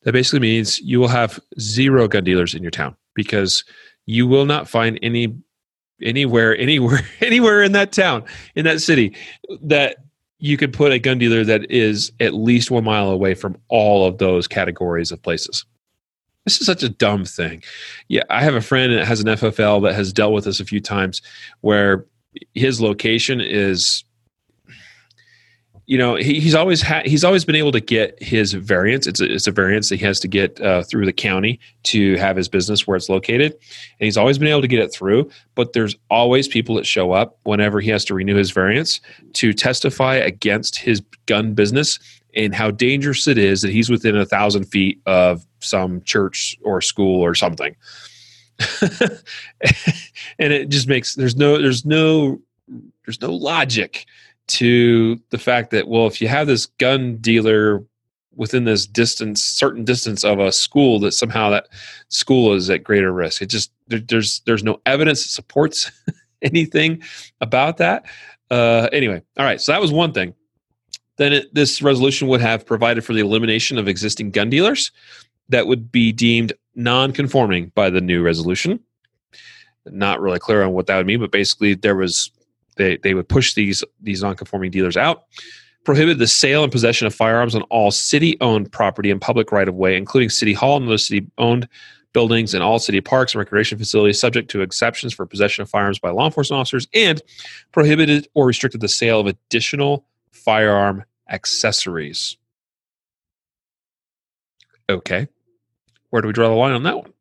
That 0.02 0.12
basically 0.12 0.40
means 0.40 0.80
you 0.80 1.00
will 1.00 1.08
have 1.08 1.40
zero 1.58 2.08
gun 2.08 2.24
dealers 2.24 2.54
in 2.54 2.62
your 2.62 2.70
town 2.70 2.96
because 3.14 3.64
you 4.06 4.26
will 4.26 4.44
not 4.44 4.68
find 4.68 4.98
any 5.02 5.34
anywhere 6.02 6.56
anywhere 6.58 7.00
anywhere 7.20 7.62
in 7.62 7.72
that 7.72 7.92
town 7.92 8.24
in 8.54 8.64
that 8.64 8.80
city 8.80 9.16
that 9.62 9.96
you 10.38 10.56
could 10.56 10.72
put 10.72 10.92
a 10.92 10.98
gun 10.98 11.18
dealer 11.18 11.44
that 11.44 11.70
is 11.70 12.12
at 12.20 12.34
least 12.34 12.70
one 12.70 12.84
mile 12.84 13.08
away 13.08 13.34
from 13.34 13.56
all 13.68 14.06
of 14.06 14.18
those 14.18 14.46
categories 14.46 15.10
of 15.10 15.22
places. 15.22 15.64
This 16.44 16.60
is 16.60 16.66
such 16.66 16.82
a 16.82 16.90
dumb 16.90 17.24
thing. 17.24 17.62
Yeah, 18.08 18.24
I 18.28 18.42
have 18.42 18.54
a 18.54 18.60
friend 18.60 18.92
that 18.92 19.06
has 19.06 19.20
an 19.20 19.28
FFL 19.28 19.82
that 19.84 19.94
has 19.94 20.12
dealt 20.12 20.34
with 20.34 20.44
this 20.44 20.60
a 20.60 20.64
few 20.66 20.80
times 20.80 21.22
where 21.62 22.04
his 22.52 22.78
location 22.80 23.40
is 23.40 24.04
you 25.86 25.98
know 25.98 26.16
he, 26.16 26.40
he's 26.40 26.54
always 26.54 26.82
had 26.82 27.06
he's 27.06 27.24
always 27.24 27.44
been 27.44 27.56
able 27.56 27.72
to 27.72 27.80
get 27.80 28.20
his 28.22 28.52
variance. 28.52 29.06
It's 29.06 29.20
a, 29.20 29.32
it's 29.32 29.46
a 29.46 29.52
variance 29.52 29.88
that 29.88 29.96
he 29.96 30.04
has 30.04 30.20
to 30.20 30.28
get 30.28 30.60
uh, 30.60 30.82
through 30.82 31.06
the 31.06 31.12
county 31.12 31.60
to 31.84 32.16
have 32.16 32.36
his 32.36 32.48
business 32.48 32.86
where 32.86 32.96
it's 32.96 33.08
located. 33.08 33.52
And 33.52 34.06
he's 34.06 34.16
always 34.16 34.38
been 34.38 34.48
able 34.48 34.62
to 34.62 34.68
get 34.68 34.80
it 34.80 34.92
through 34.92 35.30
but 35.54 35.72
there's 35.72 35.96
always 36.10 36.48
people 36.48 36.74
that 36.76 36.86
show 36.86 37.12
up 37.12 37.38
whenever 37.44 37.80
he 37.80 37.90
has 37.90 38.04
to 38.06 38.14
renew 38.14 38.36
his 38.36 38.50
variance 38.50 39.00
to 39.34 39.52
testify 39.52 40.16
against 40.16 40.78
his 40.78 41.00
gun 41.26 41.54
business 41.54 41.98
and 42.34 42.54
how 42.54 42.70
dangerous 42.70 43.26
it 43.26 43.38
is 43.38 43.62
that 43.62 43.70
he's 43.70 43.90
within 43.90 44.16
a 44.16 44.26
thousand 44.26 44.64
feet 44.64 45.00
of 45.06 45.46
some 45.60 46.02
church 46.02 46.56
or 46.64 46.80
school 46.80 47.20
or 47.20 47.34
something. 47.34 47.76
And 50.38 50.52
it 50.52 50.68
just 50.68 50.88
makes 50.88 51.14
there's 51.14 51.36
no 51.36 51.60
there's 51.60 51.84
no 51.84 52.40
there's 53.06 53.20
no 53.20 53.32
logic 53.32 54.04
to 54.46 55.20
the 55.30 55.38
fact 55.38 55.70
that 55.70 55.88
well 55.88 56.06
if 56.06 56.20
you 56.20 56.28
have 56.28 56.46
this 56.46 56.66
gun 56.66 57.16
dealer 57.16 57.82
within 58.36 58.64
this 58.64 58.86
distance 58.86 59.42
certain 59.42 59.84
distance 59.84 60.24
of 60.24 60.38
a 60.38 60.52
school 60.52 60.98
that 61.00 61.12
somehow 61.12 61.50
that 61.50 61.68
school 62.08 62.52
is 62.54 62.68
at 62.70 62.84
greater 62.84 63.12
risk. 63.12 63.42
It 63.42 63.46
just 63.46 63.72
there, 63.88 64.00
there's 64.00 64.40
there's 64.40 64.64
no 64.64 64.80
evidence 64.86 65.22
that 65.22 65.30
supports 65.30 65.90
anything 66.42 67.02
about 67.40 67.78
that. 67.78 68.04
Uh, 68.50 68.88
anyway 68.92 69.22
all 69.38 69.44
right 69.44 69.60
so 69.60 69.72
that 69.72 69.80
was 69.80 69.92
one 69.92 70.12
thing. 70.12 70.34
Then 71.16 71.32
it, 71.32 71.54
this 71.54 71.80
resolution 71.80 72.28
would 72.28 72.40
have 72.40 72.66
provided 72.66 73.04
for 73.04 73.12
the 73.12 73.20
elimination 73.20 73.78
of 73.78 73.86
existing 73.86 74.32
gun 74.32 74.50
dealers 74.50 74.90
that 75.48 75.66
would 75.66 75.92
be 75.92 76.12
deemed 76.12 76.52
non 76.74 77.12
conforming 77.12 77.70
by 77.74 77.90
the 77.90 78.00
new 78.00 78.22
resolution. 78.22 78.80
Not 79.86 80.20
really 80.20 80.38
clear 80.38 80.62
on 80.62 80.72
what 80.72 80.86
that 80.86 80.96
would 80.96 81.06
mean, 81.06 81.20
but 81.20 81.30
basically 81.30 81.74
there 81.74 81.94
was 81.94 82.30
they, 82.76 82.96
they 82.98 83.14
would 83.14 83.28
push 83.28 83.54
these 83.54 83.84
these 84.00 84.22
non-conforming 84.22 84.70
dealers 84.70 84.96
out 84.96 85.24
prohibited 85.84 86.18
the 86.18 86.26
sale 86.26 86.62
and 86.62 86.72
possession 86.72 87.06
of 87.06 87.14
firearms 87.14 87.54
on 87.54 87.62
all 87.62 87.90
city-owned 87.90 88.72
property 88.72 89.10
and 89.10 89.20
public 89.20 89.52
right-of-way 89.52 89.96
including 89.96 90.30
city 90.30 90.52
hall 90.52 90.76
and 90.76 90.86
other 90.86 90.98
city-owned 90.98 91.68
buildings 92.14 92.54
and 92.54 92.62
all 92.62 92.78
city 92.78 93.02
parks 93.02 93.34
and 93.34 93.40
recreation 93.40 93.76
facilities 93.76 94.18
subject 94.18 94.50
to 94.50 94.62
exceptions 94.62 95.12
for 95.12 95.26
possession 95.26 95.62
of 95.62 95.68
firearms 95.68 95.98
by 95.98 96.10
law 96.10 96.24
enforcement 96.24 96.58
officers 96.58 96.88
and 96.94 97.20
prohibited 97.72 98.26
or 98.32 98.46
restricted 98.46 98.80
the 98.80 98.88
sale 98.88 99.20
of 99.20 99.26
additional 99.26 100.06
firearm 100.30 101.04
accessories. 101.28 102.38
Okay. 104.88 105.28
Where 106.10 106.22
do 106.22 106.28
we 106.28 106.32
draw 106.32 106.48
the 106.48 106.54
line 106.54 106.72
on 106.72 106.84
that 106.84 106.96
one? 106.96 107.12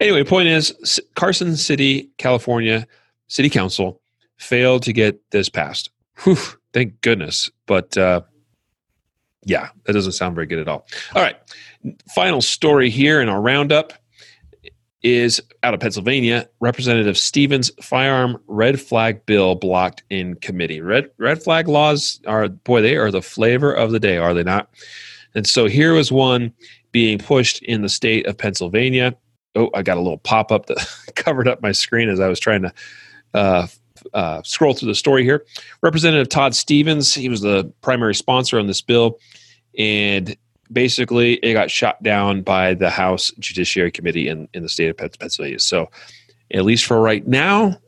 Anyway 0.00 0.24
point 0.24 0.48
is 0.48 1.00
carson 1.14 1.56
city 1.56 2.10
california 2.16 2.86
city 3.28 3.50
council 3.50 3.99
failed 4.40 4.82
to 4.84 4.92
get 4.92 5.20
this 5.30 5.48
passed. 5.48 5.90
Whew, 6.24 6.36
thank 6.72 7.00
goodness. 7.02 7.50
But 7.66 7.96
uh, 7.96 8.22
yeah, 9.44 9.68
that 9.84 9.92
doesn't 9.92 10.12
sound 10.12 10.34
very 10.34 10.46
good 10.46 10.58
at 10.58 10.68
all. 10.68 10.86
All 11.14 11.22
right. 11.22 11.36
Final 12.14 12.40
story 12.40 12.90
here 12.90 13.20
in 13.20 13.28
our 13.28 13.40
roundup 13.40 13.92
is 15.02 15.40
out 15.62 15.72
of 15.72 15.80
Pennsylvania. 15.80 16.48
Representative 16.60 17.16
Stevens 17.16 17.70
firearm 17.82 18.38
red 18.48 18.80
flag 18.80 19.24
bill 19.24 19.54
blocked 19.54 20.02
in 20.10 20.34
committee. 20.36 20.80
Red 20.80 21.10
red 21.18 21.42
flag 21.42 21.68
laws 21.68 22.20
are 22.26 22.48
boy, 22.48 22.82
they 22.82 22.96
are 22.96 23.10
the 23.10 23.22
flavor 23.22 23.72
of 23.72 23.92
the 23.92 24.00
day, 24.00 24.18
are 24.18 24.34
they 24.34 24.42
not? 24.42 24.68
And 25.34 25.46
so 25.46 25.66
here 25.66 25.94
was 25.94 26.10
one 26.10 26.52
being 26.92 27.18
pushed 27.18 27.62
in 27.62 27.82
the 27.82 27.88
state 27.88 28.26
of 28.26 28.36
Pennsylvania. 28.36 29.16
Oh, 29.54 29.70
I 29.74 29.82
got 29.82 29.96
a 29.96 30.00
little 30.00 30.18
pop 30.18 30.52
up 30.52 30.66
that 30.66 30.78
covered 31.14 31.48
up 31.48 31.62
my 31.62 31.72
screen 31.72 32.08
as 32.08 32.20
I 32.20 32.28
was 32.28 32.40
trying 32.40 32.62
to 32.62 32.72
uh, 33.32 33.66
uh, 34.14 34.42
scroll 34.42 34.74
through 34.74 34.88
the 34.88 34.94
story 34.94 35.24
here. 35.24 35.44
Representative 35.82 36.28
Todd 36.28 36.54
Stevens, 36.54 37.14
he 37.14 37.28
was 37.28 37.40
the 37.40 37.72
primary 37.80 38.14
sponsor 38.14 38.58
on 38.58 38.66
this 38.66 38.80
bill, 38.80 39.18
and 39.78 40.36
basically 40.72 41.34
it 41.34 41.52
got 41.52 41.70
shot 41.70 42.02
down 42.02 42.42
by 42.42 42.74
the 42.74 42.90
House 42.90 43.30
Judiciary 43.38 43.90
Committee 43.90 44.28
in, 44.28 44.48
in 44.54 44.62
the 44.62 44.68
state 44.68 44.88
of 44.88 45.18
Pennsylvania. 45.18 45.58
So, 45.58 45.90
at 46.52 46.64
least 46.64 46.84
for 46.84 47.00
right 47.00 47.26
now, 47.26 47.78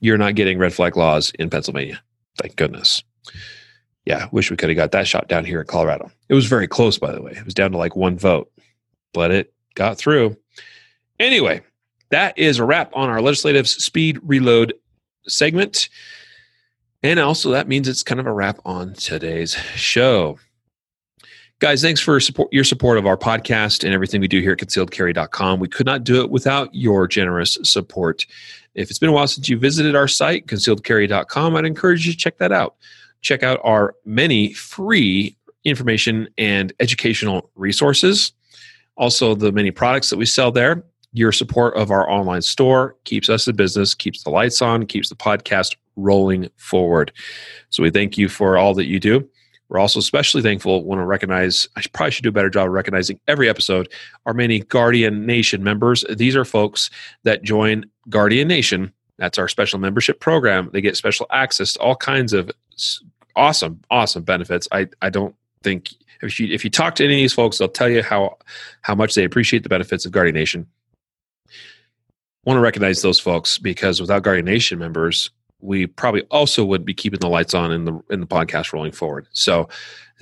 you're 0.00 0.18
not 0.18 0.34
getting 0.34 0.58
red 0.58 0.74
flag 0.74 0.96
laws 0.96 1.32
in 1.38 1.48
Pennsylvania. 1.48 2.02
Thank 2.38 2.56
goodness. 2.56 3.02
Yeah, 4.04 4.28
wish 4.32 4.50
we 4.50 4.56
could 4.56 4.68
have 4.68 4.76
got 4.76 4.92
that 4.92 5.06
shot 5.06 5.28
down 5.28 5.44
here 5.44 5.60
in 5.60 5.66
Colorado. 5.66 6.10
It 6.28 6.34
was 6.34 6.46
very 6.46 6.68
close, 6.68 6.98
by 6.98 7.12
the 7.12 7.22
way. 7.22 7.32
It 7.32 7.44
was 7.44 7.54
down 7.54 7.72
to 7.72 7.78
like 7.78 7.96
one 7.96 8.18
vote, 8.18 8.50
but 9.12 9.30
it 9.30 9.52
got 9.74 9.96
through. 9.96 10.36
Anyway, 11.18 11.62
that 12.10 12.36
is 12.38 12.58
a 12.58 12.64
wrap 12.64 12.92
on 12.94 13.08
our 13.08 13.22
legislative 13.22 13.68
speed 13.68 14.18
reload 14.22 14.74
segment. 15.28 15.88
And 17.02 17.20
also, 17.20 17.50
that 17.50 17.68
means 17.68 17.86
it's 17.86 18.02
kind 18.02 18.20
of 18.20 18.26
a 18.26 18.32
wrap 18.32 18.58
on 18.64 18.94
today's 18.94 19.54
show. 19.74 20.38
Guys, 21.60 21.82
thanks 21.82 22.00
for 22.00 22.18
support, 22.18 22.52
your 22.52 22.64
support 22.64 22.98
of 22.98 23.06
our 23.06 23.16
podcast 23.16 23.84
and 23.84 23.94
everything 23.94 24.20
we 24.20 24.28
do 24.28 24.40
here 24.40 24.52
at 24.52 24.58
concealedcarry.com. 24.58 25.60
We 25.60 25.68
could 25.68 25.86
not 25.86 26.04
do 26.04 26.20
it 26.20 26.30
without 26.30 26.74
your 26.74 27.06
generous 27.06 27.58
support. 27.62 28.26
If 28.74 28.90
it's 28.90 28.98
been 28.98 29.10
a 29.10 29.12
while 29.12 29.28
since 29.28 29.48
you 29.48 29.58
visited 29.58 29.94
our 29.94 30.08
site, 30.08 30.46
concealedcarry.com, 30.46 31.56
I'd 31.56 31.64
encourage 31.64 32.06
you 32.06 32.12
to 32.12 32.18
check 32.18 32.38
that 32.38 32.52
out. 32.52 32.74
Check 33.20 33.42
out 33.42 33.60
our 33.62 33.94
many 34.04 34.52
free 34.52 35.36
information 35.64 36.28
and 36.36 36.72
educational 36.80 37.50
resources. 37.54 38.32
Also, 38.96 39.34
the 39.34 39.52
many 39.52 39.70
products 39.70 40.10
that 40.10 40.16
we 40.16 40.26
sell 40.26 40.50
there 40.52 40.84
your 41.14 41.32
support 41.32 41.76
of 41.76 41.90
our 41.90 42.10
online 42.10 42.42
store 42.42 42.96
keeps 43.04 43.30
us 43.30 43.46
in 43.48 43.54
business, 43.56 43.94
keeps 43.94 44.24
the 44.24 44.30
lights 44.30 44.60
on, 44.60 44.84
keeps 44.84 45.08
the 45.08 45.14
podcast 45.14 45.76
rolling 45.96 46.50
forward. 46.56 47.12
So 47.70 47.82
we 47.84 47.90
thank 47.90 48.18
you 48.18 48.28
for 48.28 48.58
all 48.58 48.74
that 48.74 48.86
you 48.86 48.98
do. 48.98 49.26
We're 49.68 49.78
also 49.78 50.00
especially 50.00 50.42
thankful, 50.42 50.84
want 50.84 51.00
to 51.00 51.06
recognize, 51.06 51.68
I 51.76 51.82
probably 51.92 52.10
should 52.10 52.24
do 52.24 52.28
a 52.28 52.32
better 52.32 52.50
job 52.50 52.66
of 52.66 52.72
recognizing 52.72 53.18
every 53.28 53.48
episode, 53.48 53.88
our 54.26 54.34
many 54.34 54.60
Guardian 54.60 55.24
Nation 55.24 55.62
members. 55.62 56.04
These 56.16 56.36
are 56.36 56.44
folks 56.44 56.90
that 57.22 57.44
join 57.44 57.86
Guardian 58.08 58.48
Nation. 58.48 58.92
That's 59.16 59.38
our 59.38 59.48
special 59.48 59.78
membership 59.78 60.18
program. 60.18 60.68
They 60.72 60.80
get 60.80 60.96
special 60.96 61.26
access 61.30 61.74
to 61.74 61.80
all 61.80 61.96
kinds 61.96 62.32
of 62.32 62.50
awesome, 63.36 63.80
awesome 63.88 64.24
benefits. 64.24 64.66
I, 64.72 64.88
I 65.00 65.10
don't 65.10 65.34
think 65.62 65.94
if 66.22 66.40
you 66.40 66.52
if 66.52 66.64
you 66.64 66.70
talk 66.70 66.96
to 66.96 67.04
any 67.04 67.14
of 67.14 67.18
these 67.18 67.32
folks, 67.32 67.58
they'll 67.58 67.68
tell 67.68 67.88
you 67.88 68.02
how 68.02 68.38
how 68.82 68.94
much 68.94 69.14
they 69.14 69.24
appreciate 69.24 69.62
the 69.62 69.68
benefits 69.68 70.04
of 70.04 70.12
Guardian 70.12 70.34
Nation 70.34 70.66
want 72.44 72.56
to 72.56 72.60
recognize 72.60 73.02
those 73.02 73.20
folks 73.20 73.58
because 73.58 74.00
without 74.00 74.22
Guardian 74.22 74.46
Nation 74.46 74.78
members, 74.78 75.30
we 75.60 75.86
probably 75.86 76.22
also 76.30 76.64
would 76.64 76.84
be 76.84 76.94
keeping 76.94 77.20
the 77.20 77.28
lights 77.28 77.54
on 77.54 77.72
in 77.72 77.84
the 77.84 78.00
in 78.10 78.20
the 78.20 78.26
podcast 78.26 78.72
rolling 78.72 78.92
forward. 78.92 79.26
So, 79.32 79.68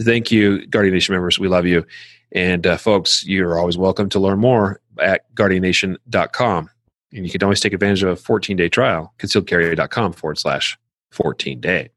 thank 0.00 0.30
you, 0.30 0.66
Guardian 0.66 0.94
Nation 0.94 1.14
members. 1.14 1.38
We 1.38 1.48
love 1.48 1.66
you, 1.66 1.84
and 2.32 2.66
uh, 2.66 2.76
folks, 2.76 3.26
you're 3.26 3.58
always 3.58 3.76
welcome 3.76 4.08
to 4.10 4.20
learn 4.20 4.38
more 4.38 4.80
at 4.98 5.32
guardiannation.com. 5.34 6.70
And 7.14 7.26
you 7.26 7.30
can 7.30 7.42
always 7.42 7.60
take 7.60 7.72
advantage 7.72 8.02
of 8.02 8.08
a 8.10 8.16
14 8.16 8.56
day 8.56 8.68
trial, 8.68 9.12
concealedcarry.com 9.18 10.12
forward 10.14 10.38
slash 10.38 10.78
14 11.10 11.60
day. 11.60 11.90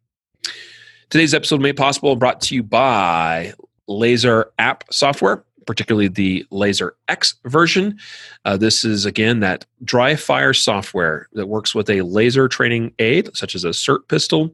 Today's 1.09 1.33
episode 1.33 1.61
made 1.61 1.77
possible 1.77 2.11
and 2.11 2.19
brought 2.19 2.41
to 2.41 2.55
you 2.55 2.63
by 2.63 3.53
LASR 3.87 4.45
App 4.57 4.83
Software 4.91 5.43
particularly 5.65 6.07
the 6.07 6.45
LASR 6.51 6.91
X 7.07 7.35
version. 7.45 7.97
Uh, 8.45 8.57
this 8.57 8.83
is 8.83 9.05
again 9.05 9.39
that 9.39 9.65
dry 9.83 10.15
fire 10.15 10.53
software 10.53 11.27
that 11.33 11.47
works 11.47 11.73
with 11.73 11.89
a 11.89 12.01
laser 12.01 12.47
training 12.47 12.93
aid, 12.99 13.29
such 13.35 13.55
as 13.55 13.63
a 13.63 13.69
SIRT 13.69 14.07
pistol, 14.07 14.53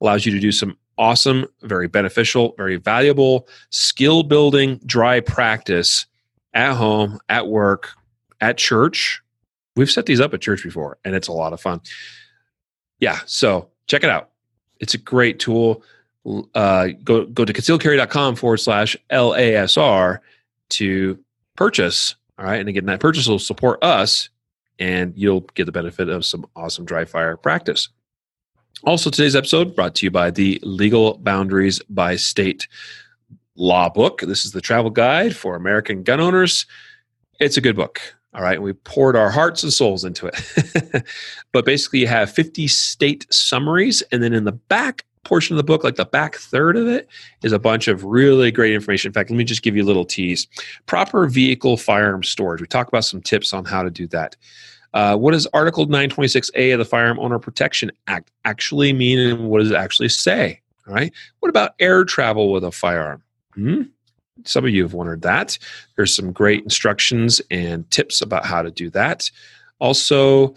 allows 0.00 0.26
you 0.26 0.32
to 0.32 0.40
do 0.40 0.52
some 0.52 0.76
awesome, 0.98 1.46
very 1.62 1.88
beneficial, 1.88 2.54
very 2.56 2.76
valuable 2.76 3.48
skill 3.70 4.22
building 4.22 4.80
dry 4.86 5.20
practice 5.20 6.06
at 6.54 6.74
home, 6.74 7.18
at 7.28 7.48
work, 7.48 7.90
at 8.40 8.58
church. 8.58 9.22
We've 9.74 9.90
set 9.90 10.06
these 10.06 10.20
up 10.20 10.34
at 10.34 10.42
church 10.42 10.62
before, 10.62 10.98
and 11.04 11.14
it's 11.14 11.28
a 11.28 11.32
lot 11.32 11.52
of 11.52 11.60
fun. 11.60 11.80
Yeah, 13.00 13.18
so 13.26 13.70
check 13.86 14.04
it 14.04 14.10
out. 14.10 14.30
It's 14.80 14.94
a 14.94 14.98
great 14.98 15.38
tool. 15.38 15.82
Uh, 16.54 16.88
go 17.02 17.26
go 17.26 17.44
to 17.44 17.52
concealedcarry.com 17.52 18.36
forward 18.36 18.58
slash 18.58 18.96
LASR 19.10 20.18
to 20.72 21.18
purchase. 21.56 22.14
All 22.38 22.44
right. 22.44 22.60
And 22.60 22.68
again, 22.68 22.86
that 22.86 23.00
purchase 23.00 23.26
will 23.26 23.38
support 23.38 23.82
us 23.82 24.28
and 24.78 25.12
you'll 25.16 25.42
get 25.54 25.66
the 25.66 25.72
benefit 25.72 26.08
of 26.08 26.24
some 26.24 26.46
awesome 26.56 26.84
dry 26.84 27.04
fire 27.04 27.36
practice. 27.36 27.88
Also, 28.84 29.10
today's 29.10 29.36
episode 29.36 29.76
brought 29.76 29.94
to 29.96 30.06
you 30.06 30.10
by 30.10 30.30
the 30.30 30.58
Legal 30.62 31.18
Boundaries 31.18 31.80
by 31.88 32.16
State 32.16 32.66
Law 33.54 33.88
book. 33.88 34.22
This 34.22 34.44
is 34.44 34.52
the 34.52 34.60
travel 34.60 34.90
guide 34.90 35.36
for 35.36 35.54
American 35.54 36.02
gun 36.02 36.20
owners. 36.20 36.66
It's 37.38 37.56
a 37.56 37.60
good 37.60 37.76
book. 37.76 38.00
All 38.34 38.42
right. 38.42 38.60
We 38.60 38.72
poured 38.72 39.14
our 39.14 39.30
hearts 39.30 39.62
and 39.62 39.72
souls 39.72 40.04
into 40.04 40.26
it. 40.26 41.04
but 41.52 41.64
basically, 41.66 42.00
you 42.00 42.06
have 42.06 42.32
50 42.32 42.66
state 42.66 43.26
summaries. 43.30 44.02
And 44.10 44.22
then 44.22 44.32
in 44.32 44.44
the 44.44 44.52
back 44.52 45.04
portion 45.24 45.54
of 45.54 45.56
the 45.56 45.64
book, 45.64 45.84
like 45.84 45.96
the 45.96 46.04
back 46.04 46.36
third 46.36 46.76
of 46.76 46.88
it, 46.88 47.08
is 47.42 47.52
a 47.52 47.58
bunch 47.58 47.88
of 47.88 48.04
really 48.04 48.50
great 48.50 48.72
information. 48.72 49.08
In 49.08 49.12
fact, 49.12 49.30
let 49.30 49.36
me 49.36 49.44
just 49.44 49.62
give 49.62 49.76
you 49.76 49.82
a 49.82 49.86
little 49.86 50.04
tease. 50.04 50.46
Proper 50.86 51.26
vehicle 51.26 51.76
firearm 51.76 52.22
storage. 52.22 52.60
We 52.60 52.66
talk 52.66 52.88
about 52.88 53.04
some 53.04 53.20
tips 53.20 53.52
on 53.52 53.64
how 53.64 53.82
to 53.82 53.90
do 53.90 54.06
that. 54.08 54.36
Uh, 54.94 55.16
what 55.16 55.32
does 55.32 55.46
Article 55.54 55.86
926A 55.86 56.74
of 56.74 56.78
the 56.78 56.84
Firearm 56.84 57.18
Owner 57.18 57.38
Protection 57.38 57.90
Act 58.08 58.30
actually 58.44 58.92
mean, 58.92 59.18
and 59.18 59.48
what 59.48 59.60
does 59.60 59.70
it 59.70 59.76
actually 59.76 60.10
say? 60.10 60.60
All 60.86 60.94
right. 60.94 61.12
What 61.40 61.48
about 61.48 61.74
air 61.78 62.04
travel 62.04 62.52
with 62.52 62.64
a 62.64 62.72
firearm? 62.72 63.22
Hmm? 63.54 63.82
Some 64.44 64.64
of 64.64 64.70
you 64.70 64.82
have 64.82 64.92
wondered 64.92 65.22
that. 65.22 65.58
There's 65.96 66.14
some 66.14 66.32
great 66.32 66.64
instructions 66.64 67.40
and 67.50 67.88
tips 67.90 68.20
about 68.20 68.44
how 68.44 68.62
to 68.62 68.70
do 68.70 68.90
that. 68.90 69.30
Also, 69.78 70.54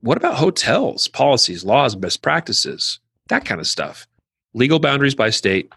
what 0.00 0.16
about 0.16 0.36
hotels, 0.36 1.08
policies, 1.08 1.64
laws, 1.64 1.96
best 1.96 2.22
practices? 2.22 3.00
That 3.28 3.44
kind 3.44 3.60
of 3.60 3.66
stuff. 3.66 4.06
Legal 4.54 4.78
Boundaries 4.78 5.14
by 5.14 5.30
State, 5.30 5.72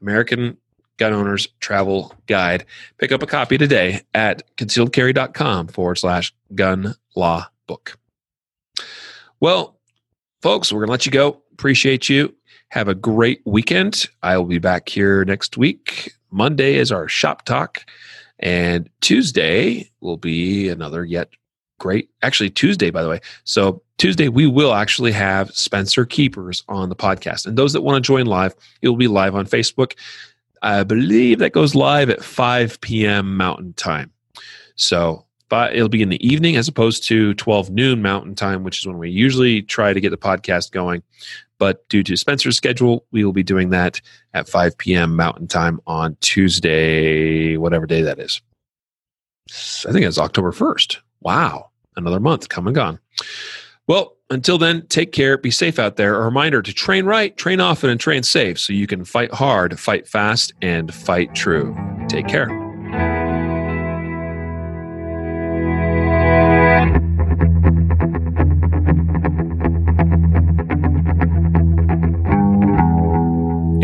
American 0.00 0.56
Gun 0.96 1.12
Owners 1.12 1.48
Travel 1.60 2.14
Guide. 2.26 2.64
Pick 2.98 3.12
up 3.12 3.22
a 3.22 3.26
copy 3.26 3.58
today 3.58 4.02
at 4.14 4.42
concealedcarry.com 4.56 5.68
forward 5.68 5.96
slash 5.96 6.34
gun 6.54 6.94
law 7.16 7.48
book. 7.66 7.98
Well, 9.40 9.78
folks, 10.42 10.72
we're 10.72 10.80
going 10.80 10.88
to 10.88 10.92
let 10.92 11.06
you 11.06 11.12
go. 11.12 11.42
Appreciate 11.52 12.08
you. 12.08 12.34
Have 12.68 12.88
a 12.88 12.94
great 12.94 13.40
weekend. 13.44 14.06
I 14.22 14.36
will 14.36 14.46
be 14.46 14.58
back 14.58 14.88
here 14.88 15.24
next 15.24 15.56
week. 15.56 16.12
Monday 16.30 16.74
is 16.74 16.90
our 16.90 17.06
shop 17.08 17.44
talk, 17.44 17.84
and 18.40 18.90
Tuesday 19.00 19.90
will 20.00 20.16
be 20.16 20.68
another 20.68 21.04
yet 21.04 21.28
great. 21.84 22.08
Actually, 22.22 22.48
Tuesday, 22.48 22.88
by 22.88 23.02
the 23.02 23.10
way. 23.10 23.20
So 23.44 23.82
Tuesday, 23.98 24.28
we 24.28 24.46
will 24.46 24.72
actually 24.72 25.12
have 25.12 25.50
Spencer 25.50 26.06
Keepers 26.06 26.64
on 26.66 26.88
the 26.88 26.96
podcast. 26.96 27.44
And 27.44 27.58
those 27.58 27.74
that 27.74 27.82
want 27.82 28.02
to 28.02 28.06
join 28.06 28.24
live, 28.24 28.54
it 28.80 28.88
will 28.88 28.96
be 28.96 29.06
live 29.06 29.34
on 29.34 29.44
Facebook. 29.44 29.92
I 30.62 30.82
believe 30.82 31.40
that 31.40 31.52
goes 31.52 31.74
live 31.74 32.08
at 32.08 32.24
5 32.24 32.80
p.m. 32.80 33.36
Mountain 33.36 33.74
Time. 33.74 34.10
So 34.76 35.26
but 35.50 35.76
it'll 35.76 35.90
be 35.90 36.00
in 36.00 36.08
the 36.08 36.26
evening 36.26 36.56
as 36.56 36.68
opposed 36.68 37.06
to 37.06 37.34
12 37.34 37.68
noon 37.70 38.00
Mountain 38.00 38.34
Time, 38.34 38.64
which 38.64 38.78
is 38.78 38.86
when 38.86 38.96
we 38.96 39.10
usually 39.10 39.60
try 39.60 39.92
to 39.92 40.00
get 40.00 40.08
the 40.08 40.16
podcast 40.16 40.72
going. 40.72 41.02
But 41.58 41.86
due 41.90 42.02
to 42.02 42.16
Spencer's 42.16 42.56
schedule, 42.56 43.04
we 43.12 43.24
will 43.24 43.34
be 43.34 43.42
doing 43.42 43.68
that 43.70 44.00
at 44.32 44.48
5 44.48 44.78
p.m. 44.78 45.14
Mountain 45.14 45.48
Time 45.48 45.80
on 45.86 46.16
Tuesday, 46.20 47.58
whatever 47.58 47.86
day 47.86 48.00
that 48.02 48.18
is. 48.18 48.40
I 49.86 49.92
think 49.92 50.06
it's 50.06 50.18
October 50.18 50.50
1st. 50.50 50.96
Wow. 51.20 51.70
Another 51.96 52.20
month 52.20 52.48
come 52.48 52.66
and 52.66 52.74
gone. 52.74 52.98
Well, 53.86 54.16
until 54.30 54.56
then, 54.56 54.86
take 54.88 55.12
care, 55.12 55.36
be 55.36 55.50
safe 55.50 55.78
out 55.78 55.96
there. 55.96 56.16
A 56.20 56.24
reminder 56.24 56.62
to 56.62 56.72
train 56.72 57.04
right, 57.04 57.36
train 57.36 57.60
often, 57.60 57.90
and 57.90 58.00
train 58.00 58.22
safe 58.22 58.58
so 58.58 58.72
you 58.72 58.86
can 58.86 59.04
fight 59.04 59.32
hard, 59.32 59.78
fight 59.78 60.08
fast, 60.08 60.54
and 60.62 60.92
fight 60.94 61.34
true. 61.34 61.76
Take 62.08 62.26
care. 62.26 62.63